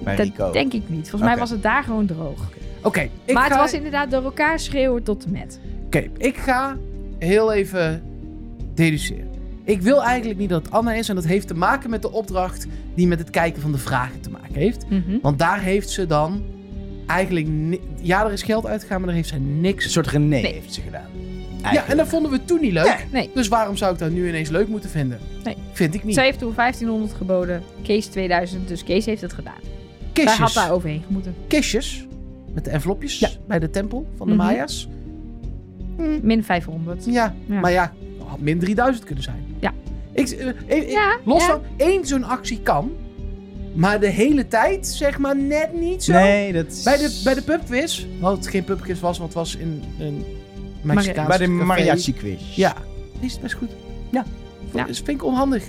[0.03, 0.51] Bij Dat Rico.
[0.51, 1.09] denk ik niet.
[1.09, 2.49] Volgens mij was het daar gewoon droog.
[2.83, 3.49] Oké, maar ga...
[3.49, 5.59] het was inderdaad door elkaar schreeuwen tot de met.
[5.85, 6.77] Oké, ik ga
[7.17, 8.01] heel even
[8.73, 9.27] deduceren.
[9.63, 11.09] Ik wil eigenlijk niet dat het Anna is.
[11.09, 14.21] En dat heeft te maken met de opdracht die met het kijken van de vragen
[14.21, 14.85] te maken heeft.
[15.21, 16.43] Want daar heeft ze dan
[17.09, 17.47] eigenlijk...
[18.01, 19.91] Ja, er is geld uitgegaan, maar daar heeft zij Een niks...
[19.91, 20.53] soort René Nee.
[20.53, 21.07] heeft ze gedaan.
[21.71, 23.05] Ja, en dat vonden we toen niet leuk.
[23.11, 23.29] Nee.
[23.33, 25.19] Dus waarom zou ik dat nu ineens leuk moeten vinden?
[25.43, 25.55] Nee.
[25.71, 26.13] Vind ik niet.
[26.15, 27.63] Zij heeft toen 1500 geboden.
[27.83, 28.67] Kees 2000.
[28.67, 29.53] Dus Kees heeft het gedaan.
[30.13, 30.53] Zij had Kistjes.
[30.53, 31.35] daar overheen moeten.
[31.47, 32.05] Kistjes.
[32.53, 33.29] Met de envelopjes Ja.
[33.47, 34.43] bij de tempel van de Mhm.
[34.45, 34.87] Maya's.
[35.97, 36.19] Hm.
[36.21, 37.05] Min 500.
[37.05, 37.59] Ja, Ja.
[37.59, 37.93] maar ja,
[38.27, 39.45] had min 3000 kunnen zijn.
[39.59, 39.73] Ja.
[40.13, 41.47] Ik, eh, Ja, los ja.
[41.51, 42.91] van één zo'n actie kan,
[43.79, 46.11] maar de hele tijd zeg maar net niet zo.
[46.13, 46.83] Nee, dat is...
[46.83, 50.25] Bij de, bij de pubquiz, wat het geen pubquiz was, want het was in een
[50.81, 51.63] Mexicaans Bij de café.
[51.65, 52.55] mariachi quiz.
[52.55, 52.73] Ja,
[53.19, 53.69] is het best goed.
[54.11, 54.25] Ja.
[54.73, 54.85] Ja.
[54.85, 55.63] Vind ik onhandig.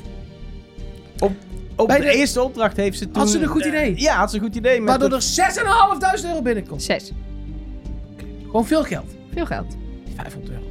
[1.76, 3.16] Op Bij de, de- eerste opdracht heeft ze toen...
[3.16, 3.94] Had ze een goed idee?
[3.94, 4.78] Eh, ja, had ze een goed idee.
[4.80, 6.82] Met Waardoor dat- er 6.500 euro binnenkomt.
[6.82, 7.12] 6.
[8.44, 9.10] Gewoon veel geld.
[9.34, 9.76] Veel geld.
[10.16, 10.64] 500 euro.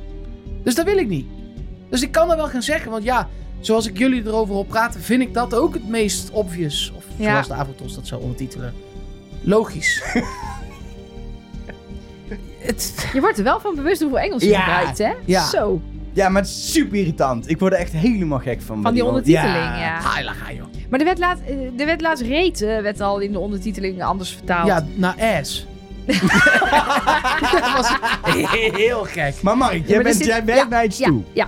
[0.63, 1.25] Dus dat wil ik niet.
[1.89, 3.29] Dus ik kan dat wel gaan zeggen, want ja,
[3.59, 6.91] zoals ik jullie erover hoor praten, vind ik dat ook het meest obvious.
[6.95, 7.29] Of Ja.
[7.31, 8.73] zoals de Avotos dat zou ondertitelen.
[9.41, 10.03] Logisch.
[12.59, 14.59] het, Je wordt er wel van bewust hoeveel Engels je Ja.
[14.61, 15.11] gebruikt, hè?
[15.25, 15.45] Ja.
[15.45, 15.81] Zo.
[16.13, 17.49] Ja, maar het is super irritant.
[17.49, 18.81] Ik word er echt helemaal gek van.
[18.81, 19.99] Van die ondertiteling, ja.
[19.99, 20.19] ga
[20.53, 20.65] joh.
[20.89, 24.03] Maar er werd laat, eh, er werd laatst reet, eh, werd al in de ondertiteling
[24.03, 24.67] anders vertaald.
[24.67, 25.67] Ja, naar ass.
[27.51, 27.97] dat was
[28.71, 29.41] heel gek.
[29.41, 31.21] Maar Mark, Ja, jij, maar bent, zit- jij ja, naar iets ja, toe.
[31.33, 31.47] Ja,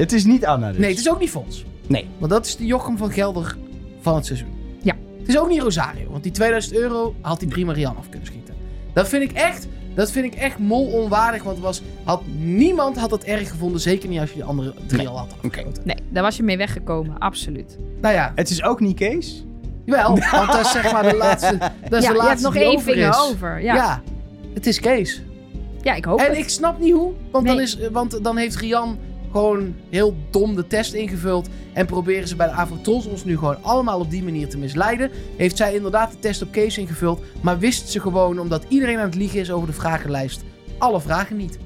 [0.00, 0.78] Het is niet Anna dus.
[0.78, 1.64] Nee, het is ook niet Fons.
[1.86, 2.08] Nee.
[2.18, 3.56] Want dat is de Jochem van Gelder
[4.00, 4.48] van het seizoen.
[4.82, 4.94] Ja.
[5.18, 8.26] Het is ook niet Rosario, want die 2000 euro had die prima Rian af kunnen
[8.26, 8.54] schieten.
[8.92, 13.10] Dat vind ik echt, dat vind ik echt mol onwaardig, want was, had, niemand had
[13.10, 13.80] het erg gevonden.
[13.80, 15.08] Zeker niet als je die andere drie Nee.
[15.08, 15.46] al had Oké.
[15.46, 15.82] afgeschoten.
[15.86, 17.76] nee, daar was je mee weggekomen, absoluut.
[18.00, 19.44] Nou ja, Het is ook niet Kees.
[19.86, 21.58] wel, want dat is zeg maar de laatste.
[21.90, 23.18] Dat is ja, de je laatste hebt nog één vinger is.
[23.20, 23.62] over.
[23.62, 23.74] Ja.
[23.74, 24.02] Ja,
[24.54, 25.22] het is Kees.
[25.82, 26.36] ja ik hoop En het.
[26.38, 28.98] ik snap niet hoe, want, dan is, want dan heeft Rian
[29.30, 31.48] gewoon heel dom de test ingevuld.
[31.72, 35.10] En proberen ze bij de Avotols ons nu gewoon allemaal op die manier te misleiden.
[35.36, 37.22] Heeft zij inderdaad de test op Kees ingevuld.
[37.40, 40.44] Maar wist ze gewoon, omdat iedereen aan het liegen is over de vragenlijst,
[40.78, 41.58] alle vragen niet.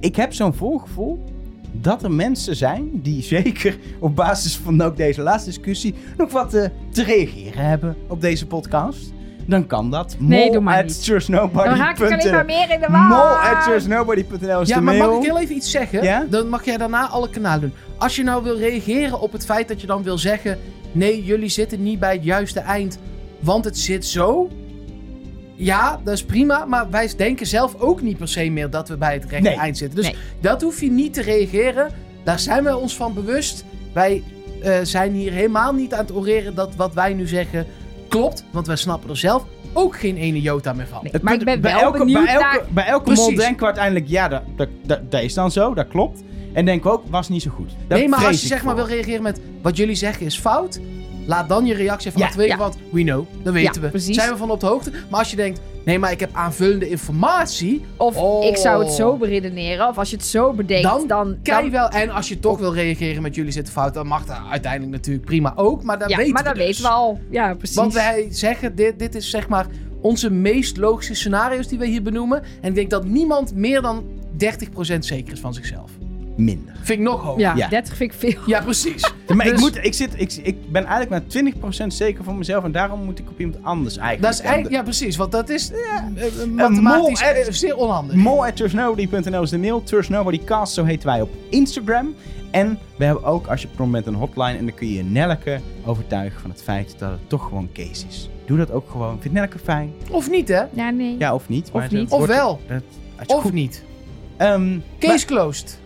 [0.00, 1.24] Ik heb zo'n voorgevoel
[1.72, 6.54] dat er mensen zijn die zeker op basis van ook deze laatste discussie nog wat
[6.54, 9.12] eh, te reageren hebben op deze podcast.
[9.46, 10.16] Dan kan dat.
[10.18, 11.06] Nee, doe maar at.
[11.06, 13.08] Dan raak ik alleen maar meer in de war.
[13.08, 15.08] Mol at trustnobody.nl is Ja, de maar mail.
[15.10, 16.02] mag ik heel even iets zeggen?
[16.02, 16.26] Ja?
[16.30, 17.72] Dan mag jij daarna alle kanalen doen.
[17.98, 20.58] Als je nou wil reageren op het feit dat je dan wil zeggen...
[20.92, 22.98] Nee, jullie zitten niet bij het juiste eind,
[23.40, 24.48] want het zit zo.
[25.54, 26.64] Ja, dat is prima.
[26.64, 29.58] Maar wij denken zelf ook niet per se meer dat we bij het rechte Nee.
[29.58, 29.96] eind zitten.
[29.96, 30.16] Dus Nee.
[30.40, 31.88] dat hoef je niet te reageren.
[32.24, 33.64] Daar zijn wij ons van bewust.
[33.92, 34.22] Wij
[34.62, 37.66] eh, zijn hier helemaal niet aan het oreren dat wat wij nu zeggen
[38.12, 38.44] klopt.
[38.50, 40.98] Want wij snappen er zelf ook geen ene jota meer van.
[41.02, 42.64] Nee, maar ik punt- ben bij wel elke, benieuwd bij elke, naar...
[42.70, 45.88] Bij elke mol denken we uiteindelijk, ja, dat, dat, dat, dat is dan zo, dat
[45.88, 46.22] klopt.
[46.52, 47.70] En denken we ook, was niet zo goed.
[47.88, 50.80] Daar nee, maar als je zeg maar wil reageren met wat jullie zeggen is fout.
[51.26, 53.88] Laat dan je reactie van Ja, want we know, dat weten Ja, we.
[53.88, 54.16] precies.
[54.16, 54.90] Zijn we van op de hoogte.
[55.10, 57.84] Maar als je denkt, nee, maar ik heb aanvullende informatie.
[57.96, 58.44] Of Oh.
[58.44, 59.88] ik zou het zo beredeneren.
[59.88, 61.28] Of als je het zo bedenkt, Dan dan...
[61.28, 64.24] dan, Kijk wel, en als je toch wil reageren met jullie zitten fout, dan mag
[64.26, 65.82] dat uiteindelijk natuurlijk prima ook.
[65.82, 66.64] Maar dat weten maar we dat dus.
[66.66, 67.20] weten we al.
[67.30, 67.76] Ja, precies.
[67.76, 69.66] Want wij zeggen, dit, dit is zeg maar
[70.00, 72.42] onze meest logische scenario's die we hier benoemen.
[72.60, 74.04] En ik denk dat niemand meer dan
[74.94, 75.90] 30% zeker is van zichzelf.
[76.36, 76.74] Minder.
[76.82, 77.40] Vind ik nog hoger.
[77.40, 77.68] ja, Ja.
[77.68, 78.40] 30 vind ik veel.
[78.46, 79.12] Ja, precies.
[79.34, 81.52] Maar ik, Dus- moet, ik, zit, ik, ik ben eigenlijk maar
[81.84, 82.64] 20% zeker van mezelf.
[82.64, 84.22] En daarom moet ik op iemand anders eigenlijk.
[84.32, 85.16] Dat is eigenlijk, ja, precies.
[85.16, 88.16] Want dat is eh, eh, mathematisch mol, eh, zeer onhandig.
[88.16, 89.82] Mol at trustnobody.nl is de mail.
[89.82, 92.14] Trustnobodycast, zo heten wij op Instagram.
[92.50, 94.58] En we hebben ook, als je op moment een hotline...
[94.58, 98.28] en dan kun je Nelleke overtuigen van het feit dat het toch gewoon Kees is.
[98.46, 99.16] Doe dat ook gewoon.
[99.20, 99.92] Vindt Nelleke fijn?
[100.10, 100.62] Of niet, hè?
[100.72, 101.16] Ja, nee.
[101.18, 101.66] Ja, of niet.
[101.66, 102.10] Of maar niet.
[102.10, 102.60] Of wel.
[102.68, 102.82] dat-
[103.18, 103.84] als je Of goed- niet.
[104.36, 105.80] Ehm, Case closed.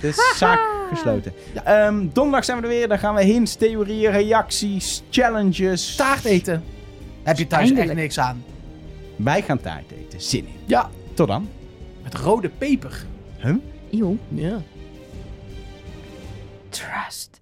[0.00, 1.32] De zaak gesloten.
[1.64, 2.88] Ehm, donderdag zijn we er weer.
[2.88, 5.94] Dan gaan we hints, theorieën, reacties, challenges.
[5.96, 6.64] Taart eten.
[7.22, 7.88] Heb je thuis Eindelijk.
[7.90, 8.44] echt niks aan.
[9.16, 10.20] Wij gaan taart eten.
[10.20, 10.54] Zin in.
[10.64, 11.48] Ja, Tot dan.
[12.02, 13.04] met rode peper.
[13.38, 13.54] Huh?
[13.90, 14.16] Eeuw.
[14.28, 14.60] Ja.
[16.68, 17.40] Trust.